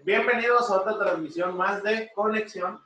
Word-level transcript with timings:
Eh, 0.00 0.02
bienvenidos 0.04 0.70
a 0.70 0.80
otra 0.80 0.98
transmisión 0.98 1.56
más 1.56 1.82
de 1.82 2.10
Conexión. 2.14 2.80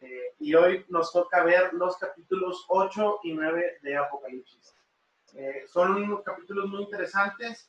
Eh, 0.00 0.34
y 0.38 0.54
hoy 0.54 0.84
nos 0.88 1.12
toca 1.12 1.44
ver 1.44 1.72
los 1.72 1.96
capítulos 1.96 2.64
8 2.68 3.20
y 3.22 3.32
9 3.32 3.78
de 3.82 3.96
Apocalipsis. 3.96 4.74
Eh, 5.34 5.64
son 5.66 5.94
unos 5.94 6.22
capítulos 6.22 6.68
muy 6.68 6.82
interesantes. 6.82 7.68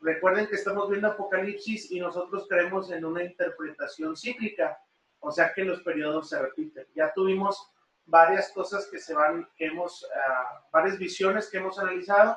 recuerden 0.00 0.46
que 0.46 0.54
estamos 0.54 0.88
viendo 0.88 1.08
Apocalipsis 1.08 1.90
y 1.90 1.98
nosotros 1.98 2.46
creemos 2.48 2.90
en 2.90 3.04
una 3.04 3.24
interpretación 3.24 4.16
cíclica, 4.16 4.78
o 5.20 5.30
sea 5.32 5.52
que 5.52 5.64
los 5.64 5.82
periodos 5.82 6.28
se 6.28 6.40
repiten. 6.40 6.86
Ya 6.94 7.12
tuvimos 7.12 7.70
varias 8.06 8.52
cosas 8.52 8.86
que 8.86 8.98
se 8.98 9.14
van, 9.14 9.48
que 9.56 9.66
hemos, 9.66 10.06
ah, 10.14 10.64
varias 10.70 10.98
visiones 10.98 11.50
que 11.50 11.58
hemos 11.58 11.78
analizado 11.78 12.36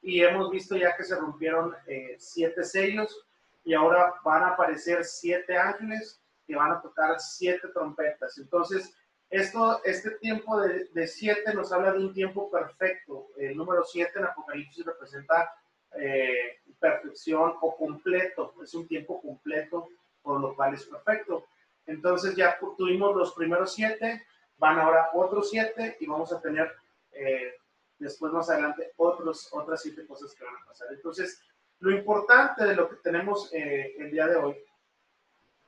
y 0.00 0.22
hemos 0.22 0.50
visto 0.50 0.76
ya 0.76 0.96
que 0.96 1.04
se 1.04 1.16
rompieron 1.16 1.74
eh, 1.86 2.16
siete 2.18 2.64
sellos 2.64 3.26
y 3.64 3.74
ahora 3.74 4.14
van 4.24 4.42
a 4.42 4.48
aparecer 4.48 5.04
siete 5.04 5.56
ángeles 5.56 6.20
que 6.46 6.54
van 6.54 6.72
a 6.72 6.82
tocar 6.82 7.18
siete 7.18 7.68
trompetas. 7.68 8.36
Entonces, 8.38 8.94
esto, 9.30 9.82
este 9.84 10.12
tiempo 10.12 10.60
de, 10.60 10.84
de 10.92 11.06
siete 11.06 11.54
nos 11.54 11.72
habla 11.72 11.92
de 11.92 11.98
un 11.98 12.12
tiempo 12.12 12.50
perfecto. 12.50 13.28
El 13.36 13.56
número 13.56 13.82
siete 13.84 14.18
en 14.18 14.26
Apocalipsis 14.26 14.84
representa 14.84 15.52
eh, 15.98 16.60
perfección 16.78 17.54
o 17.60 17.76
completo. 17.76 18.54
Es 18.62 18.74
un 18.74 18.86
tiempo 18.86 19.20
completo, 19.22 19.88
por 20.22 20.40
lo 20.40 20.54
cual 20.54 20.74
es 20.74 20.84
perfecto. 20.84 21.46
Entonces 21.86 22.36
ya 22.36 22.58
tuvimos 22.76 23.16
los 23.16 23.34
primeros 23.34 23.74
siete, 23.74 24.26
van 24.58 24.78
ahora 24.78 25.10
otros 25.14 25.50
siete 25.50 25.96
y 26.00 26.06
vamos 26.06 26.32
a 26.32 26.40
tener 26.40 26.70
eh, 27.12 27.54
después 27.98 28.32
más 28.32 28.50
adelante 28.50 28.92
otros, 28.96 29.48
otras 29.52 29.82
siete 29.82 30.06
cosas 30.06 30.34
que 30.34 30.44
van 30.44 30.54
a 30.56 30.66
pasar. 30.66 30.88
Entonces, 30.92 31.40
lo 31.80 31.90
importante 31.90 32.64
de 32.64 32.76
lo 32.76 32.88
que 32.88 32.96
tenemos 32.96 33.52
eh, 33.52 33.94
el 33.98 34.10
día 34.10 34.26
de 34.26 34.36
hoy 34.36 34.56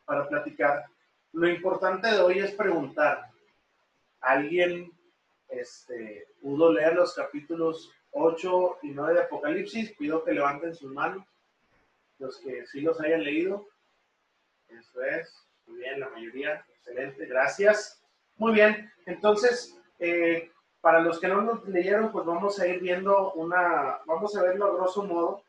para 0.04 0.28
platicar, 0.28 0.84
lo 1.32 1.48
importante 1.48 2.08
de 2.08 2.20
hoy 2.20 2.38
es 2.38 2.52
preguntar, 2.52 3.30
¿alguien 4.20 4.90
este, 5.48 6.26
pudo 6.40 6.72
leer 6.72 6.94
los 6.94 7.14
capítulos 7.14 7.92
8 8.12 8.78
y 8.82 8.90
9 8.90 9.14
de 9.14 9.20
Apocalipsis? 9.20 9.92
Pido 9.98 10.24
que 10.24 10.32
levanten 10.32 10.74
sus 10.74 10.92
manos, 10.92 11.26
los 12.18 12.38
que 12.38 12.66
sí 12.66 12.80
los 12.80 13.00
hayan 13.00 13.24
leído. 13.24 13.68
Eso 14.68 15.02
es, 15.02 15.46
muy 15.66 15.80
bien, 15.80 16.00
la 16.00 16.08
mayoría, 16.08 16.64
excelente, 16.76 17.26
gracias. 17.26 18.02
Muy 18.36 18.52
bien, 18.52 18.90
entonces, 19.06 19.78
eh, 19.98 20.50
para 20.80 21.00
los 21.00 21.18
que 21.18 21.28
no 21.28 21.42
nos 21.42 21.66
leyeron, 21.68 22.12
pues 22.12 22.24
vamos 22.24 22.58
a 22.60 22.66
ir 22.66 22.80
viendo 22.80 23.32
una, 23.32 23.98
vamos 24.06 24.36
a 24.36 24.42
verlo 24.42 24.66
a 24.66 24.74
grosso 24.74 25.02
modo. 25.04 25.42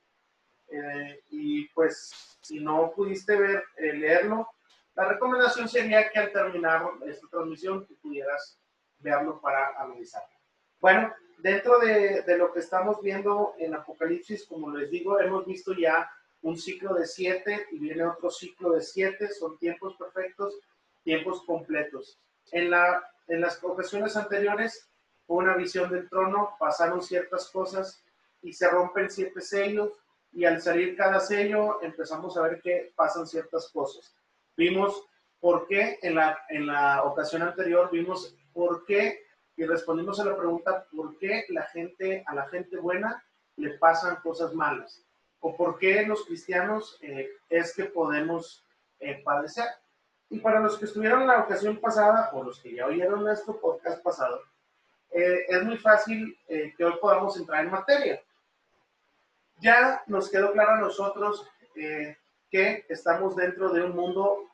Eh, 0.70 1.24
y 1.30 1.68
pues 1.70 2.38
si 2.42 2.60
no 2.60 2.92
pudiste 2.96 3.36
ver, 3.36 3.64
eh, 3.78 3.94
leerlo, 3.94 4.50
la 4.96 5.06
recomendación 5.06 5.68
sería 5.70 6.10
que 6.10 6.20
al 6.20 6.32
terminar 6.32 6.90
esta 7.06 7.28
transmisión 7.28 7.86
tú 7.86 7.96
pudieras 7.98 8.60
verlo 9.00 9.40
para 9.40 9.80
analizarlo. 9.80 10.36
Bueno, 10.80 11.14
dentro 11.38 11.80
de, 11.80 12.24
de, 12.24 12.38
lo 12.38 12.52
que 12.52 12.60
estamos 12.60 13.02
viendo 13.02 13.54
en 13.60 13.76
Apocalipsis, 13.76 14.46
como 14.46 14.76
les 14.76 14.90
digo, 14.90 15.20
hemos 15.20 15.46
visto 15.46 15.74
ya 15.74 16.10
un 16.42 16.58
ciclo 16.58 16.96
de 16.96 17.06
siete 17.06 17.68
y 17.72 17.80
viene 17.80 18.06
otro 18.06 18.30
ciclo 18.32 18.72
de 18.72 18.82
siete, 18.82 19.30
son 19.30 19.58
tiempos 19.58 19.96
perfectos, 19.98 20.60
tiempos 21.04 21.44
completos. 21.46 22.20
En, 22.52 22.72
la, 22.72 23.08
en 23.28 23.42
las 23.42 23.58
profesiones 23.58 24.16
anteriores 24.16 24.90
una 25.28 25.56
visión 25.56 25.90
del 25.90 26.10
trono, 26.10 26.56
pasaron 26.60 27.02
ciertas 27.02 27.50
cosas 27.50 28.04
y 28.42 28.54
se 28.54 28.70
rompen 28.70 29.10
siete 29.10 29.42
sellos 29.42 29.92
y 30.38 30.46
al 30.46 30.62
salir 30.62 30.96
cada 30.96 31.20
sello 31.20 31.82
empezamos 31.82 32.38
a 32.38 32.44
ver 32.44 32.62
que 32.62 32.94
pasan 32.96 33.26
ciertas 33.26 33.72
cosas. 33.74 34.16
Vimos 34.56 35.04
por 35.40 35.66
qué 35.66 35.98
en 36.04 36.14
la, 36.14 36.38
en 36.50 36.68
la 36.68 37.04
ocasión 37.06 37.42
anterior, 37.42 37.90
vimos 37.92 38.38
por 38.54 38.86
qué 38.86 39.20
y 39.56 39.66
respondimos 39.66 40.20
a 40.20 40.26
la 40.26 40.38
pregunta 40.38 40.86
por 40.96 41.18
qué 41.18 41.46
la 41.50 41.64
gente, 41.64 42.24
a 42.28 42.36
la 42.36 42.48
gente 42.50 42.78
buena 42.78 43.26
le 43.56 43.80
pasan 43.80 44.18
cosas 44.18 44.54
malas 44.54 45.04
o 45.40 45.58
por 45.58 45.80
qué 45.80 46.04
los 46.04 46.24
cristianos 46.26 47.00
eh, 47.02 47.32
es 47.50 47.74
que 47.76 47.86
podemos 47.86 48.64
eh, 49.00 49.24
padecer. 49.24 49.66
Y 50.30 50.38
para 50.38 50.60
los 50.60 50.78
que 50.78 50.86
estuvieron 50.86 51.22
en 51.22 51.30
la 51.30 51.40
ocasión 51.40 51.78
pasada 51.78 52.30
o 52.34 52.44
los 52.44 52.60
que 52.60 52.76
ya 52.76 52.86
oyeron 52.86 53.24
nuestro 53.24 53.60
podcast 53.60 54.04
pasado, 54.04 54.40
eh, 55.10 55.46
es 55.48 55.64
muy 55.64 55.78
fácil 55.78 56.38
eh, 56.48 56.76
que 56.78 56.86
hoy 56.86 56.94
podamos 57.02 57.36
entrar 57.38 57.66
en 57.66 57.72
materia. 57.72 58.22
Ya 59.60 60.04
nos 60.08 60.30
quedó 60.30 60.52
claro 60.52 60.72
a 60.74 60.80
nosotros 60.80 61.48
eh, 61.76 62.18
que 62.50 62.86
estamos 62.90 63.36
dentro 63.36 63.70
de 63.70 63.84
un 63.84 63.96
mundo, 63.96 64.50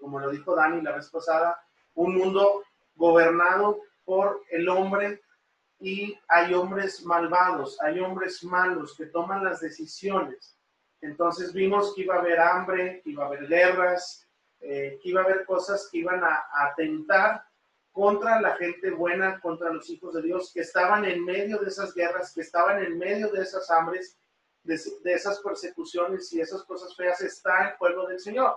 como 0.00 0.18
lo 0.18 0.30
dijo 0.30 0.54
Dani 0.56 0.82
la 0.82 0.96
vez 0.96 1.08
pasada, 1.08 1.60
un 1.94 2.16
mundo 2.16 2.64
gobernado 2.96 3.80
por 4.04 4.42
el 4.50 4.68
hombre 4.68 5.22
y 5.78 6.18
hay 6.26 6.52
hombres 6.54 7.04
malvados, 7.04 7.80
hay 7.80 8.00
hombres 8.00 8.42
malos 8.42 8.96
que 8.96 9.06
toman 9.06 9.44
las 9.44 9.60
decisiones. 9.60 10.58
Entonces 11.00 11.52
vimos 11.52 11.94
que 11.94 12.02
iba 12.02 12.16
a 12.16 12.18
haber 12.18 12.40
hambre, 12.40 13.00
que 13.02 13.10
iba 13.10 13.24
a 13.24 13.28
haber 13.28 13.46
guerras, 13.46 14.26
que 14.60 15.00
iba 15.04 15.20
a 15.20 15.24
haber 15.24 15.44
cosas 15.44 15.88
que 15.90 15.98
iban 15.98 16.22
a 16.24 16.46
atentar 16.52 17.44
contra 17.92 18.40
la 18.40 18.56
gente 18.56 18.90
buena, 18.90 19.40
contra 19.40 19.72
los 19.72 19.88
hijos 19.90 20.14
de 20.14 20.22
Dios, 20.22 20.52
que 20.52 20.60
estaban 20.60 21.04
en 21.04 21.24
medio 21.24 21.58
de 21.58 21.68
esas 21.68 21.94
guerras, 21.94 22.32
que 22.32 22.42
estaban 22.42 22.82
en 22.82 22.98
medio 22.98 23.30
de 23.30 23.42
esas 23.42 23.70
hambres, 23.70 24.18
de, 24.68 25.12
esas 25.14 25.40
persecuciones 25.40 26.32
y 26.32 26.40
esas 26.40 26.62
cosas 26.64 26.94
feas, 26.94 27.20
está 27.22 27.70
el 27.70 27.76
pueblo 27.78 28.06
del 28.06 28.20
Señor. 28.20 28.54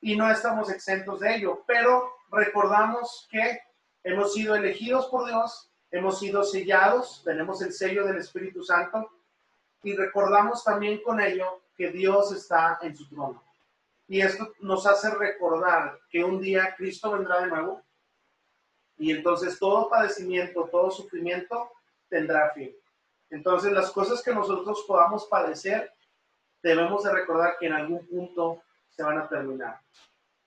Y 0.00 0.16
no 0.16 0.30
estamos 0.30 0.70
exentos 0.70 1.20
de 1.20 1.36
ello, 1.36 1.64
pero 1.66 2.12
recordamos 2.30 3.26
que 3.30 3.60
hemos 4.04 4.32
sido 4.32 4.54
elegidos 4.54 5.06
por 5.06 5.26
Dios, 5.26 5.70
hemos 5.90 6.20
sido 6.20 6.44
sellados, 6.44 7.22
tenemos 7.24 7.60
el 7.62 7.72
sello 7.72 8.06
del 8.06 8.18
Espíritu 8.18 8.62
Santo 8.62 9.10
y 9.82 9.96
recordamos 9.96 10.62
también 10.62 11.02
con 11.02 11.20
ello 11.20 11.62
que 11.76 11.90
Dios 11.90 12.32
está 12.32 12.78
en 12.82 12.96
su 12.96 13.08
trono. 13.08 13.42
Y 14.06 14.20
esto 14.20 14.54
nos 14.60 14.86
hace 14.86 15.10
recordar 15.10 15.98
que 16.10 16.22
un 16.22 16.40
día 16.40 16.74
Cristo 16.76 17.10
vendrá 17.10 17.40
de 17.40 17.48
nuevo 17.48 17.82
y 18.96 19.10
entonces 19.10 19.58
todo 19.58 19.88
padecimiento, 19.88 20.68
todo 20.70 20.90
sufrimiento 20.92 21.72
tendrá 22.08 22.52
fin. 22.52 22.74
Entonces 23.30 23.72
las 23.72 23.90
cosas 23.90 24.22
que 24.22 24.34
nosotros 24.34 24.84
podamos 24.86 25.26
padecer, 25.26 25.92
debemos 26.62 27.04
de 27.04 27.12
recordar 27.12 27.56
que 27.58 27.66
en 27.66 27.74
algún 27.74 28.06
punto 28.06 28.62
se 28.88 29.02
van 29.02 29.18
a 29.18 29.28
terminar. 29.28 29.80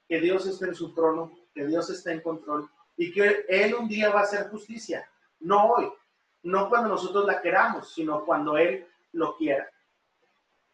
Que 0.07 0.19
Dios 0.19 0.45
esté 0.45 0.65
en 0.65 0.75
su 0.75 0.93
trono, 0.93 1.31
que 1.53 1.65
Dios 1.65 1.89
esté 1.89 2.11
en 2.11 2.21
control 2.21 2.69
y 2.97 3.11
que 3.11 3.45
Él 3.47 3.75
un 3.75 3.87
día 3.87 4.09
va 4.09 4.21
a 4.21 4.23
hacer 4.23 4.49
justicia. 4.49 5.09
No 5.39 5.71
hoy, 5.71 5.91
no 6.43 6.69
cuando 6.69 6.89
nosotros 6.89 7.25
la 7.25 7.41
queramos, 7.41 7.93
sino 7.93 8.25
cuando 8.25 8.57
Él 8.57 8.87
lo 9.13 9.35
quiera. 9.37 9.69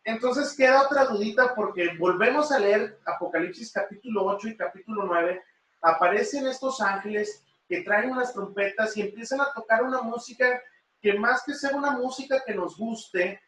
Entonces 0.04 0.56
queda 0.56 0.84
otra 0.84 1.06
dudita 1.06 1.54
porque 1.54 1.96
volvemos 2.00 2.52
a 2.52 2.60
leer 2.60 3.00
Apocalipsis 3.06 3.74
capítulo 3.74 4.26
8 4.26 4.48
y 4.48 4.58
capítulo 4.58 5.04
9. 5.04 5.44
Aparecen 5.82 6.48
estos 6.48 6.80
ángeles 6.80 7.44
que 7.68 7.82
traen 7.82 8.12
unas 8.12 8.34
trompetas 8.34 8.96
y 8.96 9.02
empiezan 9.02 9.42
a 9.42 9.52
tocar 9.54 9.84
una 9.84 10.02
música 10.02 10.62
que 11.02 11.14
más 11.14 11.44
que 11.46 11.54
ser 11.54 11.76
una 11.76 11.92
música 11.92 12.44
que 12.46 12.54
nos 12.54 12.78
guste, 12.78 13.42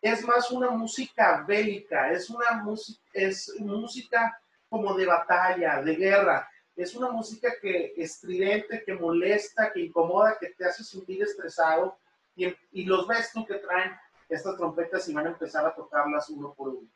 es 0.00 0.24
más 0.24 0.50
una 0.50 0.70
música 0.70 1.44
bélica, 1.46 2.12
es 2.12 2.30
una 2.30 2.64
es 3.12 3.52
música 3.58 4.38
como 4.68 4.94
de 4.94 5.06
batalla, 5.06 5.82
de 5.82 5.94
guerra. 5.96 6.48
Es 6.74 6.94
una 6.94 7.10
música 7.10 7.54
que 7.60 7.94
estridente, 7.96 8.84
que 8.84 8.94
molesta, 8.94 9.72
que 9.72 9.80
incomoda, 9.80 10.36
que 10.38 10.50
te 10.50 10.66
hace 10.66 10.84
sentir 10.84 11.22
estresado. 11.22 11.98
Y, 12.34 12.54
y 12.72 12.84
los 12.84 13.08
ves 13.08 13.30
tú 13.32 13.46
que 13.46 13.54
traen 13.54 13.92
estas 14.28 14.56
trompetas 14.56 15.08
y 15.08 15.14
van 15.14 15.26
a 15.26 15.30
empezar 15.30 15.64
a 15.64 15.74
tocarlas 15.74 16.28
uno 16.28 16.52
por 16.52 16.68
uno. 16.68 16.88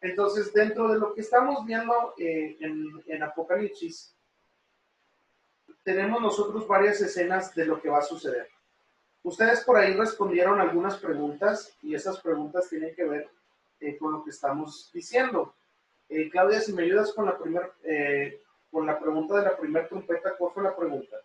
Entonces, 0.00 0.52
dentro 0.52 0.88
de 0.88 0.98
lo 0.98 1.14
que 1.14 1.20
estamos 1.20 1.64
viendo 1.64 2.14
eh, 2.18 2.56
en, 2.60 3.02
en 3.06 3.22
Apocalipsis, 3.22 4.14
tenemos 5.82 6.20
nosotros 6.20 6.66
varias 6.66 7.00
escenas 7.00 7.54
de 7.54 7.64
lo 7.64 7.80
que 7.80 7.88
va 7.88 7.98
a 7.98 8.02
suceder. 8.02 8.48
Ustedes 9.26 9.64
por 9.64 9.76
ahí 9.76 9.92
respondieron 9.92 10.60
algunas 10.60 10.98
preguntas 10.98 11.76
y 11.82 11.96
esas 11.96 12.20
preguntas 12.20 12.68
tienen 12.68 12.94
que 12.94 13.02
ver 13.02 13.28
eh, 13.80 13.98
con 13.98 14.12
lo 14.12 14.22
que 14.22 14.30
estamos 14.30 14.88
diciendo. 14.92 15.52
Eh, 16.08 16.30
Claudia, 16.30 16.60
si 16.60 16.72
me 16.72 16.84
ayudas 16.84 17.12
con 17.12 17.26
la, 17.26 17.36
primer, 17.36 17.72
eh, 17.82 18.40
con 18.70 18.86
la 18.86 18.96
pregunta 19.00 19.34
de 19.34 19.42
la 19.42 19.56
primera 19.56 19.88
trompeta, 19.88 20.36
¿cuál 20.38 20.52
fue 20.52 20.62
la 20.62 20.76
pregunta? 20.76 21.16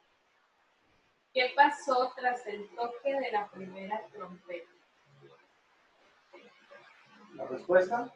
¿Qué 1.31 1.51
pasó 1.55 2.11
tras 2.15 2.43
el 2.47 2.67
toque 2.69 3.19
de 3.19 3.31
la 3.31 3.47
primera 3.51 4.03
trompeta? 4.11 4.71
¿La 7.35 7.45
respuesta? 7.45 8.11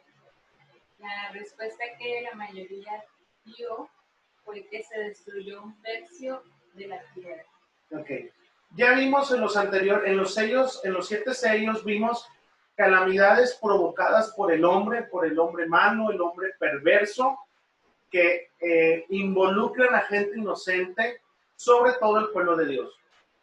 La 0.98 1.30
respuesta 1.30 1.84
que 1.96 2.22
la 2.22 2.34
mayoría 2.34 3.04
dio 3.44 3.88
fue 4.42 4.66
que 4.66 4.82
se 4.82 4.98
destruyó 4.98 5.62
un 5.62 5.80
tercio 5.80 6.42
de 6.74 6.88
la 6.88 7.00
tierra. 7.14 7.44
Ok. 7.92 8.10
Ya 8.74 8.92
vimos 8.92 9.30
en 9.32 9.40
los 9.40 9.56
anteriores, 9.56 10.10
en 10.10 10.16
los 10.16 10.34
sellos, 10.34 10.80
en 10.84 10.92
los 10.92 11.08
siete 11.08 11.34
sellos, 11.34 11.84
vimos 11.84 12.26
calamidades 12.74 13.58
provocadas 13.60 14.32
por 14.32 14.52
el 14.52 14.64
hombre, 14.64 15.04
por 15.04 15.26
el 15.26 15.38
hombre 15.38 15.66
malo, 15.66 16.10
el 16.10 16.20
hombre 16.20 16.52
perverso, 16.58 17.38
que 18.10 18.50
eh, 18.60 19.06
involucran 19.08 19.94
a 19.94 20.02
gente 20.02 20.38
inocente, 20.38 21.22
sobre 21.54 21.92
todo 21.94 22.18
el 22.18 22.28
pueblo 22.28 22.56
de 22.56 22.66
Dios. 22.66 22.94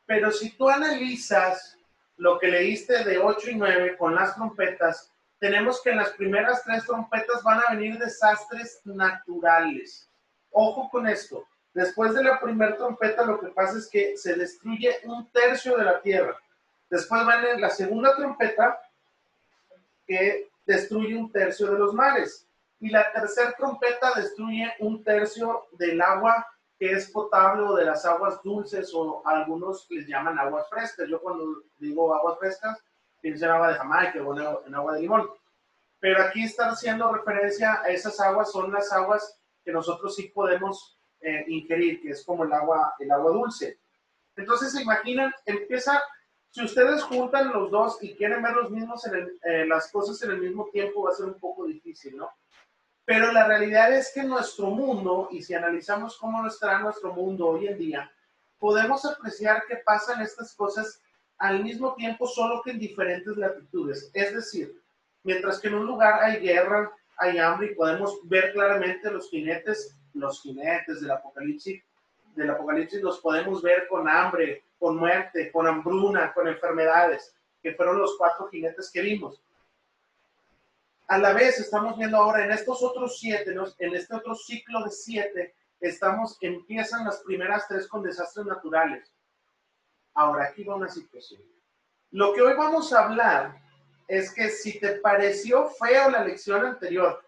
Pero 0.06 0.32
si 0.32 0.52
tú 0.52 0.70
analizas 0.70 1.78
lo 2.18 2.38
que 2.38 2.48
leíste 2.48 3.04
de 3.04 3.18
8 3.18 3.52
y 3.52 3.56
9 3.56 3.98
con 3.98 4.14
las 4.14 4.36
trompetas, 4.36 5.12
tenemos 5.40 5.82
que 5.82 5.90
en 5.90 5.98
las 5.98 6.12
primeras 6.12 6.64
tres 6.64 6.86
trompetas 6.86 7.44
van 7.44 7.60
a 7.60 7.76
venir 7.76 7.98
desastres 7.98 8.80
naturales. 8.86 10.10
Ojo 10.52 10.90
con 10.90 11.08
esto. 11.08 11.46
Después 11.74 12.14
de 12.14 12.24
la 12.24 12.40
primera 12.40 12.78
trompeta 12.78 13.26
lo 13.26 13.40
que 13.40 13.48
pasa 13.48 13.78
es 13.80 13.90
que 13.90 14.16
se 14.16 14.36
destruye 14.36 15.00
un 15.06 15.28
tercio 15.32 15.76
de 15.78 15.86
la 15.86 16.02
tierra. 16.02 16.40
Después 16.90 17.26
viene 17.26 17.60
la 17.60 17.72
segunda 17.72 18.16
trompeta 18.16 18.80
que 20.06 20.50
destruye 20.66 21.16
un 21.16 21.32
tercio 21.32 21.72
de 21.72 21.80
los 21.80 21.94
mares. 21.94 22.48
Y 22.80 22.90
la 22.90 23.12
tercera 23.12 23.54
trompeta 23.54 24.14
destruye 24.16 24.72
un 24.80 25.04
tercio 25.04 25.68
del 25.72 26.00
agua 26.02 26.46
que 26.78 26.92
es 26.92 27.10
potable 27.10 27.64
o 27.64 27.76
de 27.76 27.86
las 27.86 28.06
aguas 28.06 28.42
dulces 28.44 28.92
o 28.94 29.26
algunos 29.26 29.88
les 29.90 30.06
llaman 30.08 30.38
aguas 30.38 30.70
frescas. 30.70 31.08
Yo 31.08 31.22
cuando 31.22 31.64
digo 31.80 32.14
aguas 32.14 32.38
frescas, 32.38 32.84
pienso 33.22 33.46
en 33.46 33.52
agua 33.52 33.70
de 33.70 33.76
Jamaica 33.76 34.22
o 34.22 34.68
en 34.68 34.76
agua 34.76 34.94
de 34.94 35.02
limón. 35.02 35.30
Pero 36.00 36.22
aquí 36.22 36.44
está 36.44 36.70
haciendo 36.70 37.12
referencia 37.14 37.82
a 37.82 37.88
esas 37.88 38.20
aguas, 38.20 38.52
son 38.52 38.72
las 38.72 38.92
aguas 38.92 39.40
que 39.64 39.72
nosotros 39.72 40.14
sí 40.16 40.24
podemos 40.24 40.98
eh, 41.24 41.46
ingerir, 41.48 42.02
que 42.02 42.10
es 42.10 42.24
como 42.24 42.44
el 42.44 42.54
agua, 42.54 42.96
el 43.00 43.12
agua 43.12 43.32
dulce. 43.32 43.80
Entonces, 44.36 44.72
se 44.72 44.82
imaginan, 44.82 45.34
empieza, 45.46 46.02
si 46.50 46.64
ustedes 46.64 47.04
juntan 47.04 47.52
los 47.52 47.72
dos 47.72 47.98
y 48.02 48.16
quieren 48.16 48.42
ver 48.42 48.54
los 48.54 48.72
mismos 48.72 49.06
en 49.08 49.32
eh, 49.44 49.66
las 49.66 49.92
cosas 49.92 50.22
en 50.24 50.32
el 50.32 50.42
mismo 50.42 50.68
tiempo, 50.72 51.04
va 51.04 51.12
a 51.12 51.16
ser 51.16 51.28
un 51.28 51.40
poco 51.40 51.66
difícil, 51.66 52.18
¿no? 52.18 52.30
Pero 53.06 53.32
la 53.32 53.48
realidad 53.48 53.94
es 53.94 54.12
que 54.14 54.24
nuestro 54.24 54.68
mundo, 54.68 55.28
y 55.32 55.42
si 55.42 55.54
analizamos 55.54 56.18
cómo 56.18 56.46
estará 56.48 56.80
nuestro 56.80 57.14
mundo 57.14 57.48
hoy 57.48 57.68
en 57.68 57.78
día, 57.78 58.12
podemos 58.58 59.04
apreciar 59.06 59.66
que 59.68 59.78
pasan 59.78 60.22
estas 60.22 60.56
cosas 60.56 61.02
al 61.38 61.64
mismo 61.64 61.96
tiempo, 61.96 62.28
solo 62.28 62.62
que 62.64 62.72
en 62.72 62.80
diferentes 62.80 63.36
latitudes. 63.36 64.10
Es 64.14 64.34
decir, 64.34 64.82
mientras 65.24 65.60
que 65.60 65.68
en 65.68 65.76
un 65.76 65.86
lugar 65.86 66.24
hay 66.24 66.40
guerra, 66.40 66.92
hay 67.18 67.38
hambre 67.38 67.72
y 67.72 67.76
podemos 67.76 68.20
ver 68.24 68.54
claramente 68.54 69.12
los 69.12 69.30
jinetes, 69.30 69.98
los 70.14 70.42
jinetes 70.42 71.02
del 71.02 71.12
apocalipsis, 71.12 71.84
del 72.36 72.50
apocalipsis 72.50 73.02
los 73.02 73.20
podemos 73.20 73.62
ver 73.62 73.88
con 73.88 74.08
hambre, 74.08 74.64
con 74.80 74.98
muerte, 74.98 75.52
con 75.52 75.68
hambruna, 75.68 76.34
con 76.34 76.48
enfermedades, 76.48 77.36
que 77.62 77.74
fueron 77.74 78.00
los 78.00 78.18
cuatro 78.18 78.48
jinetes 78.48 78.92
que 78.92 79.02
vimos 79.02 79.42
a 81.08 81.18
la 81.18 81.34
vez 81.34 81.60
estamos 81.60 81.98
viendo 81.98 82.18
ahora 82.18 82.46
en 82.46 82.52
estos 82.52 82.82
otros 82.82 83.20
siete, 83.20 83.56
en 83.80 83.96
este 83.96 84.16
otro 84.16 84.36
ciclo 84.36 84.84
de 84.84 84.90
siete, 84.90 85.56
estamos, 85.80 86.38
empiezan 86.42 87.06
las 87.06 87.22
primeras 87.22 87.68
tres 87.68 87.88
con 87.88 88.02
desastres 88.04 88.46
naturales. 88.46 89.14
Ahora 90.14 90.46
aquí 90.46 90.64
va 90.64 90.76
una 90.76 90.90
situación. 90.90 91.42
Lo 92.12 92.34
que 92.34 92.42
hoy 92.42 92.56
vamos 92.56 92.94
a 92.94 93.06
hablar 93.06 93.62
es 94.08 94.34
que 94.34 94.50
si 94.50 94.80
te 94.80 95.00
pareció 95.00 95.70
feo 95.70 96.10
la 96.10 96.24
lección 96.24 96.66
anterior 96.66 97.24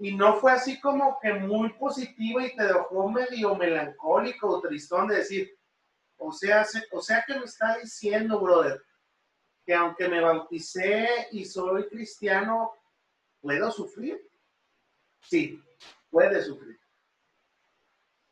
y 0.00 0.14
no 0.16 0.36
fue 0.36 0.52
así 0.52 0.80
como 0.80 1.18
que 1.20 1.32
muy 1.34 1.72
positiva 1.74 2.44
y 2.44 2.56
te 2.56 2.64
dejó 2.64 3.08
medio 3.08 3.54
melancólico 3.54 4.48
o 4.48 4.60
tristón 4.60 5.08
de 5.08 5.16
decir, 5.16 5.56
o 6.16 6.32
sea, 6.32 6.66
o 6.90 7.00
sea 7.00 7.24
que 7.26 7.38
me 7.38 7.44
está 7.44 7.78
diciendo, 7.78 8.40
brother, 8.40 8.82
que 9.64 9.74
aunque 9.74 10.08
me 10.08 10.20
bauticé 10.20 11.28
y 11.30 11.44
soy 11.44 11.88
cristiano, 11.88 12.72
¿Puedo 13.40 13.70
sufrir? 13.70 14.20
Sí, 15.22 15.62
puedes 16.10 16.46
sufrir. 16.46 16.78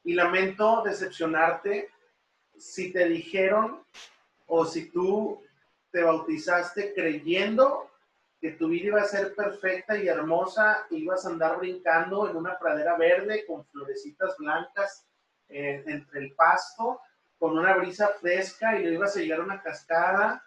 Y 0.04 0.12
lamento 0.12 0.82
decepcionarte 0.84 1.90
si 2.56 2.92
te 2.92 3.08
dijeron 3.08 3.82
o 4.46 4.64
si 4.64 4.90
tú 4.90 5.42
te 5.90 6.02
bautizaste 6.02 6.92
creyendo 6.94 7.90
que 8.40 8.52
tu 8.52 8.68
vida 8.68 8.86
iba 8.86 9.00
a 9.00 9.06
ser 9.06 9.34
perfecta 9.34 9.96
y 9.96 10.06
hermosa, 10.06 10.86
ibas 10.90 11.24
a 11.24 11.30
andar 11.30 11.58
brincando 11.58 12.28
en 12.28 12.36
una 12.36 12.58
pradera 12.58 12.96
verde 12.96 13.44
con 13.46 13.64
florecitas 13.66 14.36
blancas 14.38 15.06
eh, 15.48 15.82
entre 15.86 16.20
el 16.20 16.34
pasto, 16.34 17.00
con 17.38 17.58
una 17.58 17.76
brisa 17.76 18.08
fresca 18.20 18.78
y 18.78 18.84
le 18.84 18.94
ibas 18.94 19.16
a 19.16 19.20
llegar 19.20 19.40
a 19.40 19.44
una 19.44 19.62
cascada 19.62 20.44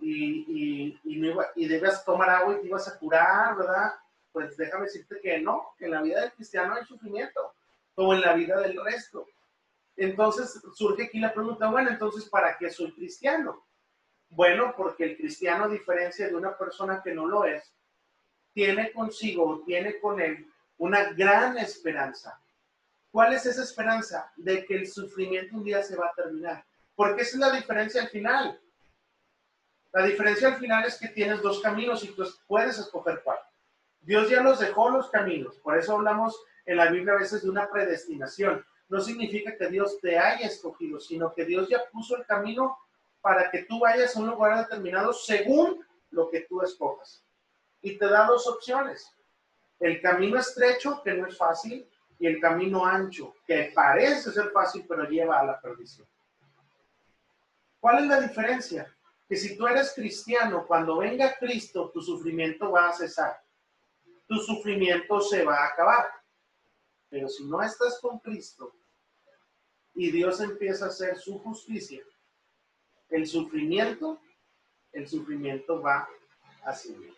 y, 0.00 0.98
y, 1.02 1.16
no 1.16 1.40
y 1.54 1.66
debes 1.66 2.04
tomar 2.04 2.28
agua 2.28 2.56
y 2.56 2.60
te 2.60 2.66
ibas 2.66 2.88
a 2.88 2.98
curar, 2.98 3.56
¿verdad? 3.56 3.94
Pues 4.32 4.56
déjame 4.56 4.84
decirte 4.84 5.20
que 5.22 5.38
no, 5.40 5.74
que 5.78 5.86
en 5.86 5.92
la 5.92 6.02
vida 6.02 6.20
del 6.20 6.32
cristiano 6.32 6.74
hay 6.74 6.84
sufrimiento, 6.84 7.54
como 7.94 8.12
en 8.12 8.20
la 8.20 8.34
vida 8.34 8.60
del 8.60 8.78
resto. 8.84 9.26
Entonces 9.96 10.60
surge 10.74 11.04
aquí 11.04 11.20
la 11.20 11.32
pregunta, 11.32 11.70
bueno, 11.70 11.90
entonces, 11.90 12.28
¿para 12.28 12.58
qué 12.58 12.68
soy 12.70 12.92
cristiano? 12.92 13.64
Bueno, 14.30 14.74
porque 14.76 15.04
el 15.04 15.16
cristiano, 15.16 15.64
a 15.64 15.68
diferencia 15.68 16.28
de 16.28 16.34
una 16.34 16.56
persona 16.56 17.00
que 17.02 17.14
no 17.14 17.26
lo 17.26 17.44
es, 17.44 17.72
tiene 18.52 18.92
consigo, 18.92 19.62
tiene 19.64 19.98
con 20.00 20.20
él 20.20 20.46
una 20.78 21.12
gran 21.12 21.58
esperanza. 21.58 22.40
¿Cuál 23.10 23.32
es 23.32 23.46
esa 23.46 23.62
esperanza? 23.62 24.32
De 24.36 24.64
que 24.64 24.74
el 24.74 24.88
sufrimiento 24.88 25.56
un 25.56 25.64
día 25.64 25.82
se 25.82 25.96
va 25.96 26.06
a 26.06 26.14
terminar. 26.14 26.64
Porque 26.96 27.22
esa 27.22 27.36
es 27.36 27.40
la 27.40 27.52
diferencia 27.52 28.02
al 28.02 28.08
final. 28.08 28.60
La 29.92 30.04
diferencia 30.04 30.48
al 30.48 30.56
final 30.56 30.84
es 30.84 30.98
que 30.98 31.08
tienes 31.08 31.40
dos 31.40 31.60
caminos 31.60 32.02
y 32.02 32.08
tú 32.08 32.24
puedes 32.48 32.78
escoger 32.78 33.20
cuál. 33.22 33.38
Dios 34.00 34.28
ya 34.28 34.42
nos 34.42 34.58
dejó 34.58 34.90
los 34.90 35.08
caminos, 35.08 35.56
por 35.58 35.78
eso 35.78 35.94
hablamos 35.94 36.38
en 36.66 36.76
la 36.76 36.90
Biblia 36.90 37.14
a 37.14 37.18
veces 37.18 37.42
de 37.42 37.48
una 37.48 37.70
predestinación. 37.70 38.64
No 38.88 39.00
significa 39.00 39.56
que 39.56 39.68
Dios 39.68 39.98
te 40.00 40.18
haya 40.18 40.46
escogido, 40.46 41.00
sino 41.00 41.32
que 41.32 41.44
Dios 41.44 41.68
ya 41.68 41.84
puso 41.90 42.16
el 42.16 42.26
camino 42.26 42.76
para 43.24 43.50
que 43.50 43.64
tú 43.64 43.78
vayas 43.78 44.14
a 44.14 44.20
un 44.20 44.26
lugar 44.26 44.58
determinado 44.58 45.14
según 45.14 45.82
lo 46.10 46.28
que 46.28 46.40
tú 46.42 46.60
escojas. 46.60 47.24
Y 47.80 47.96
te 47.96 48.06
da 48.06 48.26
dos 48.26 48.46
opciones. 48.46 49.10
El 49.80 50.02
camino 50.02 50.38
estrecho, 50.38 51.02
que 51.02 51.14
no 51.14 51.26
es 51.26 51.38
fácil, 51.38 51.88
y 52.18 52.26
el 52.26 52.38
camino 52.38 52.84
ancho, 52.84 53.34
que 53.46 53.72
parece 53.74 54.30
ser 54.30 54.50
fácil, 54.50 54.84
pero 54.86 55.08
lleva 55.08 55.40
a 55.40 55.46
la 55.46 55.58
perdición. 55.58 56.06
¿Cuál 57.80 58.00
es 58.00 58.08
la 58.08 58.20
diferencia? 58.20 58.94
que 59.26 59.36
si 59.36 59.56
tú 59.56 59.66
eres 59.66 59.94
cristiano, 59.94 60.66
cuando 60.66 60.98
venga 60.98 61.34
Cristo, 61.38 61.90
tu 61.90 62.02
sufrimiento 62.02 62.70
va 62.70 62.90
a 62.90 62.92
cesar. 62.92 63.42
Tu 64.28 64.36
sufrimiento 64.36 65.18
se 65.22 65.42
va 65.42 65.56
a 65.60 65.68
acabar. 65.68 66.06
Pero 67.08 67.26
si 67.28 67.46
no 67.46 67.62
estás 67.62 67.98
con 68.02 68.18
Cristo 68.18 68.74
y 69.94 70.10
Dios 70.10 70.42
empieza 70.42 70.84
a 70.84 70.88
hacer 70.88 71.16
su 71.16 71.38
justicia, 71.38 72.04
el 73.14 73.28
sufrimiento, 73.28 74.18
el 74.92 75.08
sufrimiento 75.08 75.80
va 75.80 76.08
a 76.64 76.72
seguir. 76.72 77.14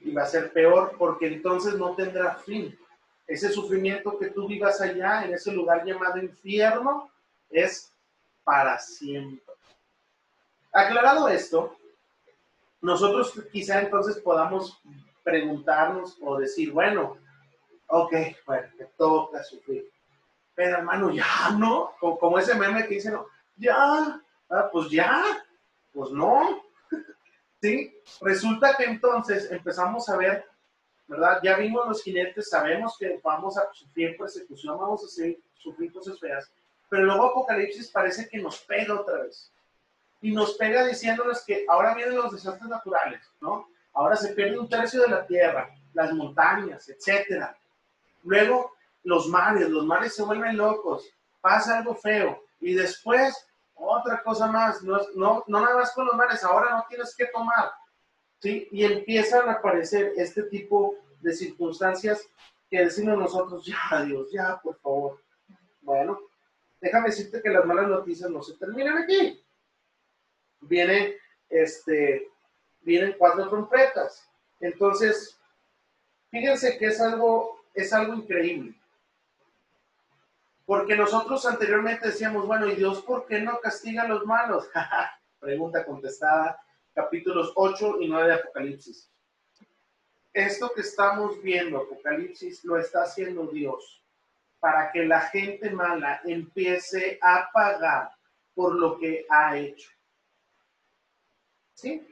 Y 0.00 0.10
va 0.10 0.24
a 0.24 0.26
ser 0.26 0.52
peor 0.52 0.96
porque 0.98 1.28
entonces 1.28 1.74
no 1.74 1.94
tendrá 1.94 2.34
fin. 2.34 2.76
Ese 3.26 3.50
sufrimiento 3.50 4.18
que 4.18 4.30
tú 4.30 4.48
vivas 4.48 4.80
allá, 4.80 5.24
en 5.24 5.34
ese 5.34 5.52
lugar 5.52 5.84
llamado 5.84 6.18
infierno, 6.18 7.10
es 7.48 7.92
para 8.42 8.76
siempre. 8.78 9.54
Aclarado 10.72 11.28
esto, 11.28 11.76
nosotros 12.80 13.34
quizá 13.52 13.80
entonces 13.80 14.18
podamos 14.18 14.80
preguntarnos 15.22 16.16
o 16.20 16.38
decir, 16.38 16.72
bueno, 16.72 17.18
ok, 17.86 18.14
bueno, 18.46 18.68
te 18.76 18.84
toca 18.96 19.44
sufrir. 19.44 19.88
Pero 20.56 20.78
hermano, 20.78 21.12
ya, 21.12 21.50
¿no? 21.56 21.92
Como, 22.00 22.36
ese 22.38 22.56
meme 22.56 22.88
que 22.88 22.94
dice, 22.94 23.12
no, 23.12 23.26
ya, 23.56 24.20
ah, 24.50 24.68
pues 24.70 24.90
ya, 24.90 25.22
pues 25.92 26.10
no. 26.10 26.62
¿Sí? 27.62 27.94
Resulta 28.20 28.74
que 28.74 28.84
entonces 28.84 29.50
empezamos 29.50 30.08
a 30.08 30.16
ver, 30.16 30.44
¿verdad? 31.06 31.40
Ya 31.42 31.56
vimos 31.56 31.86
los 31.88 32.02
jinetes, 32.02 32.48
sabemos 32.48 32.96
que 32.98 33.20
vamos 33.22 33.56
a 33.58 33.72
sufrir 33.72 34.16
persecución, 34.16 34.78
vamos 34.78 35.04
a 35.04 35.08
sufrir 35.56 35.92
cosas 35.92 36.18
feas, 36.20 36.50
pero 36.88 37.04
luego 37.04 37.26
Apocalipsis 37.26 37.90
parece 37.90 38.28
que 38.28 38.38
nos 38.38 38.60
pega 38.60 39.00
otra 39.00 39.22
vez 39.22 39.52
y 40.20 40.32
nos 40.32 40.54
pega 40.54 40.86
diciéndonos 40.86 41.44
que 41.44 41.64
ahora 41.68 41.94
vienen 41.94 42.16
los 42.16 42.32
desastres 42.32 42.68
naturales, 42.68 43.20
¿no? 43.40 43.68
Ahora 43.92 44.16
se 44.16 44.32
pierde 44.32 44.58
un 44.58 44.68
tercio 44.68 45.02
de 45.02 45.08
la 45.08 45.26
tierra, 45.26 45.70
las 45.92 46.12
montañas, 46.12 46.88
etcétera. 46.88 47.56
Luego 48.24 48.72
los 49.04 49.28
mares, 49.28 49.68
los 49.68 49.84
mares 49.84 50.14
se 50.14 50.22
vuelven 50.22 50.56
locos, 50.56 51.08
pasa 51.40 51.78
algo 51.78 51.94
feo 51.94 52.42
y 52.60 52.74
después 52.74 53.47
otra 53.78 54.22
cosa 54.22 54.46
más, 54.48 54.82
no, 54.82 54.98
no, 55.14 55.44
no 55.46 55.60
nada 55.60 55.76
más 55.76 55.92
con 55.92 56.06
los 56.06 56.16
mares, 56.16 56.42
ahora 56.44 56.70
no 56.70 56.84
tienes 56.88 57.14
que 57.14 57.26
tomar, 57.26 57.70
¿sí? 58.40 58.68
Y 58.70 58.84
empiezan 58.84 59.48
a 59.48 59.52
aparecer 59.52 60.12
este 60.16 60.44
tipo 60.44 60.96
de 61.20 61.32
circunstancias 61.32 62.28
que 62.70 62.84
decimos 62.84 63.18
nosotros, 63.18 63.64
ya 63.64 64.02
Dios, 64.04 64.30
ya 64.30 64.60
por 64.62 64.76
favor. 64.80 65.22
Bueno, 65.80 66.18
déjame 66.80 67.08
decirte 67.08 67.40
que 67.40 67.50
las 67.50 67.64
malas 67.64 67.88
noticias 67.88 68.28
no 68.30 68.42
se 68.42 68.54
terminan 68.56 68.98
aquí 68.98 69.42
viene 70.60 71.16
este, 71.48 72.28
vienen 72.82 73.14
cuatro 73.18 73.48
trompetas. 73.48 74.28
Entonces, 74.60 75.38
fíjense 76.30 76.78
que 76.78 76.86
es 76.86 77.00
algo, 77.00 77.60
es 77.74 77.92
algo 77.92 78.14
increíble. 78.14 78.74
Porque 80.68 80.94
nosotros 80.94 81.46
anteriormente 81.46 82.08
decíamos, 82.08 82.46
bueno, 82.46 82.66
¿y 82.66 82.74
Dios 82.74 83.00
por 83.00 83.24
qué 83.24 83.40
no 83.40 83.58
castiga 83.58 84.02
a 84.02 84.08
los 84.08 84.26
malos? 84.26 84.68
Pregunta 85.40 85.82
contestada, 85.86 86.62
capítulos 86.92 87.54
8 87.56 88.02
y 88.02 88.08
9 88.08 88.28
de 88.28 88.34
Apocalipsis. 88.34 89.10
Esto 90.30 90.70
que 90.74 90.82
estamos 90.82 91.40
viendo, 91.40 91.78
Apocalipsis, 91.78 92.62
lo 92.64 92.76
está 92.76 93.04
haciendo 93.04 93.46
Dios 93.46 94.04
para 94.60 94.92
que 94.92 95.06
la 95.06 95.22
gente 95.22 95.70
mala 95.70 96.20
empiece 96.24 97.18
a 97.22 97.48
pagar 97.50 98.10
por 98.52 98.74
lo 98.74 98.98
que 98.98 99.24
ha 99.30 99.56
hecho. 99.56 99.90
¿Sí? 101.72 102.06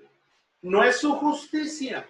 No 0.62 0.82
es 0.82 0.96
su 0.96 1.14
justicia, 1.16 2.08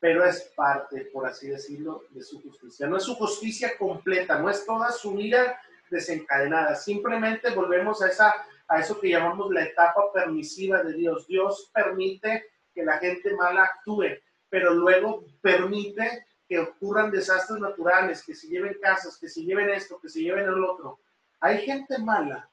pero 0.00 0.24
es 0.24 0.52
parte, 0.54 1.06
por 1.12 1.26
así 1.26 1.48
decirlo, 1.48 2.04
de 2.10 2.22
su 2.22 2.40
justicia. 2.40 2.86
No 2.86 2.96
es 2.96 3.04
su 3.04 3.14
justicia 3.16 3.76
completa, 3.76 4.38
no 4.38 4.48
es 4.48 4.64
toda 4.64 4.92
su 4.92 5.14
vida 5.14 5.60
desencadenada. 5.90 6.76
Simplemente 6.76 7.50
volvemos 7.50 8.00
a, 8.02 8.08
esa, 8.08 8.34
a 8.68 8.78
eso 8.78 9.00
que 9.00 9.10
llamamos 9.10 9.50
la 9.50 9.64
etapa 9.64 10.12
permisiva 10.12 10.82
de 10.84 10.92
Dios. 10.92 11.26
Dios 11.26 11.70
permite 11.74 12.44
que 12.72 12.84
la 12.84 12.98
gente 12.98 13.34
mala 13.34 13.64
actúe, 13.64 14.20
pero 14.48 14.72
luego 14.72 15.24
permite 15.40 16.26
que 16.48 16.60
ocurran 16.60 17.10
desastres 17.10 17.60
naturales, 17.60 18.22
que 18.24 18.34
se 18.34 18.46
lleven 18.46 18.78
casas, 18.80 19.18
que 19.18 19.28
se 19.28 19.42
lleven 19.42 19.68
esto, 19.68 20.00
que 20.00 20.08
se 20.08 20.20
lleven 20.20 20.44
el 20.44 20.62
otro. 20.62 21.00
Hay 21.40 21.58
gente 21.58 21.98
mala 21.98 22.48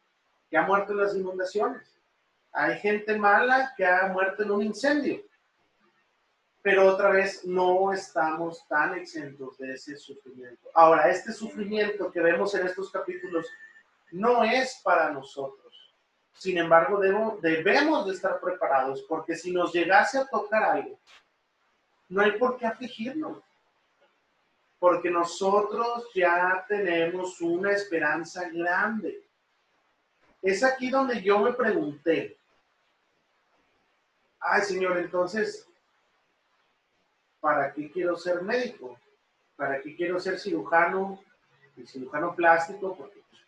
que 0.49 0.57
ha 0.57 0.63
muerto 0.63 0.93
en 0.93 0.99
las 0.99 1.15
inundaciones. 1.15 1.95
Hay 2.51 2.79
gente 2.79 3.17
mala 3.17 3.73
que 3.77 3.85
ha 3.85 4.07
muerto 4.07 4.43
en 4.43 4.51
un 4.51 4.63
incendio 4.63 5.23
pero 6.65 6.87
otra 6.87 7.11
vez 7.11 7.45
no 7.45 7.93
estamos 7.93 8.67
tan 8.67 8.95
exentos 8.95 9.55
de 9.59 9.73
ese 9.73 9.95
sufrimiento. 9.97 10.67
Ahora, 10.73 11.11
este 11.11 11.31
sufrimiento 11.31 12.11
que 12.11 12.19
vemos 12.19 12.55
en 12.55 12.65
estos 12.65 12.89
capítulos 12.89 13.45
no 14.09 14.43
es 14.43 14.81
para 14.83 15.11
nosotros. 15.11 15.93
Sin 16.33 16.57
embargo, 16.57 16.99
debemos 16.99 18.07
de 18.07 18.13
estar 18.13 18.39
preparados 18.41 19.03
porque 19.03 19.35
si 19.35 19.51
nos 19.51 19.73
llegase 19.73 20.17
a 20.17 20.25
tocar 20.25 20.63
algo, 20.63 20.97
no 22.09 22.23
hay 22.23 22.31
por 22.31 22.57
qué 22.57 22.65
afligirnos. 22.65 23.43
Porque 24.79 25.11
nosotros 25.11 26.09
ya 26.15 26.65
tenemos 26.67 27.41
una 27.41 27.73
esperanza 27.73 28.49
grande. 28.49 29.23
Es 30.41 30.63
aquí 30.63 30.89
donde 30.89 31.21
yo 31.21 31.37
me 31.41 31.53
pregunté, 31.53 32.35
ay 34.39 34.63
Señor, 34.63 34.97
entonces 34.97 35.67
¿para 37.45 37.71
qué 37.71 37.91
quiero 37.91 38.17
ser 38.17 38.41
médico? 38.41 38.99
¿Para 39.55 39.79
qué 39.79 39.95
quiero 39.95 40.19
ser 40.19 40.39
cirujano 40.39 41.21
y 41.77 41.85
cirujano 41.85 42.33
plástico? 42.33 42.95
Porque 42.97 43.21
pues, 43.29 43.43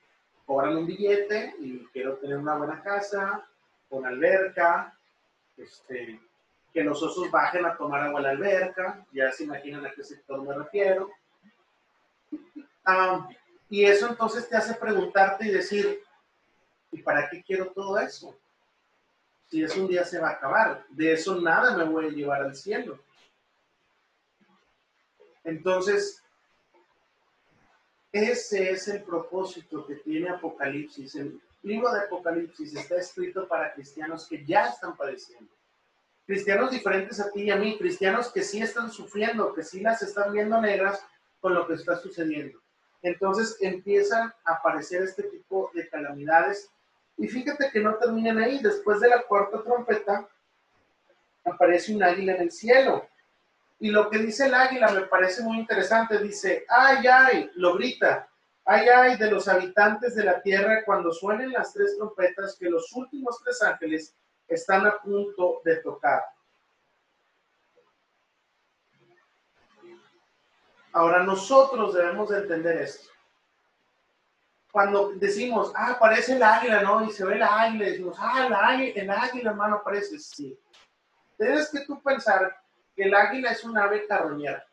cobran 0.46 0.78
un 0.78 0.86
billete 0.86 1.56
y 1.58 1.84
quiero 1.88 2.16
tener 2.18 2.38
una 2.38 2.54
buena 2.54 2.80
casa, 2.84 3.44
con 3.90 4.06
alberca, 4.06 4.96
este, 5.58 6.22
que 6.72 6.84
los 6.84 7.02
osos 7.02 7.32
bajen 7.32 7.66
a 7.66 7.76
tomar 7.76 8.02
agua 8.02 8.20
a 8.20 8.24
la 8.24 8.30
alberca, 8.30 9.04
ya 9.12 9.32
se 9.32 9.46
imaginan 9.46 9.84
a 9.84 9.92
qué 9.92 10.04
sector 10.04 10.44
me 10.44 10.54
refiero. 10.54 11.10
Ah, 12.86 13.28
y 13.68 13.84
eso 13.84 14.10
entonces 14.10 14.48
te 14.48 14.58
hace 14.58 14.76
preguntarte 14.76 15.48
y 15.48 15.50
decir, 15.50 16.04
¿y 16.92 17.02
para 17.02 17.28
qué 17.32 17.42
quiero 17.42 17.72
todo 17.72 17.98
eso? 17.98 18.38
Si 19.48 19.64
eso 19.64 19.82
un 19.82 19.88
día 19.88 20.06
se 20.06 20.20
va 20.20 20.30
a 20.30 20.34
acabar, 20.34 20.86
de 20.90 21.14
eso 21.14 21.42
nada 21.42 21.76
me 21.76 21.86
voy 21.86 22.06
a 22.06 22.10
llevar 22.10 22.44
al 22.44 22.56
cielo. 22.56 23.00
Entonces, 25.48 26.22
ese 28.12 28.72
es 28.72 28.90
el 28.90 29.02
propósito 29.04 29.88
que 29.88 29.96
tiene 29.96 30.30
Apocalipsis. 30.30 31.16
El 31.16 31.42
libro 31.64 31.90
de 31.94 32.02
Apocalipsis 32.02 32.76
está 32.76 32.98
escrito 32.98 33.48
para 33.48 33.74
cristianos 33.74 34.28
que 34.28 34.44
ya 34.44 34.68
están 34.68 34.98
padeciendo. 34.98 35.50
Cristianos 36.26 36.72
diferentes 36.72 37.22
a 37.22 37.32
ti 37.32 37.44
y 37.44 37.52
a 37.52 37.56
mí, 37.56 37.78
cristianos 37.78 38.30
que 38.30 38.44
sí 38.44 38.62
están 38.62 38.92
sufriendo, 38.92 39.54
que 39.54 39.64
sí 39.64 39.80
las 39.80 40.02
están 40.02 40.34
viendo 40.34 40.60
negras 40.60 41.02
con 41.40 41.54
lo 41.54 41.66
que 41.66 41.76
está 41.76 41.96
sucediendo. 41.96 42.60
Entonces 43.02 43.56
empiezan 43.62 44.34
a 44.44 44.56
aparecer 44.56 45.04
este 45.04 45.24
tipo 45.24 45.72
de 45.74 45.88
calamidades. 45.88 46.70
Y 47.16 47.30
fíjate 47.30 47.70
que 47.72 47.80
no 47.80 47.96
terminan 47.96 48.38
ahí. 48.40 48.60
Después 48.62 49.00
de 49.00 49.08
la 49.08 49.24
cuarta 49.24 49.64
trompeta, 49.64 50.28
aparece 51.46 51.96
un 51.96 52.04
águila 52.04 52.36
en 52.36 52.42
el 52.42 52.52
cielo. 52.52 53.08
Y 53.80 53.92
lo 53.92 54.10
que 54.10 54.18
dice 54.20 54.48
el 54.48 54.54
águila 54.54 54.92
me 54.92 55.02
parece 55.02 55.44
muy 55.44 55.60
interesante. 55.60 56.18
Dice, 56.20 56.66
ay, 56.68 57.06
ay, 57.08 57.52
lo 57.56 57.76
grita. 57.76 58.28
Ay, 58.66 58.88
ay 58.90 59.18
de 59.18 59.32
los 59.32 59.48
habitantes 59.48 60.16
de 60.16 60.26
la 60.26 60.42
tierra 60.42 60.84
cuando 60.84 61.12
suenen 61.12 61.52
las 61.52 61.74
tres 61.74 61.96
trompetas 61.96 62.58
que 62.60 62.70
los 62.70 62.92
últimos 62.94 63.40
tres 63.44 63.62
ángeles 63.62 64.16
están 64.48 64.86
a 64.88 64.98
punto 65.00 65.62
de 65.64 65.78
tocar. 65.78 66.24
Ahora 70.92 71.24
nosotros 71.24 71.94
debemos 71.94 72.30
de 72.30 72.40
entender 72.40 72.82
esto. 72.82 73.10
Cuando 74.72 75.14
decimos, 75.14 75.72
ah, 75.76 75.92
aparece 75.92 76.34
el 76.34 76.44
águila, 76.44 76.82
¿no? 76.82 77.06
Y 77.06 77.12
se 77.12 77.24
ve 77.24 77.36
el 77.36 77.44
águila, 77.44 77.86
decimos, 77.86 78.18
ah, 78.20 78.48
el 78.48 78.54
águila, 78.54 79.02
el 79.02 79.10
águila, 79.12 79.52
hermano, 79.52 79.76
aparece. 79.76 80.18
Sí. 80.20 80.60
Tienes 81.38 81.70
que 81.70 81.82
tú 81.82 82.02
pensar 82.02 82.56
el 82.98 83.14
águila 83.14 83.52
es 83.52 83.64
un 83.64 83.78
ave 83.78 84.08
carroñera. 84.08 84.66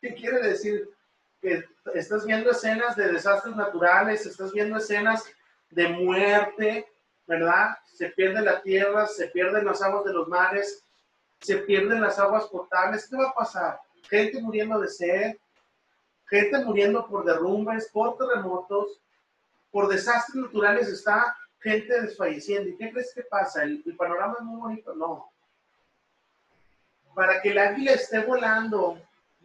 ¿Qué 0.00 0.14
quiere 0.14 0.40
decir? 0.40 0.90
Que 1.40 1.64
estás 1.94 2.24
viendo 2.24 2.50
escenas 2.50 2.96
de 2.96 3.12
desastres 3.12 3.54
naturales, 3.54 4.24
estás 4.24 4.52
viendo 4.52 4.78
escenas 4.78 5.24
de 5.70 5.88
muerte, 5.88 6.88
¿verdad? 7.26 7.76
Se 7.84 8.08
pierde 8.10 8.40
la 8.40 8.62
tierra, 8.62 9.06
se 9.06 9.28
pierden 9.28 9.66
las 9.66 9.82
aguas 9.82 10.04
de 10.04 10.14
los 10.14 10.26
mares, 10.26 10.84
se 11.40 11.58
pierden 11.58 12.00
las 12.00 12.18
aguas 12.18 12.46
potables. 12.46 13.06
¿Qué 13.08 13.16
va 13.16 13.28
a 13.28 13.34
pasar? 13.34 13.80
Gente 14.08 14.40
muriendo 14.40 14.80
de 14.80 14.88
sed, 14.88 15.36
gente 16.26 16.58
muriendo 16.64 17.06
por 17.06 17.24
derrumbes, 17.24 17.90
por 17.90 18.16
terremotos, 18.16 19.00
por 19.70 19.88
desastres 19.88 20.36
naturales, 20.36 20.88
está 20.88 21.36
gente 21.60 22.00
desfalleciendo. 22.00 22.70
¿Y 22.70 22.76
qué 22.76 22.90
crees 22.90 23.12
que 23.14 23.22
pasa? 23.22 23.64
¿El, 23.64 23.82
el 23.84 23.96
panorama 23.96 24.36
es 24.38 24.44
muy 24.44 24.60
bonito? 24.60 24.94
No 24.94 25.33
para 27.14 27.40
que 27.40 27.50
el 27.50 27.58
águila 27.58 27.92
esté 27.92 28.20
volando, 28.20 29.00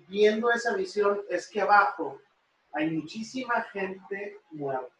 viendo 0.08 0.52
esa 0.52 0.76
visión, 0.76 1.22
es 1.30 1.48
que 1.48 1.62
abajo 1.62 2.20
hay 2.74 2.90
muchísima 2.90 3.62
gente 3.72 4.40
muerta. 4.52 4.94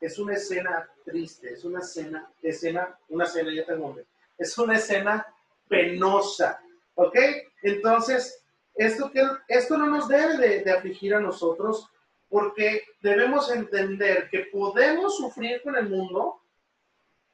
Es 0.00 0.18
una 0.18 0.34
escena 0.34 0.88
triste, 1.04 1.52
es 1.52 1.64
una 1.64 1.80
escena, 1.80 2.30
escena, 2.42 2.96
una 3.08 3.24
escena, 3.24 3.52
ya 3.52 3.66
tengo 3.66 3.86
nombre, 3.86 4.06
es 4.36 4.56
una 4.58 4.76
escena 4.76 5.26
penosa, 5.66 6.60
¿ok? 6.94 7.16
Entonces, 7.62 8.42
esto, 8.74 9.10
que, 9.10 9.26
esto 9.48 9.76
no 9.76 9.86
nos 9.86 10.08
debe 10.08 10.36
de, 10.36 10.60
de 10.62 10.70
afligir 10.70 11.14
a 11.14 11.20
nosotros 11.20 11.90
porque 12.28 12.84
debemos 13.00 13.50
entender 13.50 14.28
que 14.30 14.48
podemos 14.52 15.16
sufrir 15.16 15.62
con 15.62 15.74
el 15.76 15.88
mundo, 15.88 16.40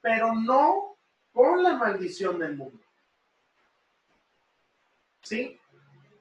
pero 0.00 0.34
no 0.34 0.96
con 1.32 1.62
la 1.62 1.74
maldición 1.74 2.38
del 2.38 2.56
mundo. 2.56 2.83
¿Sí? 5.24 5.58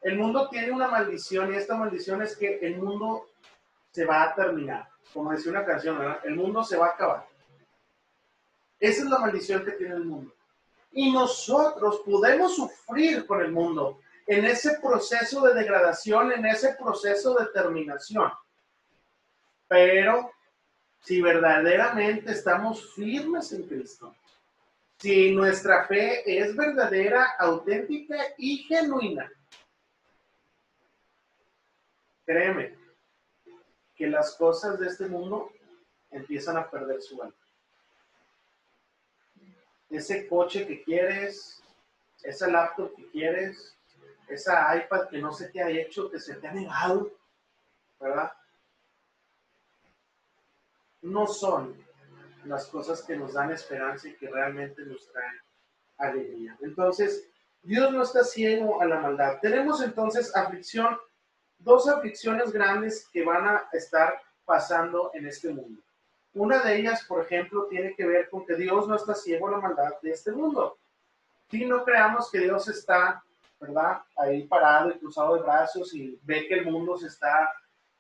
El 0.02 0.18
mundo 0.18 0.50
tiene 0.50 0.72
una 0.72 0.88
maldición 0.88 1.54
y 1.54 1.58
esta 1.58 1.76
maldición 1.76 2.22
es 2.22 2.36
que 2.36 2.60
el 2.62 2.78
mundo 2.78 3.28
se 3.92 4.06
va 4.06 4.24
a 4.24 4.36
terminar. 4.36 4.90
Como 5.14 5.32
decía 5.32 5.52
una 5.52 5.66
canción, 5.66 6.00
¿verdad? 6.00 6.20
El 6.24 6.36
mundo 6.36 6.64
se 6.64 6.78
va 6.78 6.88
a 6.88 6.90
acabar. 6.90 7.28
Esa 8.80 9.04
es 9.04 9.10
la 9.10 9.20
maldición 9.20 9.64
que 9.64 9.72
tiene 9.74 9.96
el 9.96 10.06
mundo. 10.06 10.34
Y 10.92 11.12
nosotros 11.12 12.02
podemos 12.06 12.56
sufrir 12.56 13.26
con 13.26 13.42
el 13.42 13.52
mundo 13.52 14.00
en 14.28 14.46
ese 14.46 14.80
proceso 14.82 15.42
de 15.42 15.54
degradación, 15.54 16.32
en 16.32 16.46
ese 16.46 16.76
proceso 16.76 17.36
de 17.36 17.46
terminación. 17.48 18.32
Pero 19.68 20.32
si 21.02 21.22
verdaderamente 21.22 22.32
estamos 22.32 22.94
firmes 22.94 23.52
en 23.52 23.68
Cristo, 23.68 24.16
si 25.04 25.36
nuestra 25.36 25.86
fe 25.86 26.24
es 26.26 26.56
verdadera, 26.56 27.36
auténtica 27.38 28.16
y 28.38 28.60
genuina. 28.60 29.30
Créeme 32.26 32.78
que 33.98 34.08
las 34.08 34.34
cosas 34.38 34.80
de 34.80 34.88
este 34.88 35.08
mundo 35.08 35.52
empiezan 36.10 36.56
a 36.56 36.72
perder 36.72 37.02
su 37.02 37.18
valor. 37.18 37.36
Ese 39.90 40.26
coche 40.26 40.66
que 40.66 40.82
quieres, 40.84 41.62
esa 42.24 42.48
laptop 42.48 42.96
que 42.96 43.10
quieres, 43.10 43.76
esa 44.30 44.74
iPad 44.78 45.10
que 45.10 45.18
no 45.18 45.34
se 45.34 45.50
te 45.50 45.62
ha 45.62 45.70
hecho, 45.70 46.10
que 46.10 46.22
se 46.22 46.36
te 46.36 46.48
ha 46.48 46.54
negado, 46.54 47.12
¿verdad? 48.00 48.32
No 51.02 51.28
son 51.28 51.76
las 52.46 52.68
cosas 52.68 53.02
que 53.04 53.16
nos 53.16 53.34
dan 53.34 53.52
esperanza 53.52 54.08
y 54.08 54.16
que 54.16 54.30
realmente 54.30 54.84
nos 54.86 55.12
traen 55.12 55.40
alegría. 55.98 56.58
Entonces, 56.62 57.28
Dios 57.62 57.92
no 57.92 58.04
está 58.04 58.24
ciego 58.24 58.82
a 58.82 58.86
la 58.86 59.00
maldad. 59.00 59.40
Tenemos 59.42 59.82
entonces 59.82 60.36
aflicción, 60.36 60.98
dos 61.58 61.88
aflicciones 61.88 62.52
grandes 62.52 63.08
que 63.12 63.24
van 63.24 63.48
a 63.48 63.70
estar 63.72 64.22
pasando 64.46 65.12
en 65.14 65.28
este 65.28 65.50
mundo. 65.50 65.82
Una 66.34 66.62
de 66.64 66.78
ellas, 66.78 67.06
por 67.06 67.24
ejemplo, 67.24 67.68
tiene 67.70 67.96
que 67.96 68.06
ver 68.06 68.30
con 68.30 68.46
que 68.46 68.56
Dios 68.56 68.88
no 68.88 68.96
está 68.96 69.14
ciego 69.14 69.48
a 69.48 69.52
la 69.52 69.60
maldad 69.60 69.94
de 70.02 70.12
este 70.12 70.32
mundo. 70.32 70.78
Si 71.50 71.66
no 71.66 71.84
creamos 71.86 72.32
que 72.32 72.40
Dios 72.40 72.68
está, 72.68 73.24
¿verdad? 73.60 74.02
Ahí 74.18 74.48
parado 74.48 74.90
y 74.90 75.00
cruzado 75.00 75.36
de 75.36 75.44
brazos 75.44 75.94
y 75.94 76.20
ve 76.24 76.48
que 76.48 76.56
el 76.56 76.66
mundo 76.66 76.98
se 76.98 77.08
está, 77.08 77.54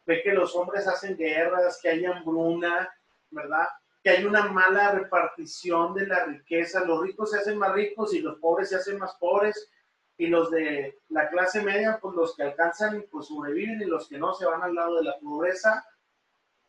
ve 0.05 0.21
que 0.23 0.33
los 0.33 0.55
hombres 0.55 0.87
hacen 0.87 1.15
guerras, 1.15 1.79
que 1.81 1.89
hay 1.89 2.05
hambruna, 2.05 2.89
¿verdad? 3.29 3.67
Que 4.03 4.09
hay 4.09 4.25
una 4.25 4.47
mala 4.49 4.91
repartición 4.91 5.93
de 5.93 6.07
la 6.07 6.25
riqueza. 6.25 6.83
Los 6.83 7.01
ricos 7.01 7.31
se 7.31 7.39
hacen 7.39 7.57
más 7.57 7.73
ricos 7.73 8.13
y 8.13 8.19
los 8.19 8.37
pobres 8.39 8.69
se 8.69 8.75
hacen 8.75 8.97
más 8.97 9.15
pobres. 9.15 9.69
Y 10.17 10.27
los 10.27 10.51
de 10.51 10.99
la 11.09 11.29
clase 11.29 11.63
media, 11.63 11.97
pues 12.01 12.15
los 12.15 12.35
que 12.35 12.43
alcanzan, 12.43 13.05
pues 13.09 13.27
sobreviven 13.27 13.81
y 13.81 13.85
los 13.85 14.07
que 14.07 14.17
no 14.17 14.33
se 14.33 14.45
van 14.45 14.61
al 14.61 14.75
lado 14.75 14.97
de 14.97 15.03
la 15.03 15.17
pobreza 15.19 15.83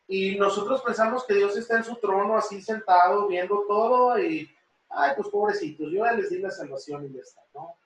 y 0.06 0.36
nosotros 0.36 0.82
pensamos 0.82 1.24
que 1.24 1.34
Dios 1.34 1.56
está 1.56 1.78
en 1.78 1.84
su 1.84 1.96
trono 1.96 2.36
así 2.36 2.60
sentado 2.60 3.26
viendo 3.26 3.64
todo 3.66 4.18
y, 4.18 4.50
ay, 4.90 5.12
pues 5.16 5.28
pobrecitos, 5.28 5.90
yo 5.90 6.04
ya 6.04 6.12
les 6.12 6.30
di 6.30 6.38
la 6.38 6.50
salvación 6.50 7.06
y 7.06 7.14
ya 7.14 7.20
está, 7.20 7.40
¿no? 7.54 7.78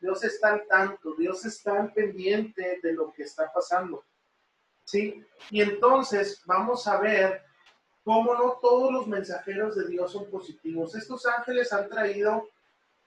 Dios 0.00 0.22
está 0.22 0.52
al 0.52 0.66
tanto, 0.68 1.14
Dios 1.16 1.44
está 1.44 1.80
al 1.80 1.92
pendiente 1.92 2.78
de 2.80 2.92
lo 2.92 3.12
que 3.12 3.24
está 3.24 3.52
pasando, 3.52 4.04
¿sí? 4.84 5.24
Y 5.50 5.60
entonces 5.60 6.40
vamos 6.46 6.86
a 6.86 7.00
ver 7.00 7.42
cómo 8.08 8.34
no 8.34 8.58
todos 8.62 8.90
los 8.90 9.06
mensajeros 9.06 9.76
de 9.76 9.86
Dios 9.86 10.12
son 10.12 10.30
positivos. 10.30 10.94
Estos 10.94 11.26
ángeles 11.26 11.70
han 11.74 11.90
traído 11.90 12.48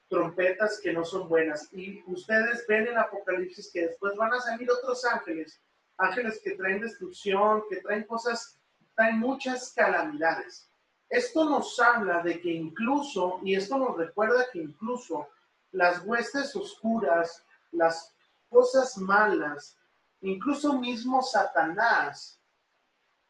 trompetas 0.08 0.79
que 0.79 0.93
no 0.93 1.03
son 1.03 1.27
buenas 1.27 1.74
y 1.74 2.03
ustedes 2.05 2.67
ven 2.67 2.86
en 2.86 3.00
Apocalipsis 3.00 3.72
que 3.74 3.88
después 3.88 4.15
van 4.15 4.31
a 4.31 4.39
salir 4.39 4.70
otros 4.70 5.03
ángeles 5.05 5.60
ángeles 5.98 6.39
que 6.43 6.51
traen 6.51 6.81
destrucción, 6.81 7.63
que 7.67 7.77
traen 7.77 8.03
cosas, 8.03 8.60
traen 8.96 9.17
muchas 9.17 9.74
calamidades. 9.74 10.70
Esto 11.10 11.46
nos 11.46 11.79
habla 11.79 12.22
de 12.22 12.39
que 12.39 12.51
incluso, 12.51 13.39
y 13.43 13.55
esto 13.55 13.79
nos 13.79 13.98
recuerda 13.98 14.51
que 14.53 14.60
incluso 14.60 15.27
las 15.72 16.05
huestes 16.05 16.55
oscuras, 16.55 17.43
las 17.72 18.15
cosas 18.50 19.00
malas, 19.00 19.79
incluso 20.22 20.79
mismo 20.79 21.24
Satanás, 21.24 22.39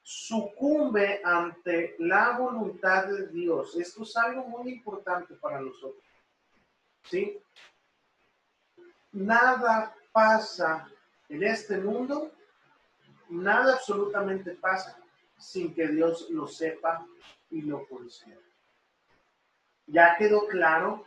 sucumbe 0.02 1.22
ante 1.24 1.96
la 2.00 2.38
voluntad 2.38 3.06
de 3.06 3.28
Dios. 3.28 3.76
Esto 3.76 4.04
es 4.04 4.18
algo 4.18 4.48
muy 4.48 4.74
importante 4.74 5.36
para 5.36 5.62
nosotros. 5.62 6.04
¿Sí? 7.04 7.40
Nada 9.12 9.96
pasa 10.12 10.90
en 11.30 11.44
este 11.44 11.78
mundo 11.78 12.32
nada 13.32 13.74
absolutamente 13.74 14.52
pasa 14.52 14.98
sin 15.38 15.74
que 15.74 15.88
Dios 15.88 16.30
lo 16.30 16.48
sepa 16.48 17.06
y 17.50 17.62
lo 17.62 17.88
considere. 17.88 18.42
Ya 19.88 20.16
quedó 20.18 20.48
claro 20.48 21.06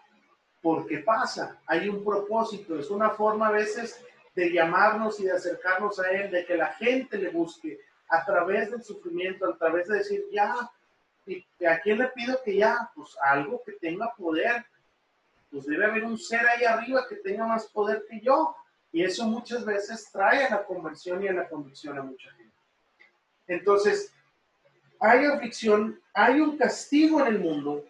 por 0.60 0.86
qué 0.86 0.98
pasa. 0.98 1.60
Hay 1.66 1.88
un 1.88 2.04
propósito, 2.04 2.78
es 2.78 2.90
una 2.90 3.10
forma 3.10 3.48
a 3.48 3.52
veces 3.52 4.02
de 4.34 4.50
llamarnos 4.52 5.20
y 5.20 5.24
de 5.24 5.32
acercarnos 5.32 6.00
a 6.00 6.10
Él, 6.10 6.30
de 6.30 6.44
que 6.44 6.56
la 6.56 6.72
gente 6.72 7.18
le 7.18 7.28
busque 7.28 7.78
a 8.14 8.25
través 8.25 8.71
del 8.71 8.83
sufrimiento, 8.83 9.46
a 9.46 9.57
través 9.57 9.88
de 9.88 9.98
decir, 9.98 10.24
ya, 10.33 10.70
¿y 11.27 11.44
a 11.64 11.81
quién 11.81 11.98
le 11.98 12.09
pido 12.09 12.40
que 12.44 12.57
ya? 12.57 12.90
Pues 12.94 13.16
algo 13.22 13.62
que 13.64 13.72
tenga 13.72 14.14
poder. 14.14 14.64
Pues 15.50 15.66
debe 15.66 15.87
haber 15.87 16.05
un 16.05 16.18
ser 16.18 16.46
ahí 16.46 16.64
arriba 16.64 17.07
que 17.09 17.16
tenga 17.16 17.46
más 17.46 17.66
poder 17.66 18.05
que 18.09 18.20
yo. 18.20 18.57
Y 18.92 19.03
eso 19.03 19.24
muchas 19.27 19.64
veces 19.64 20.09
trae 20.12 20.44
a 20.44 20.50
la 20.50 20.64
conversión 20.64 21.22
y 21.22 21.29
a 21.29 21.33
la 21.33 21.48
convicción 21.48 21.98
a 21.98 22.03
mucha 22.03 22.31
gente. 22.33 22.55
Entonces, 23.46 24.12
hay 25.00 25.27
aflicción, 25.27 26.00
hay 26.12 26.40
un 26.40 26.57
castigo 26.57 27.20
en 27.20 27.27
el 27.27 27.38
mundo 27.38 27.85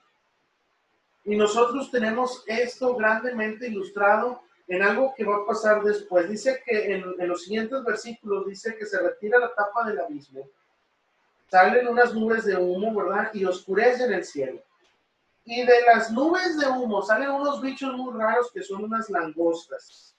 y 1.25 1.37
nosotros 1.37 1.91
tenemos 1.91 2.43
esto 2.47 2.97
grandemente 2.97 3.69
ilustrado 3.69 4.43
en 4.67 4.83
algo 4.83 5.15
que 5.15 5.25
va 5.25 5.37
a 5.37 5.47
pasar 5.47 5.83
después. 5.83 6.29
Dice 6.29 6.63
que 6.65 6.95
en, 6.95 7.29
los 7.29 7.45
siguientes 7.45 7.83
versículos 7.85 8.47
dice 8.47 8.77
que 8.77 8.87
se 8.87 8.99
retira 8.99 9.39
la 9.39 9.55
tapa 9.55 9.87
del 9.87 10.01
abismo, 10.01 10.49
salen 11.49 11.87
unas 11.89 12.15
nubes 12.15 12.45
de 12.45 12.57
humo, 12.57 12.95
¿verdad? 12.95 13.31
Y 13.35 13.45
oscurecen 13.45 14.13
el 14.13 14.25
cielo. 14.25 14.63
Y 15.45 15.65
de 15.65 15.83
las 15.83 16.11
nubes 16.11 16.59
de 16.59 16.67
humo 16.67 17.03
salen 17.03 17.31
unos 17.31 17.61
bichos 17.61 17.95
muy 17.95 18.19
raros 18.19 18.51
que 18.51 18.63
son 18.63 18.85
unas 18.85 19.11
langostas. 19.11 20.17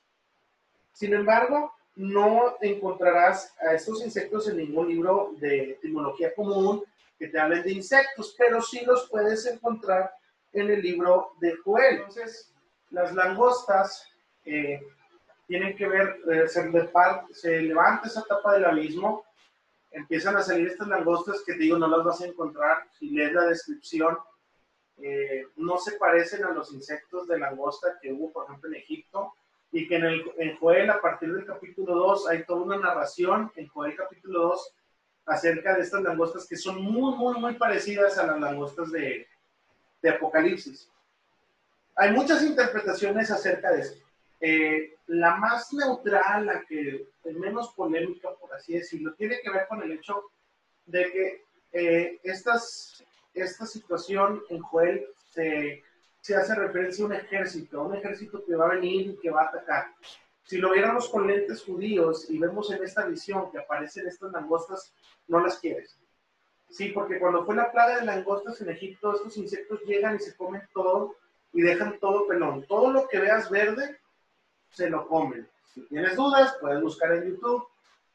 Sin 0.93 1.13
embargo, 1.13 1.73
no 1.95 2.57
encontrarás 2.61 3.53
a 3.59 3.73
estos 3.73 4.03
insectos 4.03 4.47
en 4.47 4.57
ningún 4.57 4.89
libro 4.89 5.31
de 5.37 5.71
etimología 5.71 6.33
común 6.35 6.83
que 7.17 7.27
te 7.27 7.39
hablen 7.39 7.63
de 7.63 7.71
insectos, 7.71 8.35
pero 8.37 8.61
sí 8.61 8.83
los 8.85 9.09
puedes 9.09 9.45
encontrar 9.45 10.13
en 10.53 10.69
el 10.69 10.81
libro 10.81 11.31
de 11.39 11.55
Joel. 11.63 11.97
Entonces, 11.97 12.51
las 12.91 13.13
langostas 13.13 14.05
tienen 15.47 15.75
que 15.75 15.87
ver, 15.87 16.17
eh, 16.31 16.47
se, 16.47 16.71
se, 17.33 17.61
levanta 17.61 18.07
esa 18.07 18.23
tapa 18.23 18.53
del 18.53 18.65
abismo, 18.65 19.25
empiezan 19.91 20.35
a 20.37 20.41
salir 20.41 20.67
estas 20.67 20.87
langostas 20.87 21.43
que 21.45 21.53
te 21.53 21.59
digo, 21.59 21.77
no 21.77 21.87
las 21.87 22.03
vas 22.03 22.21
a 22.21 22.27
encontrar. 22.27 22.87
Si 22.97 23.09
lees 23.09 23.33
la 23.33 23.45
descripción, 23.45 24.17
eh, 24.97 25.47
no 25.57 25.77
se 25.77 25.93
parecen 25.93 26.43
a 26.45 26.51
los 26.51 26.73
insectos 26.73 27.27
de 27.27 27.39
langosta 27.39 27.99
que 28.01 28.11
hubo, 28.11 28.31
por 28.31 28.45
ejemplo, 28.45 28.69
en 28.69 28.75
Egipto 28.75 29.33
y 29.71 29.87
que 29.87 29.97
en, 29.97 30.05
el, 30.05 30.31
en 30.37 30.57
Joel, 30.57 30.89
a 30.89 31.01
partir 31.01 31.33
del 31.33 31.45
capítulo 31.45 31.95
2, 31.95 32.27
hay 32.29 32.43
toda 32.45 32.61
una 32.61 32.77
narración 32.77 33.51
en 33.55 33.67
Joel 33.67 33.95
capítulo 33.95 34.49
2 34.49 34.73
acerca 35.27 35.75
de 35.75 35.81
estas 35.81 36.01
langostas 36.01 36.47
que 36.47 36.55
son 36.55 36.81
muy, 36.81 37.15
muy, 37.15 37.39
muy 37.39 37.55
parecidas 37.55 38.17
a 38.17 38.27
las 38.27 38.39
langostas 38.39 38.91
de, 38.91 39.27
de 40.01 40.09
Apocalipsis. 40.09 40.89
Hay 41.95 42.11
muchas 42.11 42.43
interpretaciones 42.43 43.31
acerca 43.31 43.71
de 43.71 43.81
esto. 43.81 44.04
Eh, 44.39 44.95
la 45.07 45.35
más 45.35 45.73
neutral, 45.73 46.45
la 46.45 46.61
que 46.65 47.07
es 47.23 47.35
menos 47.35 47.73
polémica, 47.73 48.29
por 48.39 48.53
así 48.53 48.73
decirlo, 48.73 49.13
tiene 49.13 49.39
que 49.41 49.49
ver 49.49 49.67
con 49.67 49.81
el 49.81 49.91
hecho 49.91 50.23
de 50.85 51.11
que 51.11 51.43
eh, 51.71 52.19
estas, 52.23 53.03
esta 53.33 53.65
situación 53.65 54.43
en 54.49 54.61
Joel 54.61 55.07
se 55.31 55.83
se 56.25 56.35
hace 56.35 56.55
referencia 56.55 57.03
a 57.03 57.07
un 57.07 57.13
ejército, 57.13 57.83
un 57.83 57.93
ejército 57.93 58.43
que 58.43 58.55
va 58.55 58.65
a 58.65 58.73
venir 58.73 59.11
y 59.11 59.17
que 59.17 59.29
va 59.29 59.43
a 59.43 59.49
atacar. 59.49 59.93
Si 60.43 60.57
lo 60.57 60.71
viéramos 60.71 61.07
con 61.07 61.27
lentes 61.27 61.61
judíos 61.61 62.27
y 62.31 62.39
vemos 62.39 62.71
en 62.71 62.83
esta 62.83 63.05
visión 63.05 63.51
que 63.51 63.59
aparecen 63.59 64.07
estas 64.07 64.31
langostas, 64.31 64.91
no 65.27 65.39
las 65.39 65.59
quieres. 65.59 65.99
Sí, 66.67 66.87
porque 66.87 67.19
cuando 67.19 67.45
fue 67.45 67.53
la 67.53 67.71
plaga 67.71 67.99
de 67.99 68.05
langostas 68.07 68.59
en 68.61 68.71
Egipto, 68.71 69.13
estos 69.13 69.37
insectos 69.37 69.83
llegan 69.85 70.15
y 70.15 70.19
se 70.19 70.35
comen 70.35 70.63
todo 70.73 71.15
y 71.53 71.61
dejan 71.61 71.99
todo 71.99 72.25
pelón. 72.25 72.65
Todo 72.67 72.91
lo 72.91 73.07
que 73.07 73.19
veas 73.19 73.51
verde, 73.51 73.99
se 74.71 74.89
lo 74.89 75.07
comen. 75.07 75.47
Si 75.73 75.81
tienes 75.81 76.15
dudas, 76.15 76.55
puedes 76.59 76.81
buscar 76.81 77.13
en 77.13 77.29
YouTube 77.29 77.67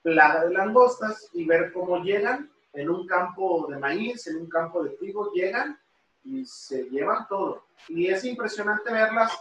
plaga 0.03 0.45
de 0.45 0.55
langostas 0.55 1.29
y 1.33 1.45
ver 1.45 1.73
cómo 1.73 2.03
llegan 2.03 2.51
en 2.73 2.91
un 2.91 3.07
campo 3.07 3.67
de 3.69 3.79
maíz, 3.79 4.27
en 4.27 4.37
un 4.37 4.49
campo 4.49 4.83
de 4.83 4.91
trigo, 4.91 5.33
llegan 5.33 5.79
y 6.25 6.45
se 6.45 6.85
llevan 6.85 7.27
todo. 7.29 7.65
Y 7.89 8.09
es 8.09 8.25
impresionante 8.25 8.93
verlas 8.93 9.39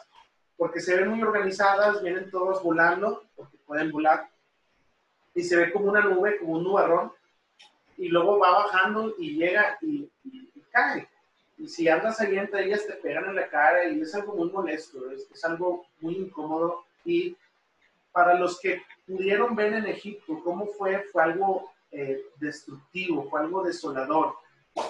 porque 0.58 0.82
se 0.82 0.98
ven 0.98 1.10
muy 1.10 1.22
organizadas, 1.22 2.02
vienen 2.02 2.30
todos 2.30 2.62
volando, 2.62 3.24
porque 3.36 3.58
pueden 3.66 3.92
volar, 3.92 4.30
y 5.34 5.42
se 5.42 5.56
ve 5.56 5.72
como 5.72 5.86
una 5.86 6.02
nube, 6.02 6.38
como 6.38 6.54
un 6.54 6.64
nubarrón, 6.64 7.14
y 7.98 8.10
luego 8.10 8.40
va 8.40 8.64
bajando 8.64 9.14
y 9.18 9.36
llega 9.36 9.78
y, 9.82 10.10
cae. 10.72 11.08
Y 11.58 11.68
si 11.68 11.88
andas 11.88 12.20
ahí 12.20 12.38
entre 12.38 12.66
ellas, 12.66 12.86
te 12.86 12.94
pegan 12.94 13.26
en 13.26 13.36
la 13.36 13.48
cara 13.48 13.86
y 13.86 14.02
es 14.02 14.14
algo 14.14 14.36
muy 14.36 14.50
molesto, 14.52 15.10
es, 15.12 15.30
es 15.32 15.46
algo 15.46 15.86
muy 16.02 16.16
incómodo. 16.16 16.84
Y 17.06 17.36
para 18.12 18.36
los 18.36 18.60
que 18.60 18.82
pudieron 19.08 19.56
ver 19.56 19.74
en 19.74 19.88
Egipto 19.88 20.42
cómo 20.44 20.68
fue, 20.68 21.04
fue 21.12 21.24
algo 21.24 21.72
eh, 21.92 22.26
destructivo, 22.40 23.30
fue 23.30 23.42
algo 23.42 23.64
desolador 23.64 24.36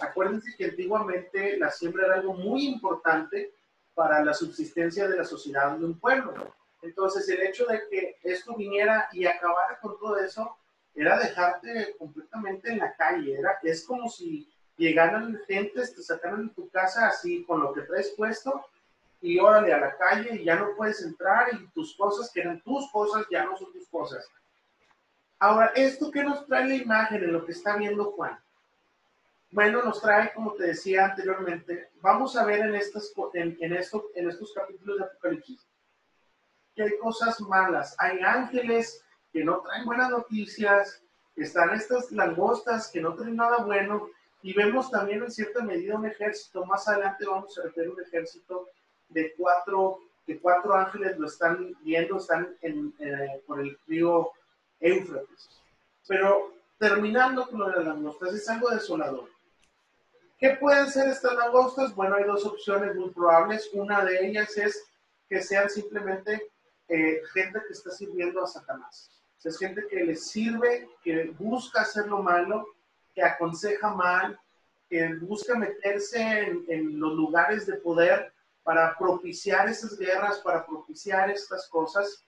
Acuérdense 0.01 0.55
que 0.55 0.65
antiguamente 0.65 1.57
la 1.57 1.71
siembra 1.71 2.05
era 2.05 2.15
algo 2.15 2.33
muy 2.33 2.67
importante 2.67 3.51
para 3.95 4.23
la 4.23 4.33
subsistencia 4.33 5.07
de 5.07 5.17
la 5.17 5.25
sociedad 5.25 5.77
de 5.77 5.85
un 5.85 5.99
pueblo. 5.99 6.53
Entonces, 6.81 7.27
el 7.29 7.41
hecho 7.41 7.65
de 7.65 7.81
que 7.89 8.17
esto 8.23 8.55
viniera 8.55 9.09
y 9.11 9.25
acabara 9.25 9.79
con 9.79 9.97
todo 9.99 10.17
eso 10.17 10.55
era 10.95 11.19
dejarte 11.19 11.95
completamente 11.97 12.71
en 12.71 12.79
la 12.79 12.93
calle. 12.95 13.37
Era, 13.37 13.59
es 13.63 13.83
como 13.83 14.09
si 14.09 14.49
llegaran 14.77 15.39
gentes, 15.47 15.95
te 15.95 16.01
sacaran 16.01 16.47
de 16.47 16.53
tu 16.53 16.69
casa 16.69 17.07
así 17.07 17.43
con 17.43 17.61
lo 17.61 17.73
que 17.73 17.81
traes 17.81 18.13
puesto 18.15 18.65
y 19.21 19.39
órale 19.39 19.73
a 19.73 19.79
la 19.79 19.97
calle 19.97 20.35
y 20.35 20.45
ya 20.45 20.55
no 20.55 20.75
puedes 20.75 21.01
entrar 21.03 21.53
y 21.53 21.67
tus 21.69 21.95
cosas, 21.95 22.31
que 22.31 22.41
eran 22.41 22.61
tus 22.61 22.89
cosas, 22.91 23.25
ya 23.29 23.45
no 23.45 23.57
son 23.57 23.71
tus 23.73 23.87
cosas. 23.89 24.27
Ahora, 25.39 25.67
¿esto 25.75 26.11
qué 26.11 26.23
nos 26.23 26.45
trae 26.47 26.67
la 26.67 26.75
imagen 26.75 27.23
en 27.23 27.33
lo 27.33 27.45
que 27.45 27.51
está 27.51 27.75
viendo 27.77 28.11
Juan? 28.11 28.39
bueno, 29.51 29.81
nos 29.83 30.01
trae, 30.01 30.31
como 30.33 30.53
te 30.53 30.67
decía 30.67 31.05
anteriormente, 31.05 31.89
vamos 32.01 32.35
a 32.37 32.45
ver 32.45 32.59
en, 32.59 32.75
estas, 32.75 33.11
en, 33.33 33.57
en, 33.59 33.73
esto, 33.73 34.05
en 34.13 34.29
estos 34.29 34.53
capítulos 34.53 34.99
de 34.99 35.05
Apocalipsis 35.05 35.65
que 36.75 36.83
hay 36.83 36.97
cosas 36.99 37.41
malas. 37.41 37.95
Hay 37.97 38.19
ángeles 38.19 39.03
que 39.33 39.43
no 39.43 39.59
traen 39.61 39.85
buenas 39.85 40.11
noticias, 40.11 41.03
están 41.35 41.73
estas 41.73 42.11
langostas 42.11 42.89
que 42.91 43.01
no 43.01 43.15
traen 43.15 43.35
nada 43.35 43.63
bueno, 43.63 44.09
y 44.41 44.53
vemos 44.53 44.89
también 44.89 45.23
en 45.23 45.31
cierta 45.31 45.63
medida 45.63 45.95
un 45.95 46.05
ejército. 46.05 46.65
Más 46.65 46.87
adelante 46.87 47.25
vamos 47.25 47.57
a 47.57 47.63
ver 47.75 47.89
un 47.89 47.99
ejército 48.01 48.69
de 49.09 49.33
cuatro, 49.35 49.99
de 50.25 50.39
cuatro 50.39 50.73
ángeles 50.73 51.17
lo 51.17 51.27
están 51.27 51.75
viendo, 51.81 52.17
están 52.17 52.55
en, 52.61 52.93
eh, 52.99 53.41
por 53.45 53.59
el 53.59 53.77
río 53.87 54.31
Éufrates. 54.79 55.49
Pero 56.07 56.53
terminando 56.77 57.47
con 57.47 57.59
lo 57.59 57.69
de 57.69 57.77
las 57.77 57.85
langostas, 57.85 58.33
es 58.33 58.47
algo 58.49 58.69
desolador. 58.69 59.29
¿Qué 60.39 60.51
pueden 60.51 60.89
ser 60.89 61.09
estas 61.09 61.35
langostas? 61.35 61.93
Bueno, 61.93 62.15
hay 62.15 62.23
dos 62.23 62.45
opciones 62.45 62.95
muy 62.95 63.09
probables. 63.09 63.69
Una 63.73 64.05
de 64.05 64.25
ellas 64.25 64.57
es 64.57 64.85
que 65.27 65.41
sean 65.41 65.69
simplemente 65.69 66.49
eh, 66.87 67.21
gente 67.33 67.59
que 67.67 67.73
está 67.73 67.91
sirviendo 67.91 68.41
a 68.41 68.47
Satanás. 68.47 69.11
Es 69.43 69.57
gente 69.57 69.85
que 69.89 70.03
le 70.03 70.15
sirve, 70.15 70.89
que 71.03 71.33
busca 71.37 71.81
hacer 71.81 72.07
lo 72.07 72.21
malo, 72.21 72.65
que 73.13 73.21
aconseja 73.21 73.93
mal, 73.93 74.39
que 74.89 75.13
busca 75.15 75.55
meterse 75.55 76.19
en, 76.19 76.65
en 76.67 76.99
los 76.99 77.13
lugares 77.13 77.65
de 77.65 77.73
poder 77.75 78.33
para 78.69 78.95
propiciar 78.95 79.67
esas 79.67 79.97
guerras, 79.97 80.37
para 80.41 80.63
propiciar 80.63 81.31
estas 81.31 81.67
cosas. 81.69 82.23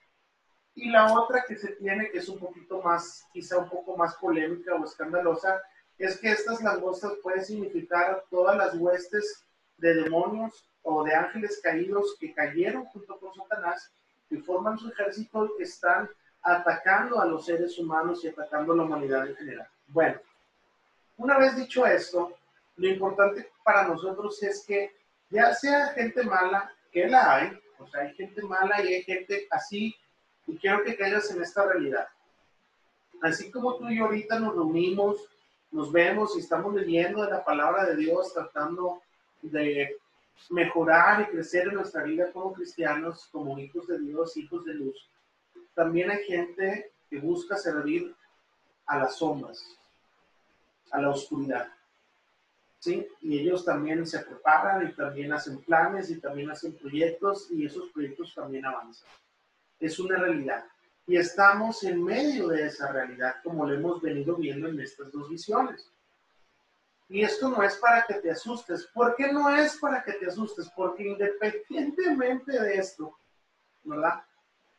Y 0.74 0.90
la 0.90 1.14
otra 1.14 1.44
que 1.46 1.54
se 1.54 1.68
tiene, 1.76 2.10
que 2.10 2.18
es 2.18 2.28
un 2.28 2.40
poquito 2.40 2.82
más, 2.82 3.24
quizá 3.32 3.58
un 3.58 3.68
poco 3.70 3.96
más 3.96 4.16
polémica 4.16 4.74
o 4.74 4.84
escandalosa, 4.84 5.62
es 5.98 6.18
que 6.18 6.32
estas 6.32 6.60
langostas 6.60 7.12
pueden 7.22 7.44
significar 7.44 8.24
todas 8.28 8.56
las 8.56 8.74
huestes 8.74 9.44
de 9.76 9.94
demonios 9.94 10.68
o 10.82 11.04
de 11.04 11.14
ángeles 11.14 11.60
caídos 11.62 12.16
que 12.18 12.34
cayeron 12.34 12.86
junto 12.86 13.20
con 13.20 13.32
Satanás, 13.32 13.92
que 14.28 14.42
forman 14.42 14.80
su 14.80 14.88
ejército 14.88 15.44
y 15.46 15.58
que 15.58 15.62
están 15.62 16.10
atacando 16.42 17.20
a 17.20 17.24
los 17.24 17.46
seres 17.46 17.78
humanos 17.78 18.24
y 18.24 18.28
atacando 18.30 18.72
a 18.72 18.76
la 18.78 18.82
humanidad 18.82 19.28
en 19.28 19.36
general. 19.36 19.68
Bueno, 19.86 20.18
una 21.18 21.38
vez 21.38 21.54
dicho 21.54 21.86
esto, 21.86 22.36
lo 22.78 22.88
importante 22.88 23.48
para 23.62 23.86
nosotros 23.86 24.42
es 24.42 24.64
que 24.66 25.01
ya 25.32 25.54
sea 25.54 25.88
gente 25.94 26.22
mala, 26.22 26.72
que 26.92 27.08
la 27.08 27.36
hay, 27.36 27.58
o 27.78 27.86
sea, 27.88 28.02
hay 28.02 28.14
gente 28.14 28.42
mala 28.42 28.84
y 28.84 28.94
hay 28.94 29.02
gente 29.02 29.48
así, 29.50 29.96
y 30.46 30.56
quiero 30.58 30.84
que 30.84 30.96
caigas 30.96 31.30
en 31.30 31.42
esta 31.42 31.64
realidad. 31.64 32.06
Así 33.22 33.50
como 33.50 33.76
tú 33.76 33.88
y 33.88 33.96
yo 33.96 34.04
ahorita 34.04 34.38
nos 34.38 34.54
reunimos, 34.54 35.16
nos 35.70 35.90
vemos 35.90 36.36
y 36.36 36.40
estamos 36.40 36.74
leyendo 36.74 37.24
de 37.24 37.30
la 37.30 37.42
palabra 37.42 37.86
de 37.86 37.96
Dios, 37.96 38.34
tratando 38.34 39.00
de 39.40 39.96
mejorar 40.50 41.22
y 41.22 41.32
crecer 41.32 41.68
en 41.68 41.74
nuestra 41.74 42.02
vida 42.02 42.30
como 42.30 42.52
cristianos, 42.52 43.28
como 43.32 43.58
hijos 43.58 43.86
de 43.86 43.98
Dios, 44.00 44.36
hijos 44.36 44.64
de 44.66 44.74
luz. 44.74 45.08
También 45.74 46.10
hay 46.10 46.24
gente 46.24 46.92
que 47.08 47.18
busca 47.20 47.56
servir 47.56 48.14
a 48.86 48.98
las 48.98 49.16
sombras, 49.16 49.78
a 50.90 51.00
la 51.00 51.10
oscuridad. 51.10 51.72
¿Sí? 52.82 53.06
Y 53.20 53.38
ellos 53.38 53.64
también 53.64 54.04
se 54.04 54.18
preparan 54.24 54.88
y 54.88 54.92
también 54.92 55.32
hacen 55.32 55.62
planes 55.62 56.10
y 56.10 56.18
también 56.18 56.50
hacen 56.50 56.76
proyectos 56.76 57.48
y 57.52 57.64
esos 57.64 57.88
proyectos 57.90 58.34
también 58.34 58.66
avanzan. 58.66 59.08
Es 59.78 60.00
una 60.00 60.18
realidad. 60.18 60.64
Y 61.06 61.16
estamos 61.16 61.84
en 61.84 62.02
medio 62.02 62.48
de 62.48 62.66
esa 62.66 62.90
realidad, 62.90 63.36
como 63.44 63.64
lo 63.66 63.74
hemos 63.74 64.02
venido 64.02 64.34
viendo 64.34 64.66
en 64.66 64.80
estas 64.80 65.12
dos 65.12 65.30
visiones. 65.30 65.88
Y 67.08 67.22
esto 67.22 67.50
no 67.50 67.62
es 67.62 67.76
para 67.76 68.04
que 68.04 68.14
te 68.14 68.32
asustes. 68.32 68.88
¿Por 68.92 69.14
qué 69.14 69.32
no 69.32 69.48
es 69.54 69.76
para 69.76 70.02
que 70.02 70.14
te 70.14 70.26
asustes? 70.26 70.68
Porque 70.74 71.04
independientemente 71.04 72.60
de 72.60 72.74
esto, 72.74 73.16
¿verdad? 73.84 74.24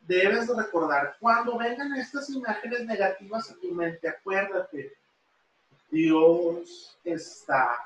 Debes 0.00 0.54
recordar, 0.54 1.16
cuando 1.20 1.56
vengan 1.56 1.96
estas 1.96 2.28
imágenes 2.28 2.84
negativas 2.84 3.50
a 3.50 3.54
tu 3.54 3.72
mente, 3.72 4.06
acuérdate, 4.06 4.92
Dios 5.90 6.98
está 7.02 7.78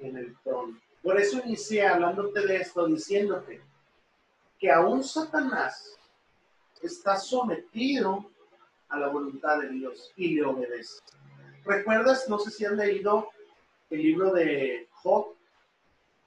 en 0.00 0.16
el 0.16 0.36
trono. 0.42 0.78
Por 1.02 1.20
eso 1.20 1.40
inicié 1.44 1.86
hablándote 1.86 2.46
de 2.46 2.56
esto, 2.56 2.86
diciéndote 2.86 3.60
que 4.58 4.70
aún 4.70 5.02
Satanás 5.02 5.98
está 6.80 7.16
sometido 7.16 8.30
a 8.88 8.98
la 8.98 9.08
voluntad 9.08 9.58
de 9.60 9.68
Dios 9.70 10.12
y 10.16 10.34
le 10.34 10.44
obedece. 10.44 11.00
¿Recuerdas? 11.64 12.28
No 12.28 12.38
sé 12.38 12.50
si 12.50 12.64
han 12.64 12.76
leído 12.76 13.28
el 13.90 14.02
libro 14.02 14.32
de 14.32 14.88
Job. 14.92 15.34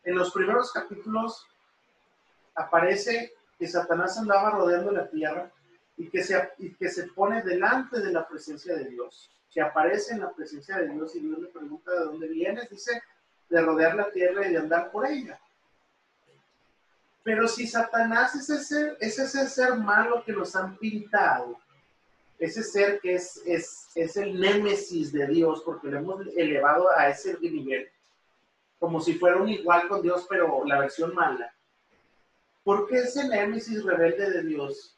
En 0.03 0.15
los 0.15 0.31
primeros 0.31 0.71
capítulos 0.71 1.45
aparece 2.55 3.33
que 3.57 3.67
Satanás 3.67 4.17
andaba 4.17 4.51
rodeando 4.51 4.91
la 4.91 5.09
tierra 5.09 5.51
y 5.97 6.09
que, 6.09 6.23
se, 6.23 6.51
y 6.57 6.73
que 6.73 6.89
se 6.89 7.07
pone 7.07 7.41
delante 7.41 8.01
de 8.01 8.11
la 8.11 8.27
presencia 8.27 8.75
de 8.75 8.85
Dios 8.89 9.31
que 9.55 9.61
aparece 9.61 10.13
en 10.13 10.19
la 10.19 10.33
presencia 10.33 10.77
de 10.77 10.89
Dios 10.89 11.15
y 11.15 11.21
Dios 11.21 11.39
le 11.39 11.47
pregunta 11.47 11.89
de 11.89 12.03
dónde 12.03 12.27
vienes, 12.27 12.69
dice, 12.69 13.01
de 13.49 13.61
rodear 13.61 13.95
la 13.95 14.11
tierra 14.11 14.47
y 14.47 14.51
de 14.51 14.57
andar 14.57 14.91
por 14.91 15.05
ella. 15.05 15.39
Pero 17.23 17.47
si 17.47 17.65
Satanás 17.65 18.35
es 18.35 18.49
ese, 18.49 18.97
es 18.99 19.17
ese 19.17 19.49
ser 19.49 19.75
malo 19.75 20.23
que 20.23 20.31
nos 20.31 20.55
han 20.55 20.77
pintado, 20.77 21.57
ese 22.37 22.63
ser 22.63 22.99
que 22.99 23.15
es, 23.15 23.41
es, 23.45 23.87
es 23.95 24.17
el 24.17 24.39
némesis 24.39 25.11
de 25.11 25.25
Dios, 25.27 25.63
porque 25.63 25.87
lo 25.87 25.97
hemos 25.97 26.27
elevado 26.35 26.87
a 26.95 27.09
ese 27.09 27.39
nivel, 27.39 27.89
como 28.77 29.01
si 29.01 29.15
fuera 29.15 29.37
un 29.37 29.49
igual 29.49 29.87
con 29.87 30.01
Dios, 30.01 30.25
pero 30.29 30.63
la 30.65 30.79
versión 30.79 31.15
mala. 31.15 31.51
¿Por 32.63 32.87
qué 32.87 32.97
ese 32.97 33.27
némesis 33.27 33.83
rebelde 33.83 34.29
de 34.31 34.43
Dios 34.43 34.97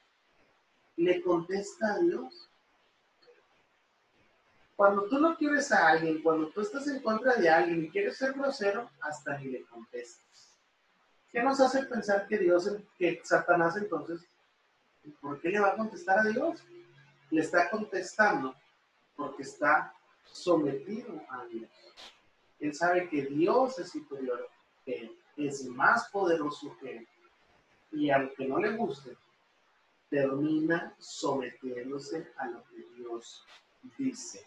le 0.95 1.21
contesta 1.21 1.93
a 1.93 1.99
Dios? 1.99 2.46
Cuando 4.77 5.05
tú 5.05 5.17
no 5.17 5.35
quieres 5.35 5.71
a 5.71 5.87
alguien, 5.87 6.21
cuando 6.21 6.49
tú 6.49 6.61
estás 6.61 6.87
en 6.87 7.01
contra 7.01 7.35
de 7.35 7.49
alguien 7.49 7.83
y 7.83 7.89
quieres 7.89 8.15
ser 8.15 8.33
grosero, 8.33 8.87
hasta 9.01 9.35
ni 9.39 9.47
le 9.47 9.63
contestas. 9.63 10.55
¿Qué 11.31 11.41
nos 11.41 11.59
hace 11.59 11.87
pensar 11.87 12.27
que 12.27 12.37
Dios, 12.37 12.71
que 12.95 13.19
Satanás 13.23 13.75
entonces, 13.75 14.21
¿por 15.19 15.41
qué 15.41 15.49
le 15.49 15.59
va 15.59 15.69
a 15.69 15.75
contestar 15.75 16.19
a 16.19 16.29
Dios? 16.29 16.63
Le 17.31 17.41
está 17.41 17.71
contestando 17.71 18.55
porque 19.15 19.41
está 19.41 19.95
sometido 20.23 21.23
a 21.27 21.43
Dios. 21.45 21.71
Él 22.59 22.75
sabe 22.75 23.09
que 23.09 23.23
Dios 23.23 23.79
es 23.79 23.89
superior, 23.89 24.47
que 24.85 25.11
es 25.37 25.65
más 25.65 26.07
poderoso 26.09 26.77
que 26.79 26.97
él. 26.97 27.07
Y 27.93 28.11
aunque 28.11 28.47
no 28.47 28.59
le 28.59 28.73
guste, 28.73 29.17
termina 30.07 30.95
sometiéndose 30.99 32.31
a 32.37 32.47
lo 32.47 32.63
que 32.65 32.85
Dios 32.95 33.43
dice. 33.97 34.45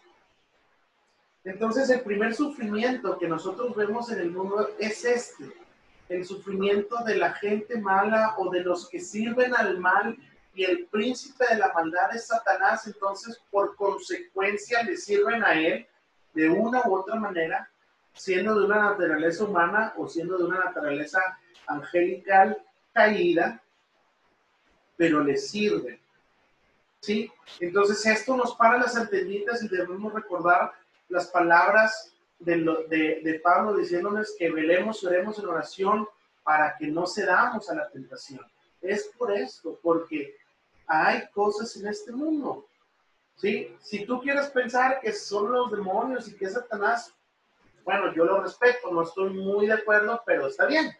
Entonces 1.43 1.89
el 1.89 2.01
primer 2.01 2.35
sufrimiento 2.35 3.17
que 3.17 3.27
nosotros 3.27 3.75
vemos 3.75 4.11
en 4.11 4.19
el 4.19 4.31
mundo 4.31 4.69
es 4.77 5.03
este, 5.05 5.51
el 6.07 6.25
sufrimiento 6.25 7.03
de 7.03 7.15
la 7.15 7.33
gente 7.33 7.79
mala 7.79 8.35
o 8.37 8.51
de 8.51 8.61
los 8.61 8.87
que 8.89 8.99
sirven 8.99 9.55
al 9.55 9.79
mal 9.79 10.17
y 10.53 10.65
el 10.65 10.85
príncipe 10.87 11.45
de 11.49 11.57
la 11.57 11.71
maldad 11.73 12.13
es 12.13 12.27
Satanás, 12.27 12.85
entonces 12.85 13.41
por 13.49 13.75
consecuencia 13.75 14.83
le 14.83 14.97
sirven 14.97 15.43
a 15.43 15.53
él 15.53 15.87
de 16.33 16.49
una 16.49 16.81
u 16.85 16.95
otra 16.95 17.15
manera, 17.15 17.69
siendo 18.13 18.59
de 18.59 18.65
una 18.65 18.89
naturaleza 18.89 19.45
humana 19.45 19.93
o 19.97 20.07
siendo 20.07 20.37
de 20.37 20.43
una 20.43 20.59
naturaleza 20.65 21.21
angelical 21.67 22.61
caída, 22.93 23.61
pero 24.97 25.23
le 25.23 25.37
sirven. 25.37 25.99
¿Sí? 26.99 27.31
Entonces 27.59 28.05
esto 28.05 28.37
nos 28.37 28.55
para 28.55 28.77
las 28.77 28.95
antenitas 28.95 29.63
y 29.63 29.69
debemos 29.69 30.13
recordar 30.13 30.71
las 31.11 31.27
palabras 31.27 32.13
de, 32.39 33.21
de, 33.23 33.39
Pablo 33.43 33.75
diciéndonos 33.75 34.33
que 34.37 34.49
velemos 34.49 35.03
y 35.03 35.05
oremos 35.05 35.37
en 35.37 35.45
oración 35.45 36.07
para 36.43 36.75
que 36.77 36.87
no 36.87 37.05
cedamos 37.05 37.69
a 37.69 37.75
la 37.75 37.89
tentación. 37.89 38.41
Es 38.81 39.11
por 39.17 39.31
esto, 39.31 39.79
porque 39.83 40.35
hay 40.87 41.27
cosas 41.33 41.75
en 41.75 41.87
este 41.87 42.11
mundo. 42.11 42.65
¿sí? 43.35 43.75
Si 43.79 44.05
tú 44.05 44.19
quieres 44.21 44.47
pensar 44.47 44.99
que 44.99 45.13
son 45.13 45.51
los 45.51 45.71
demonios 45.71 46.27
y 46.27 46.35
que 46.35 46.49
Satanás, 46.49 47.13
bueno, 47.83 48.13
yo 48.13 48.25
lo 48.25 48.41
respeto, 48.41 48.91
no 48.91 49.03
estoy 49.03 49.33
muy 49.33 49.67
de 49.67 49.73
acuerdo, 49.73 50.23
pero 50.25 50.47
está 50.47 50.65
bien. 50.65 50.91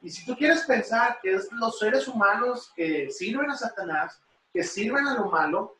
Y 0.00 0.10
si 0.10 0.24
tú 0.24 0.36
quieres 0.36 0.62
pensar 0.62 1.18
que 1.22 1.34
es 1.34 1.50
los 1.52 1.78
seres 1.78 2.08
humanos 2.08 2.72
que 2.74 3.10
sirven 3.10 3.50
a 3.50 3.56
Satanás, 3.56 4.20
que 4.52 4.62
sirven 4.62 5.06
a 5.06 5.14
lo 5.14 5.30
malo, 5.30 5.76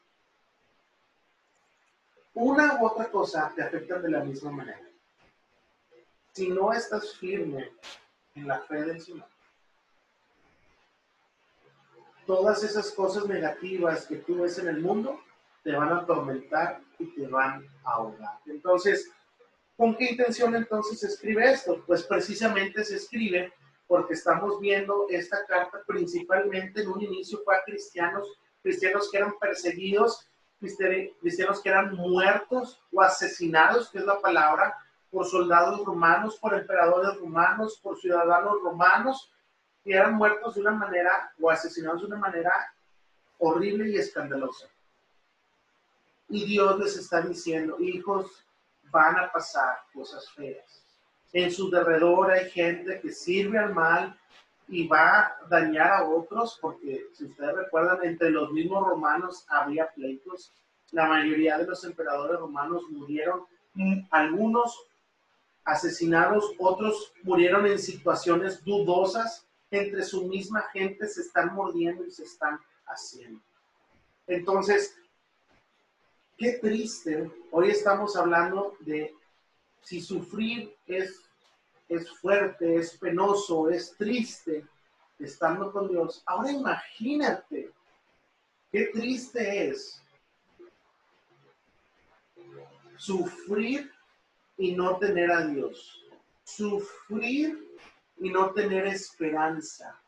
una 2.34 2.80
u 2.80 2.86
otra 2.86 3.10
cosa 3.10 3.52
te 3.54 3.62
afectan 3.62 4.02
de 4.02 4.10
la 4.10 4.24
misma 4.24 4.50
manera. 4.50 4.80
Si 6.32 6.48
no 6.48 6.72
estás 6.72 7.14
firme 7.16 7.72
en 8.34 8.48
la 8.48 8.60
fe 8.60 8.82
del 8.82 9.00
Señor, 9.00 9.28
todas 12.26 12.62
esas 12.64 12.90
cosas 12.92 13.26
negativas 13.26 14.06
que 14.06 14.16
tú 14.16 14.42
ves 14.42 14.58
en 14.58 14.68
el 14.68 14.80
mundo 14.80 15.20
te 15.62 15.72
van 15.72 15.90
a 15.90 15.98
atormentar 15.98 16.80
y 16.98 17.06
te 17.14 17.26
van 17.26 17.66
a 17.84 17.92
ahogar. 17.92 18.40
Entonces, 18.46 19.10
¿Con 19.76 19.96
qué 19.96 20.10
intención 20.10 20.54
entonces 20.54 21.00
se 21.00 21.08
escribe 21.08 21.50
esto? 21.50 21.82
Pues 21.86 22.04
precisamente 22.04 22.84
se 22.84 22.96
escribe 22.96 23.52
porque 23.88 24.14
estamos 24.14 24.60
viendo 24.60 25.06
esta 25.10 25.44
carta 25.46 25.82
principalmente 25.86 26.82
en 26.82 26.88
un 26.88 27.02
inicio 27.02 27.40
fue 27.44 27.56
a 27.56 27.64
cristianos, 27.64 28.26
cristianos 28.62 29.10
que 29.10 29.18
eran 29.18 29.36
perseguidos, 29.38 30.28
cristianos 31.20 31.61
que 31.61 31.68
eran 31.68 31.94
muertos 31.94 32.81
o 32.92 33.00
asesinados, 33.00 33.90
que 33.90 33.98
es 33.98 34.05
la 34.05 34.20
palabra, 34.20 34.77
por 35.11 35.27
soldados 35.27 35.85
romanos, 35.85 36.37
por 36.40 36.55
emperadores 36.55 37.16
romanos, 37.18 37.79
por 37.83 37.98
ciudadanos 37.98 38.61
romanos, 38.62 39.33
que 39.85 39.92
eran 39.92 40.14
muertos 40.14 40.55
de 40.55 40.62
una 40.62 40.72
manera 40.72 41.33
o 41.40 41.50
asesinados 41.50 42.00
de 42.00 42.07
una 42.07 42.16
manera 42.16 42.53
horrible 43.38 43.90
y 43.90 43.96
escandalosa. 43.96 44.66
Y 46.29 46.44
Dios 46.46 46.79
les 46.81 46.96
está 46.96 47.20
diciendo, 47.20 47.79
hijos, 47.79 48.44
van 48.90 49.18
a 49.18 49.31
pasar 49.31 49.77
cosas 49.92 50.29
feas. 50.31 50.85
En 51.33 51.50
su 51.50 51.70
derredor 51.70 52.31
hay 52.31 52.50
gente 52.50 53.00
que 53.00 53.11
sirve 53.11 53.59
al 53.59 53.74
mal 53.74 54.18
y 54.68 54.87
va 54.87 55.18
a 55.18 55.37
dañar 55.48 55.92
a 55.92 56.05
otros, 56.05 56.59
porque 56.61 57.07
si 57.12 57.27
ustedes 57.27 57.55
recuerdan, 57.55 58.05
entre 58.05 58.31
los 58.31 58.50
mismos 58.53 58.87
romanos 58.87 59.44
había 59.48 59.90
pleitos. 59.90 60.53
La 60.92 61.07
mayoría 61.07 61.59
de 61.59 61.66
los 61.66 61.85
emperadores 61.85 62.40
romanos 62.40 62.83
murieron, 62.90 63.44
algunos 64.11 64.87
asesinados, 65.64 66.53
otros 66.59 67.12
murieron 67.22 67.66
en 67.66 67.79
situaciones 67.79 68.64
dudosas. 68.64 69.46
Entre 69.70 70.05
su 70.05 70.29
misma 70.29 70.62
gente 70.72 71.09
se 71.09 71.22
están 71.22 71.55
mordiendo 71.55 72.05
y 72.05 72.11
se 72.11 72.22
están 72.22 72.61
haciendo. 72.87 73.40
Entonces, 74.27 74.96
qué 76.37 76.53
triste. 76.53 77.31
Hoy 77.50 77.70
estamos 77.70 78.16
hablando 78.16 78.77
de 78.81 79.14
si 79.83 80.00
sufrir 80.00 80.74
es 80.87 81.22
es 81.88 82.10
fuerte, 82.18 82.76
es 82.76 82.96
penoso, 82.96 83.68
es 83.68 83.96
triste 83.96 84.66
estando 85.18 85.72
con 85.72 85.88
Dios. 85.88 86.22
Ahora 86.26 86.50
imagínate 86.50 87.70
qué 88.70 88.86
triste 88.92 89.68
es 89.68 90.02
sufrir 92.96 93.92
y 94.56 94.74
no 94.74 94.96
tener 94.96 95.30
a 95.30 95.46
Dios. 95.46 96.02
Sufrir 96.44 97.76
y 98.18 98.30
no 98.30 98.52
tener 98.52 98.86
esperanza. 98.86 100.00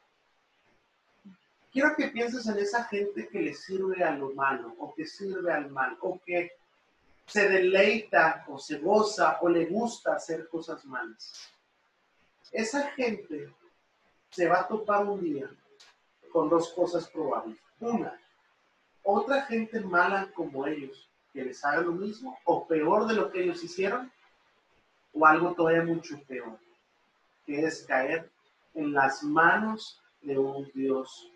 Quiero 1.73 1.95
que 1.97 2.09
pienses 2.09 2.47
en 2.47 2.59
esa 2.59 2.85
gente 2.85 3.29
que 3.29 3.41
le 3.41 3.55
sirve 3.55 4.03
a 4.03 4.13
lo 4.13 4.33
malo 4.33 4.75
o 4.79 4.95
que 4.95 5.05
sirve 5.05 5.53
al 5.53 5.71
mal 5.71 5.97
o 6.01 6.19
que 6.25 6.53
se 7.27 7.49
deleita 7.49 8.47
o 8.49 8.59
se 8.59 8.79
goza 8.79 9.39
o 9.43 9.49
le 9.49 9.67
gusta 9.67 10.15
hacer 10.15 10.49
cosas 10.49 10.85
malas. 10.87 11.51
Esa 12.53 12.91
gente 12.93 13.53
se 14.31 14.49
va 14.49 14.61
a 14.61 14.69
topar 14.69 15.07
un 15.07 15.21
día 15.21 15.51
con 16.31 16.49
dos 16.49 16.73
cosas 16.73 17.09
probables. 17.09 17.59
Una, 17.81 18.19
otra 19.03 19.43
gente 19.43 19.81
mala 19.81 20.31
como 20.35 20.67
ellos, 20.67 21.09
que 21.33 21.45
les 21.45 21.65
haga 21.65 21.83
lo 21.83 21.93
mismo 21.93 22.39
o 22.45 22.67
peor 22.67 23.07
de 23.07 23.15
lo 23.15 23.31
que 23.31 23.43
ellos 23.43 23.63
hicieron, 23.63 24.11
o 25.13 25.27
algo 25.27 25.55
todavía 25.55 25.83
mucho 25.83 26.21
peor, 26.27 26.59
que 27.45 27.61
es 27.61 27.85
caer 27.85 28.31
en 28.75 28.93
las 28.93 29.23
manos 29.23 30.01
de 30.23 30.39
un 30.39 30.71
Dios 30.75 31.31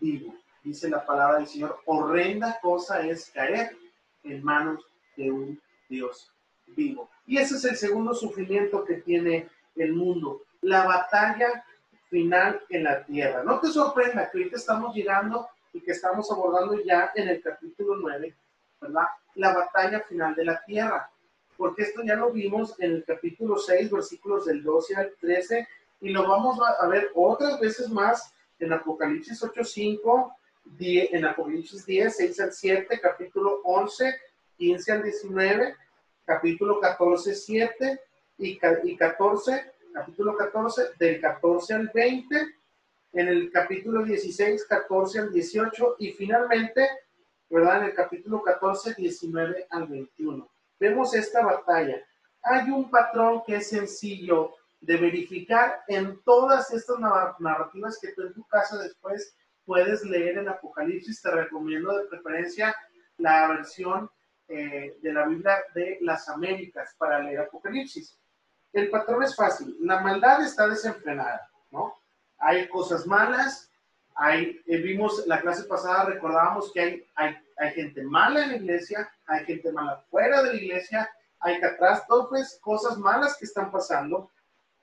vivo. 0.00 0.34
Dice 0.62 0.88
la 0.88 1.04
palabra 1.04 1.38
del 1.38 1.46
Señor, 1.46 1.80
horrenda 1.84 2.58
cosa 2.60 3.06
es 3.06 3.30
caer 3.30 3.76
en 4.22 4.42
manos 4.42 4.84
de 5.16 5.30
un 5.30 5.60
Dios 5.88 6.32
vivo. 6.68 7.10
Y 7.26 7.38
ese 7.38 7.56
es 7.56 7.64
el 7.64 7.76
segundo 7.76 8.14
sufrimiento 8.14 8.84
que 8.84 8.94
tiene 8.94 9.48
el 9.76 9.92
mundo 9.92 10.42
la 10.64 10.86
batalla 10.86 11.64
final 12.08 12.60
en 12.70 12.84
la 12.84 13.04
tierra. 13.04 13.42
No 13.42 13.60
te 13.60 13.68
sorprenda 13.68 14.30
que 14.30 14.38
ahorita 14.38 14.56
estamos 14.56 14.94
llegando 14.94 15.46
y 15.72 15.80
que 15.80 15.92
estamos 15.92 16.30
abordando 16.30 16.80
ya 16.82 17.12
en 17.14 17.28
el 17.28 17.42
capítulo 17.42 17.96
9, 17.96 18.34
¿verdad? 18.80 19.04
La 19.34 19.52
batalla 19.52 20.00
final 20.00 20.34
de 20.34 20.44
la 20.44 20.64
tierra. 20.64 21.10
Porque 21.56 21.82
esto 21.82 22.02
ya 22.02 22.16
lo 22.16 22.30
vimos 22.30 22.74
en 22.78 22.92
el 22.92 23.04
capítulo 23.04 23.58
6, 23.58 23.90
versículos 23.90 24.46
del 24.46 24.62
12 24.62 24.96
al 24.96 25.12
13, 25.20 25.68
y 26.00 26.08
lo 26.10 26.26
vamos 26.26 26.58
a 26.80 26.86
ver 26.88 27.10
otras 27.14 27.60
veces 27.60 27.90
más 27.90 28.32
en 28.58 28.72
Apocalipsis 28.72 29.42
8, 29.42 29.62
5, 29.62 30.36
en 30.80 31.24
Apocalipsis 31.26 31.84
10, 31.84 32.16
6 32.16 32.40
al 32.40 32.52
7, 32.52 33.00
capítulo 33.00 33.60
11, 33.64 34.14
15 34.56 34.92
al 34.92 35.02
19, 35.02 35.76
capítulo 36.24 36.80
14, 36.80 37.34
7 37.34 38.00
y, 38.38 38.58
y 38.84 38.96
14, 38.96 39.73
capítulo 39.94 40.36
14, 40.36 40.82
del 40.98 41.20
14 41.20 41.74
al 41.74 41.90
20, 41.94 42.54
en 43.12 43.28
el 43.28 43.50
capítulo 43.52 44.02
16, 44.02 44.66
14 44.66 45.20
al 45.20 45.32
18 45.32 45.96
y 46.00 46.10
finalmente, 46.10 46.88
¿verdad? 47.48 47.78
En 47.78 47.84
el 47.84 47.94
capítulo 47.94 48.42
14, 48.42 48.94
19 48.98 49.68
al 49.70 49.86
21. 49.86 50.50
Vemos 50.80 51.14
esta 51.14 51.46
batalla. 51.46 52.04
Hay 52.42 52.70
un 52.70 52.90
patrón 52.90 53.42
que 53.46 53.56
es 53.56 53.68
sencillo 53.68 54.54
de 54.80 54.96
verificar 54.96 55.82
en 55.86 56.20
todas 56.24 56.72
estas 56.72 56.98
narrativas 57.38 57.96
que 58.02 58.12
tú 58.12 58.22
en 58.22 58.34
tu 58.34 58.44
casa 58.48 58.76
después 58.82 59.36
puedes 59.64 60.04
leer 60.04 60.38
en 60.38 60.48
Apocalipsis. 60.48 61.22
Te 61.22 61.30
recomiendo 61.30 61.96
de 61.96 62.06
preferencia 62.06 62.74
la 63.18 63.46
versión 63.46 64.10
eh, 64.48 64.98
de 65.00 65.12
la 65.12 65.24
Biblia 65.24 65.62
de 65.72 65.98
las 66.00 66.28
Américas 66.28 66.94
para 66.98 67.20
leer 67.20 67.42
Apocalipsis. 67.42 68.18
El 68.74 68.90
patrón 68.90 69.22
es 69.22 69.34
fácil. 69.36 69.76
La 69.80 70.00
maldad 70.00 70.42
está 70.42 70.68
desenfrenada, 70.68 71.48
¿no? 71.70 71.96
Hay 72.38 72.68
cosas 72.68 73.06
malas, 73.06 73.70
hay, 74.16 74.60
eh, 74.66 74.78
vimos 74.78 75.24
la 75.26 75.40
clase 75.40 75.64
pasada, 75.64 76.04
recordábamos 76.04 76.72
que 76.72 76.80
hay, 76.80 77.06
hay, 77.14 77.36
hay, 77.56 77.70
gente 77.72 78.02
mala 78.02 78.44
en 78.44 78.50
la 78.50 78.56
iglesia, 78.56 79.10
hay 79.26 79.44
gente 79.44 79.72
mala 79.72 80.04
fuera 80.10 80.42
de 80.42 80.54
la 80.54 80.60
iglesia, 80.60 81.08
hay 81.38 81.60
catástrofes, 81.60 82.58
cosas 82.60 82.98
malas 82.98 83.36
que 83.38 83.44
están 83.44 83.70
pasando. 83.70 84.30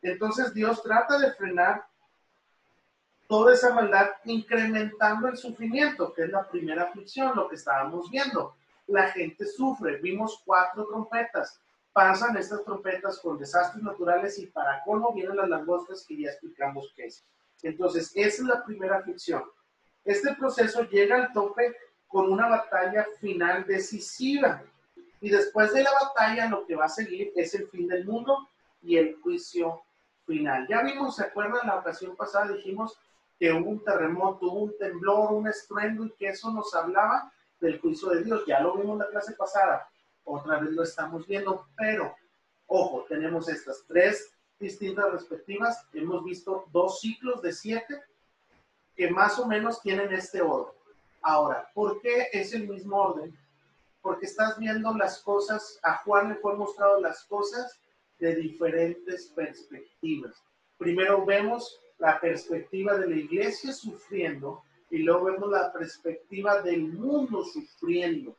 Entonces 0.02 0.54
Dios 0.54 0.82
trata 0.82 1.20
de 1.20 1.34
frenar 1.34 1.86
toda 3.28 3.54
esa 3.54 3.74
maldad 3.74 4.10
incrementando 4.24 5.28
el 5.28 5.38
sufrimiento, 5.38 6.14
que 6.14 6.24
es 6.24 6.30
la 6.30 6.48
primera 6.48 6.84
aflicción, 6.84 7.36
lo 7.36 7.50
que 7.50 7.56
estábamos 7.56 8.10
viendo. 8.10 8.56
La 8.88 9.10
gente 9.12 9.46
sufre, 9.46 9.98
vimos 9.98 10.42
cuatro 10.46 10.86
trompetas, 10.86 11.60
pasan 11.94 12.38
estas 12.38 12.64
trompetas 12.64 13.20
con 13.20 13.38
desastres 13.38 13.84
naturales 13.84 14.40
y 14.40 14.48
para 14.48 14.82
cómo 14.86 15.14
vienen 15.14 15.38
las 15.38 15.50
langostas 15.50 16.06
que 16.08 16.22
ya 16.22 16.30
explicamos 16.30 16.92
qué 16.96 17.06
es. 17.06 17.26
Entonces, 17.64 18.12
esa 18.16 18.42
es 18.42 18.48
la 18.48 18.64
primera 18.64 18.98
aflicción. 18.98 19.44
Este 20.04 20.34
proceso 20.36 20.84
llega 20.84 21.16
al 21.16 21.34
tope 21.34 21.76
con 22.08 22.32
una 22.32 22.48
batalla 22.48 23.06
final 23.20 23.66
decisiva. 23.66 24.64
Y 25.20 25.30
después 25.30 25.72
de 25.74 25.84
la 25.84 25.92
batalla 25.92 26.48
lo 26.50 26.66
que 26.66 26.76
va 26.76 26.86
a 26.86 26.90
seguir 26.90 27.32
es 27.36 27.54
el 27.54 27.68
fin 27.68 27.88
del 27.88 28.06
mundo 28.06 28.50
y 28.82 28.98
el 28.98 29.16
juicio 29.22 29.84
final. 30.26 30.68
Ya 30.68 30.82
vimos, 30.82 31.16
¿se 31.16 31.24
acuerdan? 31.24 31.68
La 31.68 31.76
ocasión 31.76 32.16
pasada 32.16 32.52
dijimos 32.54 32.98
que 33.38 33.52
hubo 33.52 33.70
un 33.70 33.84
terremoto, 33.84 34.52
un 34.52 34.76
temblor, 34.78 35.34
un 35.34 35.48
estruendo 35.48 36.06
y 36.06 36.12
que 36.12 36.30
eso 36.30 36.52
nos 36.52 36.74
hablaba 36.74 37.32
del 37.60 37.80
juicio 37.80 38.10
de 38.10 38.24
Dios. 38.24 38.44
Ya 38.48 38.60
lo 38.60 38.76
vimos 38.76 38.94
en 38.94 39.00
la 39.00 39.10
clase 39.10 39.34
pasada 39.34 39.88
otra 40.24 40.60
vez 40.60 40.72
lo 40.72 40.84
estamos 40.84 41.28
viendo, 41.28 41.68
pero 41.78 42.16
ojo, 42.68 43.06
tenemos 43.08 43.50
estas 43.50 43.84
tres 43.88 44.32
distintas 44.60 45.06
perspectivas. 45.10 45.86
Hemos 45.94 46.24
visto 46.24 46.66
dos 46.72 47.00
ciclos 47.02 47.42
de 47.42 47.52
siete 47.52 48.02
que 48.96 49.10
más 49.10 49.40
o 49.40 49.48
menos 49.48 49.82
tienen 49.82 50.12
este 50.14 50.42
orden. 50.42 50.74
Ahora, 51.22 51.70
¿por 51.74 52.02
qué 52.02 52.30
es 52.32 52.54
el 52.54 52.68
mismo 52.68 52.98
orden? 52.98 53.38
Porque 54.02 54.26
estás 54.26 54.58
viendo 54.58 54.94
las 54.96 55.22
cosas, 55.22 55.80
a 55.84 55.98
Juan 55.98 56.30
le 56.30 56.36
fue 56.36 56.56
mostrado 56.56 57.00
las 57.00 57.24
cosas 57.26 57.80
de 58.20 58.36
diferentes 58.36 59.28
perspectivas. 59.28 60.44
Primero 60.78 61.26
vemos 61.26 61.80
la 62.00 62.20
perspectiva 62.20 62.98
de 62.98 63.08
la 63.08 63.16
iglesia 63.16 63.74
sufriendo 63.74 64.64
y 64.90 65.00
luego 65.00 65.26
vemos 65.26 65.50
la 65.50 65.72
perspectiva 65.72 66.62
del 66.62 66.94
mundo 66.94 67.44
sufriendo 67.46 68.36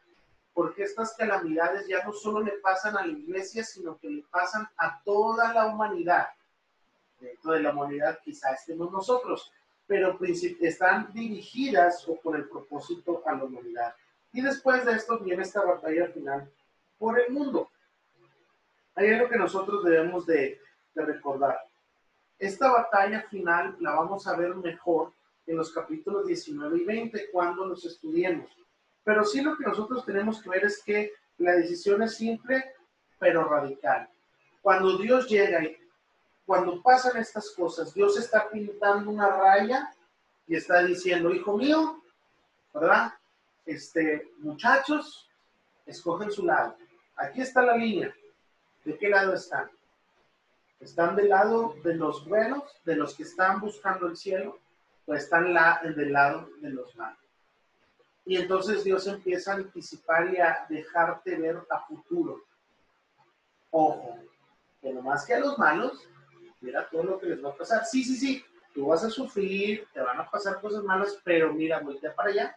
porque 0.54 0.82
estas 0.82 1.14
calamidades 1.14 1.86
ya 1.86 2.04
no 2.04 2.12
solo 2.12 2.40
le 2.40 2.52
pasan 2.52 2.96
a 2.96 3.06
la 3.06 3.12
iglesia, 3.12 3.64
sino 3.64 3.98
que 3.98 4.08
le 4.08 4.22
pasan 4.30 4.68
a 4.76 5.02
toda 5.02 5.52
la 5.52 5.66
humanidad. 5.66 6.28
Dentro 7.18 7.52
de 7.52 7.60
la 7.60 7.70
humanidad 7.70 8.18
quizá 8.22 8.52
estemos 8.52 8.90
nosotros, 8.92 9.50
pero 9.86 10.18
están 10.60 11.12
dirigidas 11.12 12.06
o 12.08 12.16
con 12.16 12.36
el 12.36 12.48
propósito 12.48 13.22
a 13.26 13.34
la 13.34 13.44
humanidad. 13.44 13.94
Y 14.32 14.40
después 14.40 14.84
de 14.84 14.92
esto 14.92 15.18
viene 15.18 15.42
esta 15.42 15.64
batalla 15.64 16.08
final 16.08 16.50
por 16.98 17.18
el 17.18 17.32
mundo. 17.32 17.70
Hay 18.94 19.12
algo 19.12 19.28
que 19.28 19.38
nosotros 19.38 19.84
debemos 19.84 20.26
de, 20.26 20.60
de 20.94 21.04
recordar. 21.04 21.58
Esta 22.38 22.70
batalla 22.70 23.22
final 23.22 23.76
la 23.80 23.92
vamos 23.92 24.26
a 24.26 24.36
ver 24.36 24.54
mejor 24.56 25.12
en 25.46 25.56
los 25.56 25.72
capítulos 25.72 26.26
19 26.26 26.78
y 26.78 26.84
20 26.84 27.30
cuando 27.30 27.66
los 27.66 27.84
estudiemos. 27.84 28.50
Pero 29.04 29.24
sí 29.24 29.40
lo 29.40 29.56
que 29.56 29.64
nosotros 29.64 30.04
tenemos 30.04 30.42
que 30.42 30.50
ver 30.50 30.64
es 30.64 30.82
que 30.82 31.12
la 31.38 31.52
decisión 31.52 32.02
es 32.02 32.16
simple, 32.16 32.74
pero 33.18 33.44
radical. 33.44 34.08
cuando 34.60 34.96
Dios 34.96 35.28
llega 35.28 35.62
y 35.64 35.76
cuando 36.46 36.80
pasan 36.82 37.16
estas 37.16 37.50
cosas, 37.50 37.92
Dios 37.94 38.16
está 38.16 38.48
pintando 38.48 39.10
una 39.10 39.28
raya 39.28 39.92
y 40.46 40.54
está 40.56 40.82
diciendo, 40.84 41.32
hijo 41.32 41.56
mío, 41.56 42.02
¿verdad? 42.72 43.12
Este, 43.64 44.30
muchachos, 44.38 45.28
escogen 45.86 46.30
su 46.30 46.44
lado. 46.44 46.76
Aquí 47.16 47.40
está 47.40 47.62
la 47.62 47.76
línea. 47.76 48.14
¿De 48.84 48.98
qué 48.98 49.08
lado 49.08 49.34
están? 49.34 49.70
¿Están 50.80 51.14
del 51.14 51.28
lado 51.28 51.76
de 51.84 51.94
los 51.94 52.26
buenos, 52.28 52.64
de 52.84 52.96
los 52.96 53.14
que 53.14 53.22
están 53.22 53.60
buscando 53.60 54.08
el 54.08 54.16
cielo? 54.16 54.58
¿O 55.06 55.14
están 55.14 55.54
la, 55.54 55.80
del 55.82 56.12
lado 56.12 56.48
de 56.60 56.70
los 56.70 56.94
malos? 56.96 57.21
Y 58.24 58.36
entonces 58.36 58.84
Dios 58.84 59.06
empieza 59.06 59.52
a 59.52 59.56
anticipar 59.56 60.32
y 60.32 60.38
a 60.38 60.66
dejarte 60.68 61.36
ver 61.36 61.60
a 61.70 61.80
futuro. 61.80 62.42
Ojo, 63.70 64.18
que 64.80 64.92
más 64.92 65.24
que 65.24 65.34
a 65.34 65.40
los 65.40 65.58
malos, 65.58 66.08
mira 66.60 66.88
todo 66.88 67.02
lo 67.02 67.18
que 67.18 67.26
les 67.26 67.44
va 67.44 67.50
a 67.50 67.56
pasar. 67.56 67.84
Sí, 67.84 68.04
sí, 68.04 68.16
sí, 68.16 68.44
tú 68.74 68.86
vas 68.86 69.02
a 69.02 69.10
sufrir, 69.10 69.86
te 69.92 70.00
van 70.00 70.20
a 70.20 70.30
pasar 70.30 70.60
cosas 70.60 70.84
malas, 70.84 71.18
pero 71.24 71.52
mira, 71.52 71.80
voltea 71.80 72.14
para 72.14 72.30
allá 72.30 72.56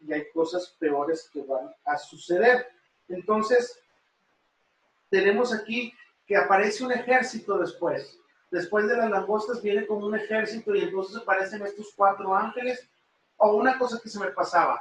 y 0.00 0.12
hay 0.12 0.30
cosas 0.30 0.74
peores 0.78 1.28
que 1.32 1.42
van 1.42 1.74
a 1.84 1.98
suceder. 1.98 2.66
Entonces, 3.08 3.80
tenemos 5.10 5.52
aquí 5.52 5.92
que 6.26 6.36
aparece 6.36 6.84
un 6.84 6.92
ejército 6.92 7.58
después. 7.58 8.18
Después 8.50 8.86
de 8.88 8.96
las 8.96 9.10
langostas 9.10 9.62
viene 9.62 9.86
como 9.86 10.06
un 10.06 10.14
ejército 10.14 10.74
y 10.74 10.82
entonces 10.82 11.16
aparecen 11.16 11.62
estos 11.62 11.92
cuatro 11.96 12.34
ángeles. 12.34 12.88
O 13.38 13.56
una 13.56 13.78
cosa 13.78 14.00
que 14.02 14.08
se 14.08 14.18
me 14.18 14.28
pasaba, 14.28 14.80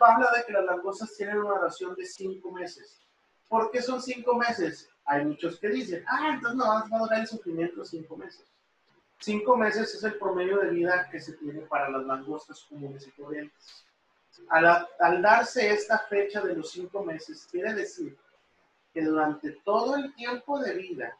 habla 0.00 0.30
de 0.36 0.44
que 0.44 0.52
las 0.52 0.64
langostas 0.64 1.14
tienen 1.16 1.38
una 1.38 1.54
oración 1.54 1.94
de 1.94 2.04
cinco 2.06 2.50
meses. 2.50 3.00
¿Por 3.48 3.70
qué 3.70 3.82
son 3.82 4.00
cinco 4.00 4.34
meses? 4.34 4.88
Hay 5.04 5.24
muchos 5.24 5.58
que 5.58 5.68
dicen, 5.68 6.04
ah, 6.08 6.30
entonces 6.34 6.56
no 6.56 6.66
va 6.68 6.80
a 6.80 6.98
durar 6.98 7.20
el 7.20 7.26
sufrimiento 7.26 7.84
cinco 7.84 8.16
meses. 8.16 8.46
Cinco 9.18 9.56
meses 9.56 9.94
es 9.94 10.02
el 10.04 10.18
promedio 10.18 10.58
de 10.58 10.70
vida 10.70 11.08
que 11.10 11.20
se 11.20 11.34
tiene 11.34 11.60
para 11.62 11.88
las 11.90 12.04
langostas 12.04 12.64
comunes 12.68 13.06
y 13.06 13.10
corrientes. 13.12 13.84
Al, 14.48 14.88
al 14.98 15.22
darse 15.22 15.70
esta 15.70 15.98
fecha 15.98 16.40
de 16.40 16.56
los 16.56 16.70
cinco 16.70 17.04
meses, 17.04 17.46
quiere 17.50 17.74
decir 17.74 18.16
que 18.92 19.02
durante 19.02 19.50
todo 19.64 19.96
el 19.96 20.14
tiempo 20.14 20.58
de 20.58 20.74
vida 20.74 21.16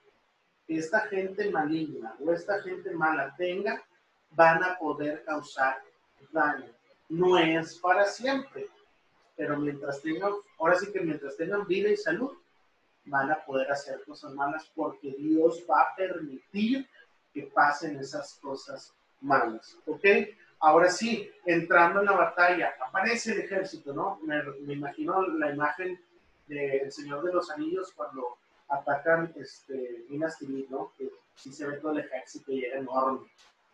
que 0.66 0.78
esta 0.78 1.00
gente 1.02 1.50
maligna 1.50 2.16
o 2.24 2.32
esta 2.32 2.60
gente 2.62 2.90
mala 2.92 3.34
tenga, 3.36 3.82
van 4.30 4.64
a 4.64 4.78
poder 4.78 5.24
causar 5.24 5.82
daño. 6.32 6.66
No 7.08 7.38
es 7.38 7.78
para 7.78 8.04
siempre, 8.06 8.66
pero 9.36 9.58
mientras 9.58 10.00
tengan, 10.00 10.32
ahora 10.58 10.78
sí 10.78 10.90
que 10.92 11.00
mientras 11.00 11.36
tengan 11.36 11.66
vida 11.66 11.90
y 11.90 11.96
salud, 11.96 12.32
van 13.04 13.30
a 13.30 13.44
poder 13.44 13.70
hacer 13.70 14.02
cosas 14.04 14.32
malas 14.34 14.70
porque 14.74 15.14
Dios 15.18 15.64
va 15.68 15.82
a 15.82 15.96
permitir 15.96 16.88
que 17.34 17.42
pasen 17.42 17.98
esas 17.98 18.38
cosas 18.40 18.94
malas. 19.20 19.76
¿Ok? 19.86 20.04
Ahora 20.60 20.90
sí, 20.90 21.28
entrando 21.44 22.00
en 22.00 22.06
la 22.06 22.12
batalla, 22.12 22.74
aparece 22.86 23.32
el 23.32 23.40
ejército, 23.40 23.92
¿no? 23.92 24.20
Me, 24.22 24.42
me 24.60 24.74
imagino 24.74 25.26
la 25.26 25.50
imagen 25.50 26.00
del 26.46 26.92
Señor 26.92 27.24
de 27.24 27.32
los 27.32 27.50
Anillos 27.50 27.92
cuando 27.94 28.38
atacan 28.68 29.32
este, 29.36 30.04
Minas 30.08 30.38
Tirith, 30.38 30.70
¿no? 30.70 30.92
Que 30.96 31.10
sí 31.34 31.52
se 31.52 31.66
ve 31.66 31.78
todo 31.78 31.92
el 31.92 32.00
ejército 32.00 32.52
y 32.52 32.64
era 32.64 32.78
enorme. 32.78 33.26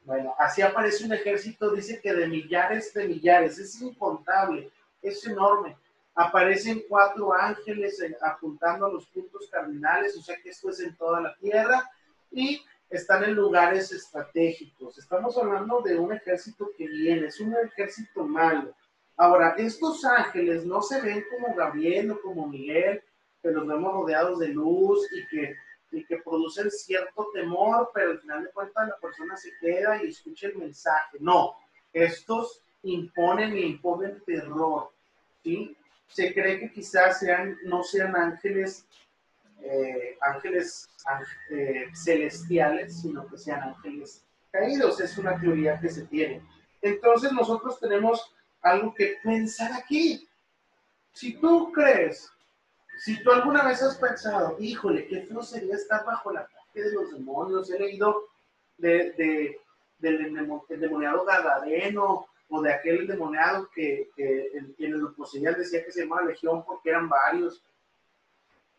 Bueno, 0.08 0.34
así 0.38 0.62
aparece 0.62 1.04
un 1.04 1.12
ejército, 1.12 1.70
dice 1.70 2.00
que 2.00 2.12
de 2.12 2.26
millares 2.26 2.92
de 2.94 3.06
millares, 3.06 3.58
es 3.58 3.80
incontable, 3.80 4.70
es 5.02 5.24
enorme 5.26 5.76
aparecen 6.18 6.82
cuatro 6.88 7.32
ángeles 7.32 8.00
eh, 8.00 8.16
apuntando 8.20 8.86
a 8.86 8.92
los 8.92 9.06
puntos 9.06 9.48
cardinales, 9.52 10.16
o 10.16 10.22
sea 10.22 10.36
que 10.42 10.50
esto 10.50 10.70
es 10.70 10.80
en 10.80 10.96
toda 10.96 11.20
la 11.20 11.36
tierra, 11.36 11.88
y 12.32 12.60
están 12.90 13.22
en 13.22 13.34
lugares 13.34 13.92
estratégicos. 13.92 14.98
Estamos 14.98 15.38
hablando 15.38 15.80
de 15.80 15.96
un 15.96 16.12
ejército 16.12 16.70
que 16.76 16.88
viene, 16.88 17.28
es 17.28 17.38
un 17.38 17.54
ejército 17.54 18.24
malo. 18.24 18.74
Ahora, 19.16 19.54
estos 19.58 20.04
ángeles 20.04 20.64
no 20.64 20.82
se 20.82 21.00
ven 21.00 21.24
como 21.30 21.54
Gabriel 21.54 22.10
o 22.10 22.20
como 22.20 22.48
Miguel, 22.48 23.00
que 23.40 23.52
los 23.52 23.64
vemos 23.68 23.92
rodeados 23.92 24.40
de 24.40 24.48
luz 24.48 25.06
y 25.12 25.24
que, 25.28 25.54
y 25.90 26.04
que 26.04 26.18
producen 26.18 26.70
cierto 26.70 27.28
temor, 27.32 27.90
pero 27.94 28.12
al 28.12 28.20
final 28.20 28.44
de 28.44 28.50
cuentas 28.50 28.88
la 28.88 28.96
persona 28.96 29.36
se 29.36 29.50
queda 29.60 30.02
y 30.02 30.08
escucha 30.08 30.48
el 30.48 30.56
mensaje. 30.56 31.18
No, 31.20 31.56
estos 31.92 32.62
imponen 32.82 33.56
y 33.56 33.62
imponen 33.62 34.22
terror, 34.24 34.90
¿sí? 35.42 35.76
se 36.08 36.32
cree 36.32 36.58
que 36.58 36.72
quizás 36.72 37.20
sean, 37.20 37.56
no 37.64 37.82
sean 37.82 38.16
ángeles, 38.16 38.86
eh, 39.62 40.16
ángeles 40.20 40.88
eh, 41.50 41.86
celestiales, 41.94 43.00
sino 43.00 43.26
que 43.28 43.38
sean 43.38 43.62
ángeles 43.62 44.24
caídos. 44.50 45.00
Es 45.00 45.16
una 45.18 45.38
teoría 45.38 45.78
que 45.78 45.88
se 45.88 46.06
tiene. 46.06 46.42
Entonces 46.80 47.32
nosotros 47.32 47.78
tenemos 47.78 48.34
algo 48.62 48.94
que 48.94 49.16
pensar 49.22 49.72
aquí. 49.72 50.26
Si 51.12 51.34
tú 51.34 51.72
crees, 51.72 52.30
si 52.98 53.22
tú 53.22 53.30
alguna 53.30 53.64
vez 53.64 53.82
has 53.82 53.96
pensado, 53.96 54.56
híjole, 54.58 55.06
qué 55.06 55.22
feo 55.22 55.42
sería 55.42 55.74
estar 55.74 56.04
bajo 56.04 56.30
el 56.30 56.38
ataque 56.38 56.82
de 56.82 56.92
los 56.92 57.12
demonios, 57.12 57.70
he 57.70 57.78
leído 57.78 58.24
de, 58.76 59.12
de, 59.12 59.60
del 59.98 60.36
endemoniado 60.68 61.24
Gadareno, 61.24 62.28
o 62.48 62.62
de 62.62 62.72
aquel 62.72 63.00
endemoniado 63.00 63.68
que, 63.74 64.10
que 64.16 64.50
el 64.78 65.04
oposición 65.04 65.54
decía 65.54 65.84
que 65.84 65.92
se 65.92 66.02
llamaba 66.02 66.22
Legión 66.22 66.64
porque 66.64 66.90
eran 66.90 67.08
varios. 67.08 67.62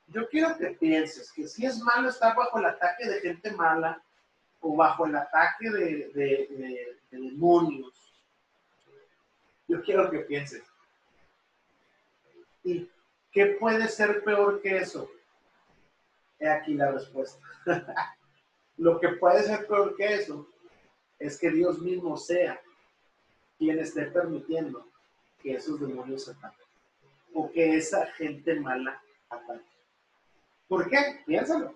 Yo 0.07 0.27
quiero 0.27 0.57
que 0.57 0.71
pienses 0.71 1.31
que 1.31 1.47
si 1.47 1.65
es 1.65 1.79
malo 1.79 2.09
estar 2.09 2.35
bajo 2.35 2.57
el 2.57 2.65
ataque 2.65 3.07
de 3.07 3.21
gente 3.21 3.51
mala 3.51 4.01
o 4.59 4.75
bajo 4.75 5.05
el 5.05 5.15
ataque 5.15 5.69
de, 5.69 6.09
de, 6.15 6.97
demonios, 7.11 7.93
yo 9.67 9.81
quiero 9.83 10.09
que 10.09 10.19
pienses. 10.19 10.63
¿Y 12.63 12.89
qué 13.31 13.57
puede 13.59 13.87
ser 13.87 14.23
peor 14.23 14.61
que 14.61 14.77
eso? 14.77 15.09
He 16.39 16.47
aquí 16.47 16.73
la 16.73 16.91
respuesta. 16.91 17.39
Lo 18.77 18.99
que 18.99 19.09
puede 19.09 19.43
ser 19.43 19.67
peor 19.67 19.95
que 19.95 20.15
eso 20.15 20.47
es 21.19 21.37
que 21.37 21.51
Dios 21.51 21.79
mismo 21.79 22.15
sea 22.17 22.61
quien 23.57 23.77
esté 23.79 24.05
permitiendo 24.05 24.87
que 25.41 25.53
esos 25.53 25.79
demonios 25.79 26.29
ataquen 26.29 26.65
o 27.33 27.51
que 27.51 27.75
esa 27.75 28.05
gente 28.13 28.59
mala 28.59 29.01
ataque. 29.29 29.65
¿Por 30.67 30.89
qué? 30.89 31.21
Piénsalo. 31.25 31.75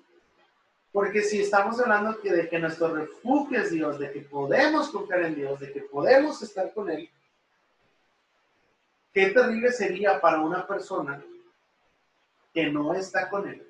Porque 0.92 1.24
si 1.24 1.42
estamos 1.42 1.80
hablando 1.80 2.13
de 2.13 2.48
que 2.48 2.60
nuestro 2.60 2.94
refugio 2.94 3.60
es 3.60 3.72
Dios, 3.72 4.00
de 4.00 4.12
que 4.12 4.22
podemos 4.22 4.89
confiar 4.89 5.24
en 5.24 5.36
Dios, 5.36 5.60
de 5.60 5.74
que 5.74 5.82
podemos 5.82 6.42
estar 6.42 6.72
con 6.74 6.89
Él, 6.89 7.10
qué 9.12 9.28
terrible 9.32 9.72
sería 9.72 10.22
para 10.22 10.42
una 10.42 10.66
persona 10.68 11.24
que 12.54 12.70
no 12.70 12.94
está 12.94 13.30
con 13.30 13.48
Él. 13.48 13.68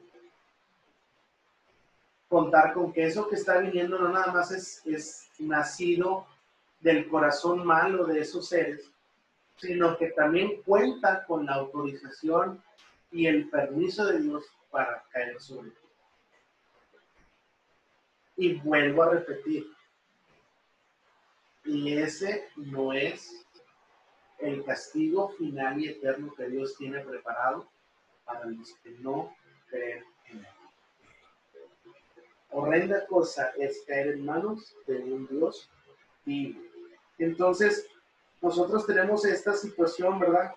Contar 2.28 2.74
con 2.74 2.92
que 2.92 3.06
eso 3.06 3.30
que 3.30 3.36
está 3.36 3.60
viniendo 3.60 3.98
no 3.98 4.10
nada 4.10 4.32
más 4.32 4.52
es, 4.52 4.86
es 4.86 5.30
nacido 5.40 6.28
del 6.80 7.08
corazón 7.08 7.66
malo 7.66 8.06
de 8.06 8.20
esos 8.20 8.50
seres, 8.50 8.92
sino 9.58 9.98
que 9.98 10.08
también 10.08 10.62
cuenta 10.64 11.26
con 11.26 11.46
la 11.46 11.54
autorización 11.56 12.62
y 13.12 13.28
el 13.28 13.50
permiso 13.50 14.06
de 14.06 14.20
Dios 14.20 14.44
para 14.70 15.04
caer 15.12 15.40
sobre 15.40 15.70
ti. 15.70 15.78
Y 18.36 18.54
vuelvo 18.56 19.04
a 19.04 19.12
repetir, 19.12 19.68
y 21.66 21.94
ese 21.94 22.50
no 22.56 22.92
es 22.92 23.46
el 24.40 24.66
castigo 24.66 25.30
final 25.30 25.80
y 25.80 25.88
eterno 25.88 26.34
que 26.36 26.50
Dios 26.50 26.76
tiene 26.78 27.00
preparado 27.00 27.70
para 28.26 28.46
los 28.46 28.74
que 28.84 28.92
no 29.00 29.36
creen 29.70 30.04
en 30.30 30.40
Él. 30.40 30.48
Horrenda 32.50 33.06
cosa 33.08 33.52
es 33.58 33.84
caer 33.88 34.10
en 34.10 34.26
manos 34.26 34.76
de 34.88 34.98
un 34.98 35.28
Dios 35.28 35.70
vivo 36.26 36.74
entonces, 37.18 37.88
nosotros 38.42 38.86
tenemos 38.86 39.26
esta 39.26 39.54
situación, 39.54 40.20
¿verdad? 40.20 40.54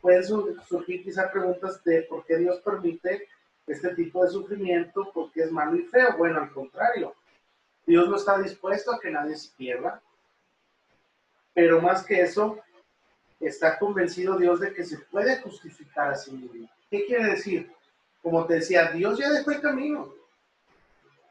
Pueden 0.00 0.24
surgir 0.24 1.02
quizás 1.02 1.30
preguntas 1.30 1.82
de 1.84 2.02
por 2.02 2.24
qué 2.26 2.36
Dios 2.36 2.60
permite 2.60 3.28
este 3.66 3.94
tipo 3.94 4.24
de 4.24 4.30
sufrimiento, 4.30 5.10
porque 5.14 5.42
es 5.42 5.52
malo 5.52 5.76
y 5.76 5.82
feo. 5.82 6.16
Bueno, 6.18 6.40
al 6.40 6.52
contrario, 6.52 7.14
Dios 7.86 8.08
no 8.08 8.16
está 8.16 8.38
dispuesto 8.38 8.92
a 8.92 9.00
que 9.00 9.10
nadie 9.10 9.36
se 9.36 9.50
pierda, 9.56 10.02
pero 11.54 11.80
más 11.80 12.04
que 12.04 12.20
eso, 12.20 12.58
está 13.38 13.78
convencido 13.78 14.36
Dios 14.36 14.60
de 14.60 14.72
que 14.72 14.84
se 14.84 14.98
puede 14.98 15.40
justificar 15.40 16.10
a 16.10 16.16
sí 16.16 16.32
mismo. 16.32 16.68
¿Qué 16.92 17.06
quiere 17.06 17.24
decir? 17.24 17.72
Como 18.22 18.46
te 18.46 18.54
decía, 18.54 18.92
Dios 18.92 19.18
ya 19.18 19.30
dejó 19.30 19.50
el 19.50 19.60
camino. 19.60 20.14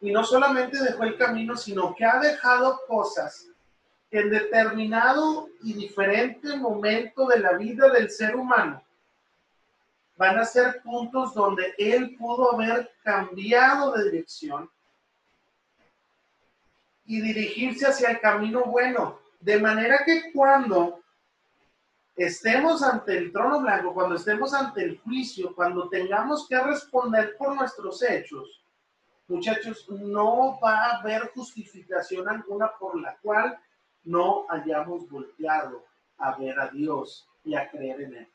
Y 0.02 0.12
no 0.12 0.26
solamente 0.26 0.84
dejó 0.84 1.04
el 1.04 1.18
camino, 1.18 1.56
sino 1.56 1.96
que 1.96 2.04
ha 2.04 2.20
dejado 2.20 2.82
cosas 2.88 3.48
en 4.10 4.30
determinado 4.30 5.48
y 5.64 5.74
diferente 5.74 6.58
momento 6.58 7.28
de 7.28 7.40
la 7.40 7.54
vida 7.54 7.90
del 7.90 8.10
ser 8.10 8.36
humano 8.36 8.84
van 10.22 10.38
a 10.38 10.46
ser 10.46 10.84
puntos 10.84 11.34
donde 11.34 11.74
él 11.80 12.16
pudo 12.16 12.54
haber 12.54 12.92
cambiado 13.04 13.94
de 13.94 14.12
dirección 14.12 14.70
y 17.08 17.20
dirigirse 17.20 17.88
hacia 17.88 18.12
el 18.12 18.20
camino 18.20 18.66
bueno. 18.66 19.20
De 19.40 19.58
manera 19.58 20.04
que 20.06 20.32
cuando 20.32 21.02
estemos 22.16 22.84
ante 22.84 23.18
el 23.18 23.32
trono 23.32 23.62
blanco, 23.62 23.94
cuando 23.94 24.16
estemos 24.16 24.54
ante 24.54 24.84
el 24.84 25.00
juicio, 25.00 25.56
cuando 25.56 25.90
tengamos 25.90 26.48
que 26.48 26.60
responder 26.60 27.36
por 27.38 27.56
nuestros 27.56 28.02
hechos, 28.04 28.64
muchachos, 29.28 29.88
no 29.90 30.60
va 30.60 30.86
a 30.86 30.98
haber 30.98 31.30
justificación 31.30 32.28
alguna 32.28 32.72
por 32.78 33.00
la 33.00 33.18
cual 33.22 33.58
no 34.04 34.46
hayamos 34.50 35.10
volteado 35.10 35.86
a 36.18 36.36
ver 36.38 36.60
a 36.60 36.68
Dios 36.70 37.28
y 37.44 37.56
a 37.56 37.70
creer 37.70 38.02
en 38.02 38.16
Él 38.16 38.28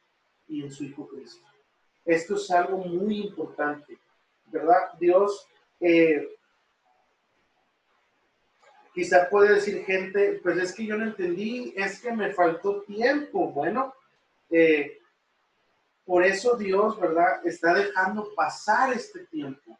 y 0.48 0.62
en 0.62 0.72
su 0.72 0.84
Hijo 0.84 1.06
Cristo. 1.08 1.44
Esto 2.04 2.36
es 2.36 2.50
algo 2.50 2.78
muy 2.78 3.20
importante, 3.26 3.98
¿verdad? 4.46 4.92
Dios, 4.98 5.46
eh, 5.80 6.35
quizá 8.96 9.28
puede 9.28 9.56
decir 9.56 9.84
gente, 9.84 10.40
pues 10.42 10.56
es 10.56 10.74
que 10.74 10.86
yo 10.86 10.96
no 10.96 11.04
entendí, 11.04 11.74
es 11.76 12.00
que 12.00 12.12
me 12.12 12.32
faltó 12.32 12.80
tiempo. 12.80 13.52
Bueno, 13.52 13.94
eh, 14.48 14.98
por 16.06 16.24
eso 16.24 16.56
Dios, 16.56 16.98
¿verdad? 16.98 17.46
Está 17.46 17.74
dejando 17.74 18.32
pasar 18.34 18.94
este 18.94 19.26
tiempo. 19.26 19.78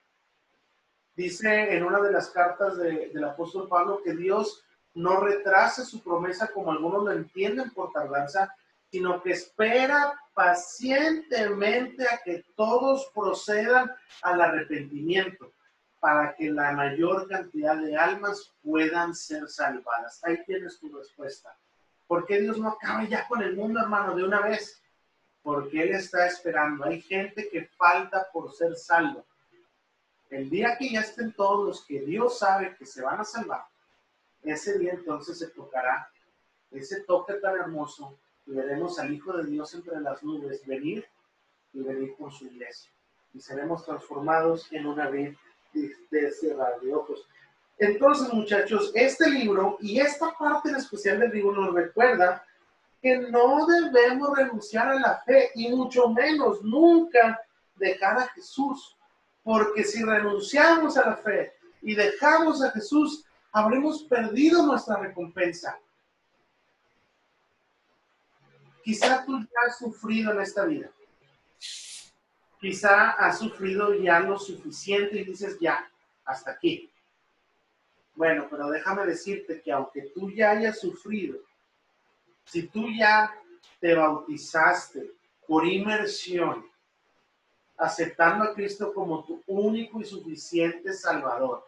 Dice 1.15 1.75
en 1.75 1.83
una 1.85 2.03
de 2.03 2.13
las 2.13 2.29
cartas 2.29 2.77
del 2.77 3.25
apóstol 3.25 3.67
Pablo 3.69 4.03
que 4.05 4.13
Dios 4.13 4.63
no 4.93 5.19
retrasa 5.21 5.83
su 5.87 6.03
promesa 6.03 6.49
como 6.49 6.71
algunos 6.71 7.05
lo 7.05 7.13
entienden 7.13 7.71
por 7.71 7.93
tardanza, 7.93 8.55
sino 8.91 9.23
que 9.23 9.31
espera 9.31 10.13
pacientemente 10.35 12.05
a 12.05 12.21
que 12.23 12.45
todos 12.55 13.11
procedan 13.15 13.91
al 14.21 14.43
arrepentimiento 14.43 15.56
para 16.01 16.35
que 16.35 16.51
la 16.51 16.73
mayor 16.73 17.29
cantidad 17.29 17.77
de 17.77 17.97
almas 17.97 18.53
puedan 18.63 19.15
ser 19.15 19.49
salvadas. 19.49 20.23
Ahí 20.25 20.43
tienes 20.45 20.79
tu 20.79 20.95
respuesta. 20.97 21.57
¿Por 22.07 22.27
qué 22.27 22.41
Dios 22.41 22.59
no 22.59 22.69
acaba 22.69 23.05
ya 23.05 23.27
con 23.27 23.43
el 23.43 23.57
mundo, 23.57 23.81
hermano, 23.81 24.15
de 24.15 24.25
una 24.25 24.41
vez? 24.41 24.81
Porque 25.43 25.83
Él 25.83 25.95
está 25.95 26.27
esperando. 26.27 26.85
Hay 26.85 27.01
gente 27.01 27.49
que 27.49 27.67
falta 27.67 28.29
por 28.33 28.53
ser 28.53 28.77
salvo. 28.77 29.25
El 30.31 30.51
día 30.51 30.77
que 30.77 30.91
ya 30.91 31.01
estén 31.01 31.33
todos 31.33 31.67
los 31.67 31.85
que 31.85 32.01
Dios 32.01 32.39
sabe 32.39 32.77
que 32.77 32.85
se 32.85 33.03
van 33.03 33.21
a 33.21 33.25
salvar, 33.25 33.65
ese 34.43 34.79
día 34.79 34.93
entonces 34.93 35.39
se 35.39 35.49
tocará 35.49 36.11
ese 36.71 37.01
toque 37.03 37.35
tan 37.35 37.57
hermoso 37.57 38.19
y 38.47 38.53
veremos 38.53 38.99
al 38.99 39.13
Hijo 39.13 39.33
de 39.37 39.47
Dios 39.47 39.75
entre 39.75 40.01
las 40.01 40.23
nubes 40.23 40.65
venir 40.67 41.07
y 41.73 41.81
venir 41.81 42.15
por 42.17 42.33
su 42.33 42.47
iglesia. 42.47 42.91
Y 43.35 43.41
seremos 43.41 43.85
transformados 43.85 44.73
en 44.73 44.87
una 44.87 45.09
vida 45.09 45.37
de, 46.11 46.33
cerrar 46.33 46.81
de 46.81 46.95
ojos. 46.95 47.27
Entonces, 47.79 48.33
muchachos, 48.33 48.91
este 48.95 49.29
libro 49.29 49.77
y 49.81 50.01
esta 50.01 50.33
parte 50.39 50.71
en 50.71 50.77
especial 50.77 51.21
del 51.21 51.31
libro 51.31 51.53
nos 51.53 51.75
recuerda 51.75 52.45
que 53.03 53.19
no 53.19 53.67
debemos 53.67 54.37
renunciar 54.37 54.89
a 54.89 54.95
la 54.95 55.23
fe 55.25 55.51
y 55.55 55.69
mucho 55.69 56.09
menos 56.09 56.63
nunca 56.63 57.41
dejar 57.77 58.19
a 58.19 58.29
Jesús. 58.29 58.97
Porque 59.43 59.85
si 59.85 60.03
renunciamos 60.03 60.97
a 60.97 61.11
la 61.11 61.17
fe 61.17 61.53
y 61.83 61.95
dejamos 61.95 62.63
a 62.65 62.71
Jesús, 62.73 63.25
habremos 63.53 64.03
perdido 64.05 64.65
nuestra 64.67 64.97
recompensa. 64.97 65.79
Quizá 68.83 69.25
tú 69.25 69.39
ya 69.41 69.69
has 69.69 69.79
sufrido 69.79 70.33
en 70.33 70.41
esta 70.41 70.65
vida. 70.65 70.91
Quizá 72.67 73.13
has 73.13 73.39
sufrido 73.39 73.95
ya 73.95 74.19
lo 74.19 74.37
suficiente 74.41 75.21
y 75.21 75.25
dices, 75.25 75.57
ya, 75.61 75.89
hasta 76.25 76.51
aquí. 76.51 76.91
Bueno, 78.17 78.49
pero 78.51 78.69
déjame 78.71 79.07
decirte 79.07 79.61
que 79.63 79.71
aunque 79.71 80.11
tú 80.13 80.33
ya 80.33 80.51
hayas 80.51 80.81
sufrido, 80.81 81.39
si 82.45 82.67
tú 82.67 82.89
ya 82.91 83.33
te 83.79 83.95
bautizaste 83.95 85.13
por 85.47 85.65
inmersión, 85.65 86.67
aceptando 87.77 88.43
a 88.43 88.53
Cristo 88.53 88.93
como 88.93 89.25
tu 89.25 89.41
único 89.47 90.01
y 90.01 90.05
suficiente 90.05 90.93
Salvador, 90.93 91.65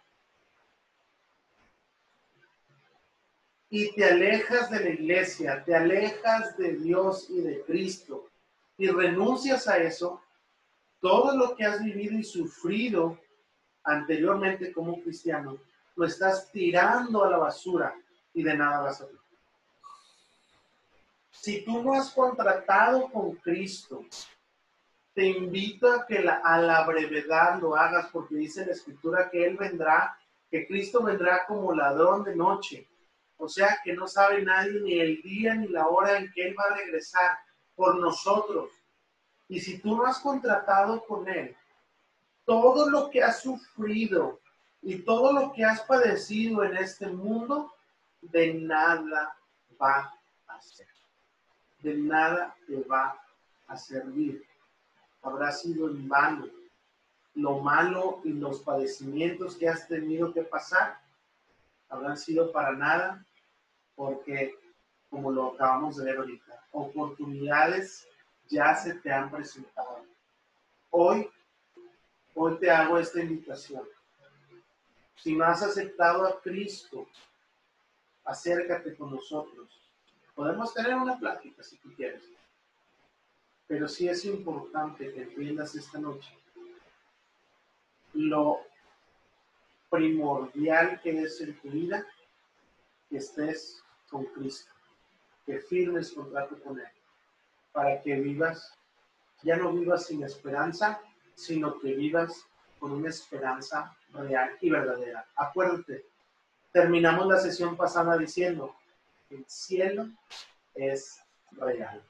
y 3.71 3.93
te 3.93 4.05
alejas 4.05 4.69
de 4.69 4.81
la 4.81 4.91
iglesia, 4.91 5.63
te 5.65 5.77
alejas 5.77 6.57
de 6.57 6.73
Dios 6.73 7.31
y 7.31 7.41
de 7.41 7.63
Cristo 7.63 8.29
y 8.77 8.89
renuncias 8.89 9.69
a 9.69 9.79
eso, 9.79 10.25
todo 11.01 11.37
lo 11.37 11.55
que 11.57 11.65
has 11.65 11.83
vivido 11.83 12.19
y 12.19 12.25
sufrido 12.25 13.19
anteriormente 13.85 14.73
como 14.73 15.01
cristiano, 15.03 15.59
lo 15.97 16.07
estás 16.07 16.51
tirando 16.53 17.25
a 17.25 17.31
la 17.31 17.39
basura 17.39 17.95
y 18.35 18.43
de 18.43 18.57
nada 18.57 18.83
vas 18.83 19.01
a 19.01 19.07
ver. 19.07 19.17
Si 21.31 21.65
tú 21.65 21.83
no 21.83 21.95
has 21.95 22.11
contratado 22.11 23.11
con 23.11 23.37
Cristo, 23.37 24.05
te 25.15 25.27
invito 25.27 25.93
a 25.93 26.07
que 26.07 26.19
a 26.19 26.59
la 26.59 26.85
brevedad 26.85 27.61
lo 27.61 27.77
hagas 27.77 28.09
porque 28.13 28.37
dice 28.37 28.67
la 28.67 28.73
escritura 28.73 29.31
que 29.31 29.47
Él 29.47 29.57
vendrá, 29.57 30.19
que 30.51 30.67
Cristo 30.67 31.03
vendrá 31.03 31.47
como 31.47 31.75
ladrón 31.75 32.25
de 32.25 32.37
noche 32.37 32.89
o 33.39 33.49
sea 33.49 33.81
que 33.85 33.95
no 33.95 34.09
sabe 34.09 34.43
nadie 34.43 34.81
ni 34.81 34.99
el 34.99 35.23
día 35.23 35.55
ni 35.55 35.69
la 35.69 35.87
hora 35.87 36.19
en 36.19 36.31
que 36.33 36.49
Él 36.49 36.57
va 36.59 36.65
a 36.65 36.77
regresar 36.77 37.39
por 37.77 37.99
nosotros. 37.99 38.71
Y 39.49 39.61
si 39.61 39.79
tú 39.79 39.97
no 39.97 40.07
has 40.07 40.19
contratado 40.19 41.05
con 41.07 41.29
Él, 41.29 41.57
todo 42.45 42.89
lo 42.89 43.11
que 43.11 43.23
has 43.23 43.41
sufrido 43.41 44.41
y 44.83 44.99
todo 44.99 45.33
lo 45.33 45.53
que 45.53 45.65
has 45.65 45.83
padecido 45.83 46.65
en 46.65 46.77
este 46.77 47.07
mundo, 47.07 47.73
de 48.21 48.55
nada 48.55 49.37
va 49.81 50.15
a 50.47 50.61
ser. 50.61 50.87
De 51.81 51.95
nada 51.95 52.55
te 52.67 52.81
va 52.83 53.19
a 53.67 53.77
servir. 53.77 54.45
Habrá 55.23 55.53
sido 55.53 55.89
en 55.89 56.09
vano. 56.09 56.47
Lo 57.35 57.59
malo 57.59 58.21
y 58.25 58.33
los 58.33 58.61
padecimientos 58.61 59.57
que 59.57 59.69
has 59.69 59.87
tenido 59.87 60.33
que 60.33 60.43
pasar 60.43 60.99
habrán 61.89 62.17
sido 62.17 62.53
para 62.53 62.73
nada 62.73 63.25
porque, 63.95 64.57
como 65.11 65.31
lo 65.31 65.55
acabamos 65.55 65.97
de 65.97 66.05
ver 66.05 66.19
ahorita, 66.19 66.65
oportunidades 66.73 68.07
ya 68.49 68.75
se 68.75 68.95
te 68.95 69.13
han 69.13 69.31
presentado. 69.31 70.05
Hoy, 70.91 71.29
hoy 72.35 72.59
te 72.59 72.71
hago 72.71 72.99
esta 72.99 73.21
invitación. 73.21 73.83
Si 75.17 75.35
no 75.35 75.45
has 75.45 75.63
aceptado 75.63 76.27
a 76.27 76.41
Cristo, 76.41 77.07
acércate 78.25 78.95
con 78.97 79.11
nosotros. 79.11 79.69
Podemos 80.35 80.73
tener 80.73 80.95
una 80.95 81.19
plática 81.19 81.63
si 81.63 81.77
tú 81.79 81.93
quieres. 81.95 82.23
Pero 83.67 83.89
sí 83.89 84.09
es 84.09 84.25
importante 84.25 85.13
que 85.13 85.23
entiendas 85.23 85.75
esta 85.75 85.99
noche 85.99 86.39
lo 88.15 88.61
primordial 89.91 91.01
que 91.01 91.23
es 91.23 91.41
en 91.41 91.59
tu 91.61 91.71
vida 91.71 92.07
que 93.09 93.19
estés 93.19 93.83
con 94.11 94.25
Cristo, 94.27 94.73
que 95.47 95.61
firmes 95.61 96.13
contrato 96.13 96.59
con 96.63 96.79
Él, 96.79 96.87
para 97.79 98.03
que 98.03 98.13
vivas, 98.17 98.77
ya 99.45 99.57
no 99.57 99.73
vivas 99.73 100.07
sin 100.07 100.25
esperanza, 100.25 101.01
sino 101.37 101.79
que 101.79 101.95
vivas 101.95 102.45
con 102.81 102.91
una 102.91 103.09
esperanza 103.09 103.97
real 104.13 104.51
y 104.61 104.69
verdadera. 104.69 105.25
Acuérdate, 105.37 106.05
terminamos 106.73 107.29
la 107.29 107.39
sesión 107.39 107.77
pasada 107.77 108.19
diciendo, 108.19 108.75
el 109.31 109.45
cielo 109.47 110.09
es 110.75 111.21
real. 111.53 112.03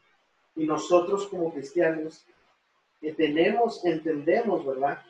Y 0.56 0.64
nosotros 0.64 1.28
como 1.28 1.52
cristianos 1.52 2.24
tenemos, 3.18 3.84
entendemos, 3.84 4.64
¿verdad? 4.64 5.02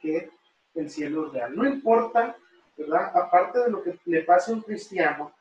Que 0.00 0.30
el 0.76 0.88
cielo 0.88 1.26
es 1.26 1.32
real. 1.34 1.54
No 1.54 1.68
importa, 1.68 2.38
¿verdad? 2.78 3.12
Aparte 3.14 3.58
de 3.58 3.70
lo 3.70 3.82
que 3.82 3.98
le 4.06 4.22
pase 4.22 4.50
a 4.50 4.54
un 4.54 4.62
cristiano, 4.62 5.34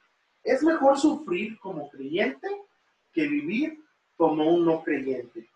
es 0.43 0.61
mejor 0.63 0.99
sufrir 0.99 1.57
como 1.59 1.89
creyente 1.89 2.49
que 3.13 3.25
vivir 3.25 3.84
como 4.17 4.49
un 4.49 4.65
no 4.65 4.83
creyente. 4.83 5.49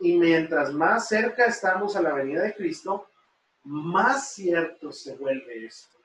Y 0.00 0.16
mientras 0.16 0.72
más 0.72 1.08
cerca 1.08 1.46
estamos 1.46 1.96
a 1.96 2.02
la 2.02 2.14
venida 2.14 2.42
de 2.42 2.54
Cristo, 2.54 3.08
más 3.64 4.32
cierto 4.32 4.92
se 4.92 5.16
vuelve 5.16 5.66
esto. 5.66 5.98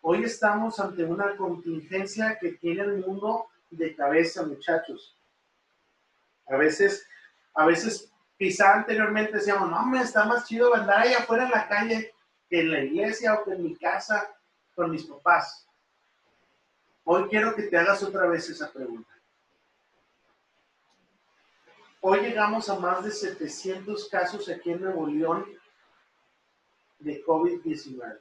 Hoy 0.00 0.24
estamos 0.24 0.80
ante 0.80 1.04
una 1.04 1.36
contingencia 1.36 2.38
que 2.40 2.52
tiene 2.52 2.82
el 2.82 3.04
mundo 3.04 3.46
de 3.70 3.94
cabeza, 3.94 4.46
muchachos. 4.46 5.16
A 6.46 6.56
veces, 6.56 7.06
a 7.54 7.66
veces, 7.66 8.10
quizá 8.38 8.74
anteriormente 8.74 9.32
decíamos, 9.32 9.70
no, 9.70 9.84
me 9.86 10.00
está 10.00 10.24
más 10.24 10.46
chido 10.46 10.74
andar 10.74 11.00
ahí 11.00 11.12
afuera 11.12 11.44
en 11.44 11.50
la 11.50 11.68
calle 11.68 12.14
que 12.48 12.60
en 12.60 12.70
la 12.70 12.80
iglesia 12.82 13.34
o 13.34 13.44
que 13.44 13.52
en 13.52 13.62
mi 13.62 13.76
casa 13.76 14.34
con 14.74 14.90
mis 14.90 15.04
papás. 15.04 15.66
Hoy 17.04 17.28
quiero 17.28 17.54
que 17.54 17.64
te 17.64 17.76
hagas 17.76 18.02
otra 18.02 18.26
vez 18.26 18.48
esa 18.48 18.72
pregunta. 18.72 19.17
Hoy 22.00 22.20
llegamos 22.20 22.68
a 22.68 22.78
más 22.78 23.02
de 23.02 23.10
700 23.10 24.08
casos 24.08 24.48
aquí 24.48 24.70
en 24.70 24.82
Nuevo 24.82 25.08
León 25.08 25.44
de 27.00 27.24
COVID-19. 27.24 28.20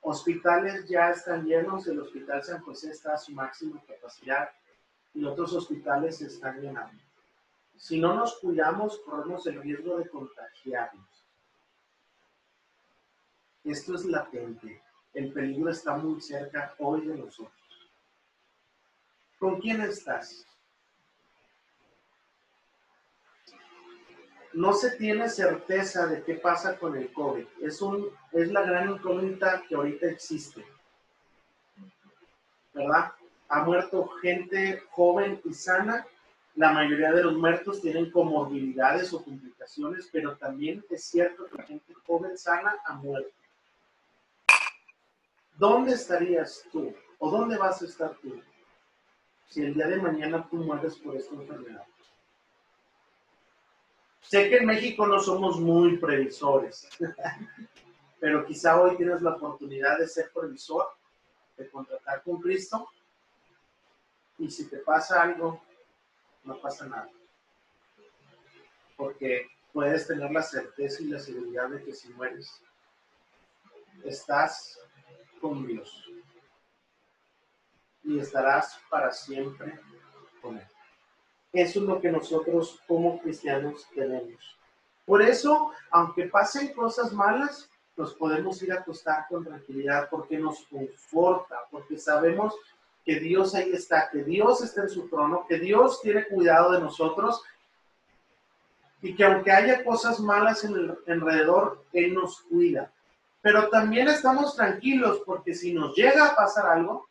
Hospitales 0.00 0.88
ya 0.88 1.10
están 1.10 1.44
llenos, 1.44 1.86
el 1.86 2.00
Hospital 2.00 2.42
San 2.42 2.62
José 2.62 2.90
está 2.90 3.14
a 3.14 3.18
su 3.18 3.32
máxima 3.32 3.82
capacidad 3.86 4.48
y 5.12 5.24
otros 5.24 5.52
hospitales 5.52 6.18
se 6.18 6.26
están 6.26 6.58
llenando. 6.58 7.02
Si 7.76 8.00
no 8.00 8.14
nos 8.14 8.38
cuidamos, 8.38 8.98
corremos 9.00 9.46
el 9.46 9.60
riesgo 9.60 9.98
de 9.98 10.08
contagiarnos. 10.08 11.26
Esto 13.62 13.94
es 13.94 14.06
latente. 14.06 14.82
El 15.12 15.34
peligro 15.34 15.70
está 15.70 15.96
muy 15.96 16.18
cerca 16.22 16.74
hoy 16.78 17.06
de 17.06 17.14
nosotros. 17.14 17.90
¿Con 19.38 19.60
quién 19.60 19.82
estás? 19.82 20.46
No 24.54 24.72
se 24.72 24.92
tiene 24.92 25.28
certeza 25.28 26.06
de 26.06 26.22
qué 26.22 26.34
pasa 26.34 26.78
con 26.78 26.96
el 26.96 27.12
COVID. 27.12 27.44
Es, 27.60 27.82
un, 27.82 28.08
es 28.32 28.50
la 28.50 28.62
gran 28.62 28.90
incógnita 28.90 29.62
que 29.68 29.74
ahorita 29.74 30.06
existe. 30.06 30.64
¿Verdad? 32.72 33.12
Ha 33.48 33.64
muerto 33.64 34.08
gente 34.22 34.82
joven 34.90 35.40
y 35.44 35.52
sana. 35.52 36.06
La 36.56 36.72
mayoría 36.72 37.12
de 37.12 37.24
los 37.24 37.36
muertos 37.36 37.80
tienen 37.80 38.10
comorbilidades 38.10 39.12
o 39.12 39.24
complicaciones, 39.24 40.08
pero 40.12 40.36
también 40.36 40.84
es 40.88 41.04
cierto 41.04 41.46
que 41.46 41.56
la 41.56 41.64
gente 41.64 41.92
joven 42.06 42.38
sana 42.38 42.76
ha 42.86 42.94
muerto. 42.94 43.34
¿dónde 45.56 45.92
estarías 45.92 46.64
tú? 46.70 46.94
¿O 47.18 47.30
dónde 47.30 47.56
vas 47.56 47.80
a 47.82 47.84
estar 47.86 48.14
tú? 48.16 48.40
Si 49.48 49.62
el 49.62 49.74
día 49.74 49.86
de 49.86 50.00
mañana 50.00 50.46
tú 50.50 50.56
mueres 50.56 50.96
por 50.96 51.16
esta 51.16 51.34
enfermedad. 51.34 51.84
Sé 54.28 54.48
que 54.48 54.56
en 54.56 54.66
México 54.66 55.06
no 55.06 55.20
somos 55.20 55.60
muy 55.60 55.98
previsores, 55.98 56.88
pero 58.18 58.44
quizá 58.46 58.80
hoy 58.80 58.96
tienes 58.96 59.20
la 59.20 59.32
oportunidad 59.36 59.98
de 59.98 60.08
ser 60.08 60.30
previsor, 60.32 60.86
de 61.56 61.68
contratar 61.68 62.22
con 62.22 62.40
Cristo, 62.40 62.88
y 64.38 64.50
si 64.50 64.68
te 64.68 64.78
pasa 64.78 65.22
algo, 65.22 65.62
no 66.42 66.58
pasa 66.58 66.86
nada. 66.86 67.10
Porque 68.96 69.46
puedes 69.72 70.06
tener 70.06 70.30
la 70.30 70.42
certeza 70.42 71.02
y 71.02 71.06
la 71.06 71.18
seguridad 71.18 71.68
de 71.68 71.84
que 71.84 71.92
si 71.92 72.08
mueres, 72.14 72.62
estás 74.04 74.80
con 75.40 75.66
Dios 75.66 76.10
y 78.02 78.18
estarás 78.18 78.80
para 78.88 79.12
siempre 79.12 79.78
con 80.40 80.58
Él. 80.58 80.66
Eso 81.54 81.78
es 81.78 81.86
lo 81.86 82.00
que 82.00 82.10
nosotros 82.10 82.80
como 82.88 83.20
cristianos 83.20 83.86
tenemos. 83.94 84.58
Por 85.06 85.22
eso, 85.22 85.70
aunque 85.92 86.26
pasen 86.26 86.74
cosas 86.74 87.12
malas, 87.12 87.70
nos 87.96 88.12
podemos 88.14 88.60
ir 88.62 88.72
a 88.72 88.80
acostar 88.80 89.26
con 89.28 89.44
tranquilidad 89.44 90.08
porque 90.10 90.36
nos 90.36 90.66
conforta, 90.66 91.60
porque 91.70 91.96
sabemos 91.96 92.56
que 93.04 93.20
Dios 93.20 93.54
ahí 93.54 93.70
está, 93.72 94.10
que 94.10 94.24
Dios 94.24 94.62
está 94.62 94.82
en 94.82 94.88
su 94.88 95.08
trono, 95.08 95.46
que 95.48 95.58
Dios 95.58 96.00
tiene 96.02 96.26
cuidado 96.26 96.72
de 96.72 96.80
nosotros 96.80 97.40
y 99.00 99.14
que 99.14 99.24
aunque 99.24 99.52
haya 99.52 99.84
cosas 99.84 100.18
malas 100.18 100.64
en 100.64 100.74
el 100.74 100.98
alrededor, 101.06 101.84
Él 101.92 102.14
nos 102.14 102.40
cuida. 102.40 102.90
Pero 103.42 103.68
también 103.68 104.08
estamos 104.08 104.56
tranquilos 104.56 105.22
porque 105.24 105.54
si 105.54 105.72
nos 105.72 105.94
llega 105.94 106.26
a 106.26 106.34
pasar 106.34 106.66
algo, 106.66 107.06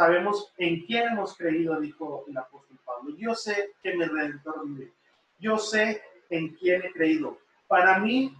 sabemos 0.00 0.50
en 0.56 0.86
quién 0.86 1.08
hemos 1.08 1.36
creído, 1.36 1.78
dijo 1.78 2.24
el 2.26 2.34
apóstol 2.38 2.78
Pablo. 2.86 3.14
Yo 3.18 3.34
sé 3.34 3.74
que 3.82 3.94
mi 3.94 4.06
redentor 4.06 4.66
vive. 4.66 4.94
Yo 5.38 5.58
sé 5.58 6.02
en 6.30 6.54
quién 6.54 6.82
he 6.82 6.90
creído. 6.90 7.36
Para 7.68 7.98
mí, 7.98 8.34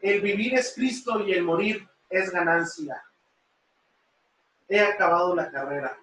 el 0.00 0.22
vivir 0.22 0.54
es 0.54 0.72
Cristo 0.74 1.20
y 1.20 1.32
el 1.32 1.42
morir 1.42 1.86
es 2.08 2.30
ganancia. 2.30 3.04
He 4.70 4.80
acabado 4.80 5.34
la 5.34 5.50
carrera, 5.50 5.98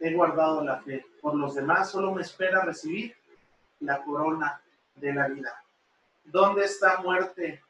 he 0.00 0.12
guardado 0.12 0.64
la 0.64 0.80
fe. 0.80 1.06
Por 1.20 1.36
los 1.36 1.54
demás 1.54 1.92
solo 1.92 2.12
me 2.12 2.22
espera 2.22 2.62
recibir 2.62 3.14
la 3.78 4.02
corona 4.02 4.60
de 4.96 5.12
la 5.14 5.28
vida. 5.28 5.54
¿Dónde 6.24 6.64
está 6.64 7.00
muerte? 7.00 7.62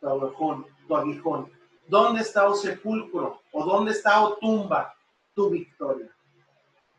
tu 0.00 0.96
aguijón. 0.96 1.50
¿Dónde 1.88 2.20
está 2.20 2.48
o 2.48 2.54
sepulcro? 2.54 3.42
¿O 3.50 3.64
dónde 3.64 3.90
está 3.90 4.22
o 4.22 4.36
tumba 4.36 4.94
victoria? 5.48 6.10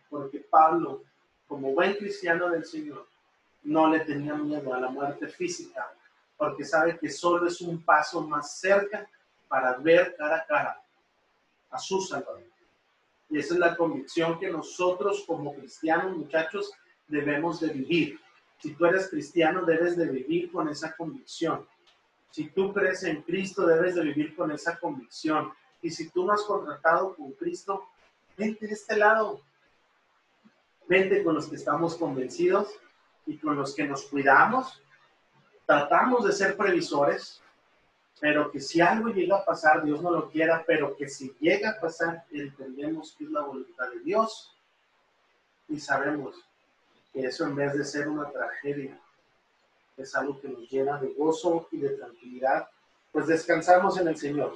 Porque 0.10 0.40
Pablo, 0.40 1.04
como 1.48 1.74
buen 1.74 1.96
cristiano 1.96 2.50
del 2.50 2.66
Señor, 2.66 3.08
no 3.64 3.90
le 3.90 4.00
tenía 4.00 4.34
miedo 4.34 4.74
a 4.74 4.80
la 4.80 4.90
muerte 4.90 5.28
física, 5.28 5.94
porque 6.38 6.66
sabe 6.66 6.98
que 6.98 7.10
solo 7.10 7.48
es 7.48 7.62
un 7.62 7.84
paso 7.84 8.22
más 8.22 8.60
cerca 8.60 9.08
para 9.48 9.78
ver 9.78 10.16
cara 10.18 10.38
a 10.38 10.46
cara 10.46 10.82
a 11.70 11.78
su 11.78 12.02
Salvador. 12.02 12.44
Y 13.30 13.38
esa 13.38 13.54
es 13.54 13.60
la 13.60 13.78
convicción 13.78 14.40
que 14.40 14.50
nosotros 14.50 15.24
como 15.26 15.54
cristianos, 15.54 16.18
muchachos, 16.18 16.74
debemos 17.08 17.60
de 17.62 17.70
vivir. 17.70 18.20
Si 18.60 18.74
tú 18.74 18.86
eres 18.86 19.10
cristiano, 19.10 19.64
debes 19.66 19.96
de 19.96 20.08
vivir 20.08 20.52
con 20.52 20.68
esa 20.68 20.96
convicción. 20.96 21.66
Si 22.32 22.50
tú 22.50 22.74
crees 22.74 23.04
en 23.04 23.22
Cristo, 23.22 23.66
debes 23.66 23.96
de 23.96 24.04
vivir 24.04 24.36
con 24.36 24.52
esa 24.52 24.78
convicción. 24.80 25.52
Y 25.82 25.90
si 25.92 26.10
tú 26.10 26.26
no 26.26 26.34
has 26.34 26.44
contratado 26.44 27.16
con 27.16 27.32
Cristo, 27.34 27.84
vente 28.38 28.68
de 28.68 28.74
este 28.74 28.96
lado. 28.96 29.42
Vente 30.88 31.24
con 31.24 31.36
los 31.36 31.48
que 31.48 31.56
estamos 31.56 31.96
convencidos 31.96 32.70
y 33.26 33.38
con 33.38 33.56
los 33.56 33.74
que 33.74 33.86
nos 33.86 34.04
cuidamos. 34.06 34.82
Tratamos 35.66 36.26
de 36.26 36.34
ser 36.34 36.58
previsores, 36.58 37.42
pero 38.20 38.52
que 38.52 38.60
si 38.60 38.82
algo 38.82 39.10
llega 39.10 39.38
a 39.38 39.46
pasar, 39.46 39.84
Dios 39.84 40.02
no 40.02 40.12
lo 40.12 40.30
quiera, 40.30 40.64
pero 40.68 40.96
que 40.96 41.08
si 41.08 41.34
llega 41.40 41.72
a 41.72 41.80
pasar, 41.80 42.26
entendemos 42.32 43.16
que 43.18 43.24
es 43.24 43.32
la 43.32 43.42
voluntad 43.42 43.90
de 43.90 44.00
Dios 44.02 44.56
y 45.70 45.80
sabemos 45.80 46.36
que 47.14 47.26
eso 47.26 47.46
en 47.46 47.56
vez 47.56 47.74
de 47.74 47.86
ser 47.86 48.08
una 48.08 48.30
tragedia, 48.30 49.00
es 49.98 50.16
algo 50.16 50.40
que 50.40 50.50
nos 50.50 50.70
llena 50.70 50.98
de 50.98 51.14
gozo 51.14 51.68
y 51.72 51.78
de 51.78 51.90
tranquilidad, 51.90 52.68
pues 53.12 53.28
descansamos 53.28 53.98
en 53.98 54.08
el 54.08 54.18
Señor. 54.18 54.54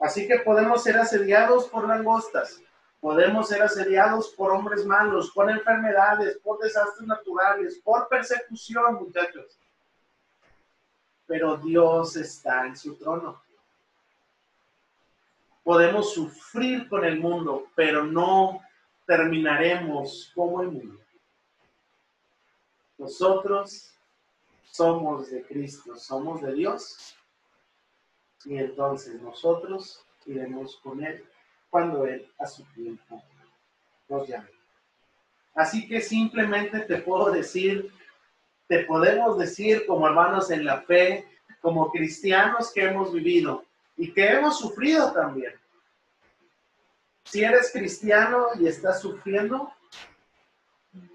Así 0.00 0.28
que 0.28 0.38
podemos 0.40 0.82
ser 0.82 0.96
asediados 0.96 1.68
por 1.68 1.86
langostas, 1.86 2.60
podemos 3.00 3.48
ser 3.48 3.62
asediados 3.62 4.30
por 4.30 4.50
hombres 4.50 4.84
malos, 4.84 5.30
por 5.30 5.50
enfermedades, 5.50 6.38
por 6.38 6.58
desastres 6.58 7.06
naturales, 7.06 7.80
por 7.82 8.08
persecución, 8.08 8.94
muchachos. 8.94 9.58
Pero 11.26 11.56
Dios 11.58 12.16
está 12.16 12.66
en 12.66 12.76
su 12.76 12.96
trono. 12.96 13.40
Podemos 15.62 16.12
sufrir 16.14 16.88
con 16.88 17.04
el 17.04 17.20
mundo, 17.20 17.66
pero 17.74 18.04
no 18.04 18.60
terminaremos 19.06 20.32
como 20.34 20.62
el 20.62 20.68
mundo. 20.68 20.98
Nosotros 22.96 23.92
somos 24.64 25.30
de 25.30 25.44
Cristo, 25.44 25.96
somos 25.96 26.40
de 26.40 26.52
Dios, 26.54 27.14
y 28.44 28.56
entonces 28.56 29.20
nosotros 29.20 30.04
iremos 30.26 30.76
con 30.76 31.04
Él 31.04 31.24
cuando 31.70 32.06
Él 32.06 32.30
a 32.38 32.46
su 32.46 32.64
tiempo 32.74 33.22
nos 34.08 34.28
llame. 34.28 34.48
Así 35.54 35.88
que 35.88 36.00
simplemente 36.00 36.80
te 36.80 36.98
puedo 36.98 37.30
decir, 37.30 37.92
te 38.68 38.84
podemos 38.84 39.38
decir 39.38 39.86
como 39.86 40.06
hermanos 40.06 40.50
en 40.50 40.64
la 40.64 40.82
fe, 40.82 41.26
como 41.60 41.90
cristianos 41.90 42.72
que 42.72 42.84
hemos 42.84 43.12
vivido 43.12 43.64
y 43.96 44.12
que 44.12 44.28
hemos 44.28 44.58
sufrido 44.58 45.12
también. 45.12 45.52
Si 47.24 47.42
eres 47.42 47.72
cristiano 47.72 48.46
y 48.58 48.68
estás 48.68 49.02
sufriendo, 49.02 49.72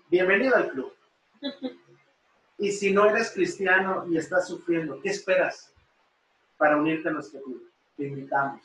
bienvenido 0.10 0.56
al 0.56 0.70
club. 0.70 0.94
Y 2.58 2.72
si 2.72 2.94
no 2.94 3.10
eres 3.10 3.32
cristiano 3.32 4.06
y 4.10 4.18
estás 4.18 4.48
sufriendo, 4.48 5.02
¿qué 5.02 5.10
esperas 5.10 5.74
para 6.58 6.78
unirte 6.78 7.10
a 7.10 7.14
nuestro 7.14 7.42
club? 7.42 7.72
Te 7.98 8.08
invitamos. 8.08 8.62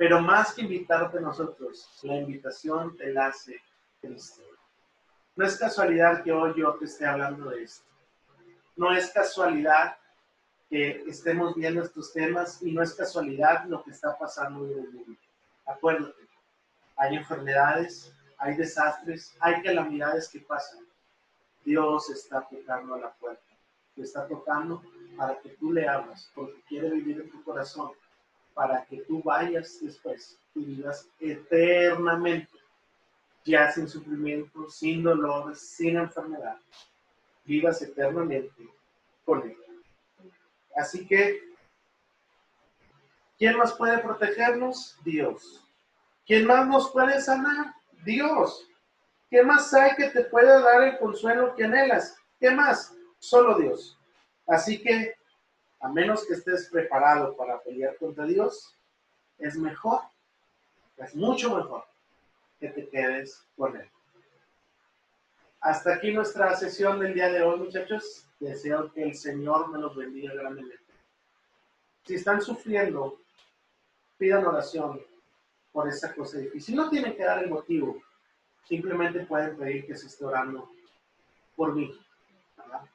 Pero 0.00 0.18
más 0.22 0.54
que 0.54 0.62
invitarte 0.62 1.18
a 1.18 1.20
nosotros, 1.20 1.86
la 2.04 2.16
invitación 2.16 2.96
te 2.96 3.12
la 3.12 3.26
hace 3.26 3.60
Cristo. 4.00 4.40
No 5.36 5.44
es 5.44 5.58
casualidad 5.58 6.22
que 6.22 6.32
hoy 6.32 6.54
yo 6.56 6.72
te 6.76 6.86
esté 6.86 7.04
hablando 7.04 7.50
de 7.50 7.64
esto. 7.64 7.84
No 8.76 8.94
es 8.94 9.10
casualidad 9.10 9.98
que 10.70 11.02
estemos 11.06 11.54
viendo 11.54 11.82
estos 11.82 12.14
temas 12.14 12.62
y 12.62 12.72
no 12.72 12.82
es 12.82 12.94
casualidad 12.94 13.66
lo 13.66 13.84
que 13.84 13.90
está 13.90 14.16
pasando 14.16 14.64
en 14.64 14.84
el 14.84 14.90
mundo. 14.90 15.20
Acuérdate, 15.66 16.26
hay 16.96 17.16
enfermedades, 17.16 18.10
hay 18.38 18.56
desastres, 18.56 19.36
hay 19.38 19.60
calamidades 19.60 20.30
que 20.30 20.40
pasan 20.40 20.80
Dios 21.62 22.08
está 22.08 22.48
tocando 22.48 22.94
a 22.94 23.00
la 23.00 23.12
puerta. 23.12 23.52
Te 23.94 24.00
está 24.00 24.26
tocando 24.26 24.82
para 25.18 25.38
que 25.40 25.50
tú 25.50 25.74
le 25.74 25.86
abras, 25.86 26.30
porque 26.34 26.58
quiere 26.66 26.88
vivir 26.88 27.20
en 27.20 27.30
tu 27.30 27.44
corazón, 27.44 27.90
para 28.54 28.84
que 28.84 28.98
tú 29.02 29.22
vayas 29.22 29.78
después 29.80 30.38
y 30.54 30.64
vivas 30.64 31.08
eternamente 31.18 32.60
ya 33.44 33.70
sin 33.72 33.88
sufrimiento, 33.88 34.68
sin 34.68 35.02
dolor, 35.02 35.56
sin 35.56 35.96
enfermedad, 35.96 36.56
vivas 37.44 37.80
eternamente 37.82 38.68
con 39.24 39.42
Él. 39.42 39.56
Así 40.76 41.06
que, 41.06 41.40
¿quién 43.38 43.56
más 43.56 43.72
puede 43.72 43.98
protegernos? 43.98 44.96
Dios. 45.04 45.64
¿Quién 46.26 46.46
más 46.46 46.66
nos 46.68 46.90
puede 46.90 47.20
sanar? 47.20 47.74
Dios. 48.04 48.68
¿Qué 49.30 49.42
más 49.42 49.72
hay 49.74 49.94
que 49.96 50.10
te 50.10 50.24
pueda 50.24 50.60
dar 50.60 50.82
el 50.82 50.98
consuelo 50.98 51.54
que 51.54 51.64
anhelas? 51.64 52.16
¿Qué 52.38 52.50
más? 52.50 52.94
Solo 53.18 53.58
Dios. 53.58 53.98
Así 54.46 54.82
que, 54.82 55.14
a 55.80 55.88
menos 55.88 56.26
que 56.26 56.34
estés 56.34 56.68
preparado 56.68 57.36
para 57.36 57.60
pelear 57.62 57.96
contra 57.96 58.24
Dios, 58.26 58.76
es 59.38 59.56
mejor, 59.56 60.02
es 60.98 61.14
mucho 61.14 61.56
mejor 61.56 61.84
que 62.58 62.68
te 62.68 62.88
quedes 62.88 63.46
con 63.56 63.76
Él. 63.76 63.90
Hasta 65.60 65.94
aquí 65.94 66.12
nuestra 66.12 66.54
sesión 66.56 67.00
del 67.00 67.14
día 67.14 67.30
de 67.30 67.42
hoy, 67.42 67.58
muchachos. 67.58 68.26
Deseo 68.38 68.90
que 68.92 69.02
el 69.02 69.14
Señor 69.14 69.68
me 69.70 69.78
los 69.78 69.94
bendiga 69.94 70.32
grandemente. 70.32 70.94
Si 72.04 72.14
están 72.14 72.40
sufriendo, 72.40 73.20
pidan 74.16 74.46
oración 74.46 75.02
por 75.72 75.88
esa 75.88 76.14
cosa 76.14 76.38
difícil. 76.38 76.76
No 76.76 76.88
tienen 76.88 77.14
que 77.14 77.24
dar 77.24 77.42
el 77.42 77.50
motivo. 77.50 78.02
Simplemente 78.66 79.26
pueden 79.26 79.56
pedir 79.56 79.86
que 79.86 79.96
se 79.96 80.06
esté 80.06 80.24
orando 80.24 80.70
por 81.56 81.74
mí. 81.74 81.94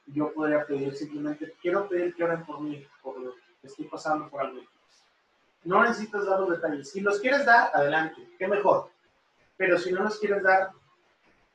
Yo 0.06 0.32
podría 0.32 0.64
pedir 0.66 0.94
simplemente, 0.94 1.54
quiero 1.60 1.88
pedir 1.88 2.14
que 2.14 2.24
oren 2.24 2.44
por 2.44 2.60
mí, 2.60 2.86
por 3.02 3.18
lo 3.18 3.34
que 3.60 3.66
estoy 3.66 3.86
pasando 3.86 4.28
por 4.28 4.40
algo. 4.40 4.62
No 5.64 5.82
necesitas 5.82 6.24
dar 6.26 6.40
los 6.40 6.50
detalles. 6.50 6.90
Si 6.90 7.00
los 7.00 7.18
quieres 7.20 7.44
dar, 7.44 7.70
adelante, 7.74 8.28
qué 8.38 8.46
mejor. 8.46 8.90
Pero 9.56 9.78
si 9.78 9.92
no 9.92 10.04
los 10.04 10.18
quieres 10.18 10.42
dar, 10.42 10.70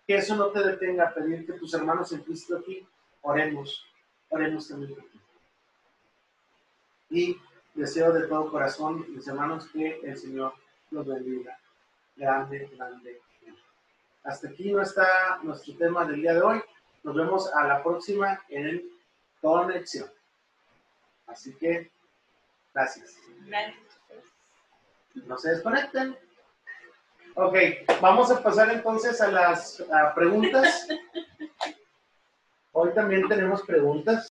que 0.06 0.16
eso 0.16 0.36
no 0.36 0.48
te 0.48 0.62
detenga 0.64 1.08
a 1.08 1.14
pedir 1.14 1.46
que 1.46 1.54
tus 1.54 1.74
hermanos 1.74 2.12
en 2.12 2.22
Cristo 2.22 2.58
aquí 2.58 2.86
oremos, 3.22 3.86
oremos 4.30 4.68
también 4.68 4.96
por 4.96 5.04
ti. 5.06 5.22
Y 7.10 7.38
deseo 7.74 8.12
de 8.12 8.28
todo 8.28 8.52
corazón, 8.52 9.06
mis 9.14 9.28
hermanos, 9.28 9.70
que 9.72 10.00
el 10.04 10.18
Señor 10.18 10.54
los 10.90 11.06
bendiga. 11.06 11.58
Grande, 12.16 12.70
grande. 12.76 13.22
Hasta 14.24 14.50
aquí 14.50 14.72
no 14.72 14.82
está 14.82 15.40
nuestro 15.42 15.76
tema 15.76 16.06
del 16.06 16.22
día 16.22 16.34
de 16.34 16.42
hoy. 16.42 16.62
Nos 17.04 17.16
vemos 17.16 17.54
a 17.54 17.68
la 17.68 17.84
próxima 17.84 18.44
en 18.50 18.84
Conexión. 19.42 20.10
Así 21.28 21.56
que, 21.56 21.92
gracias. 22.74 23.18
No 25.16 25.38
se 25.38 25.52
desconecten. 25.52 26.18
Ok, 27.36 27.56
vamos 28.02 28.30
a 28.30 28.44
pasar 28.44 28.70
entonces 28.72 29.20
a 29.22 29.32
las 29.32 29.84
preguntas. 30.14 30.88
Hoy 32.74 32.94
también 32.94 33.28
tenemos 33.28 33.64
preguntas. 33.64 34.31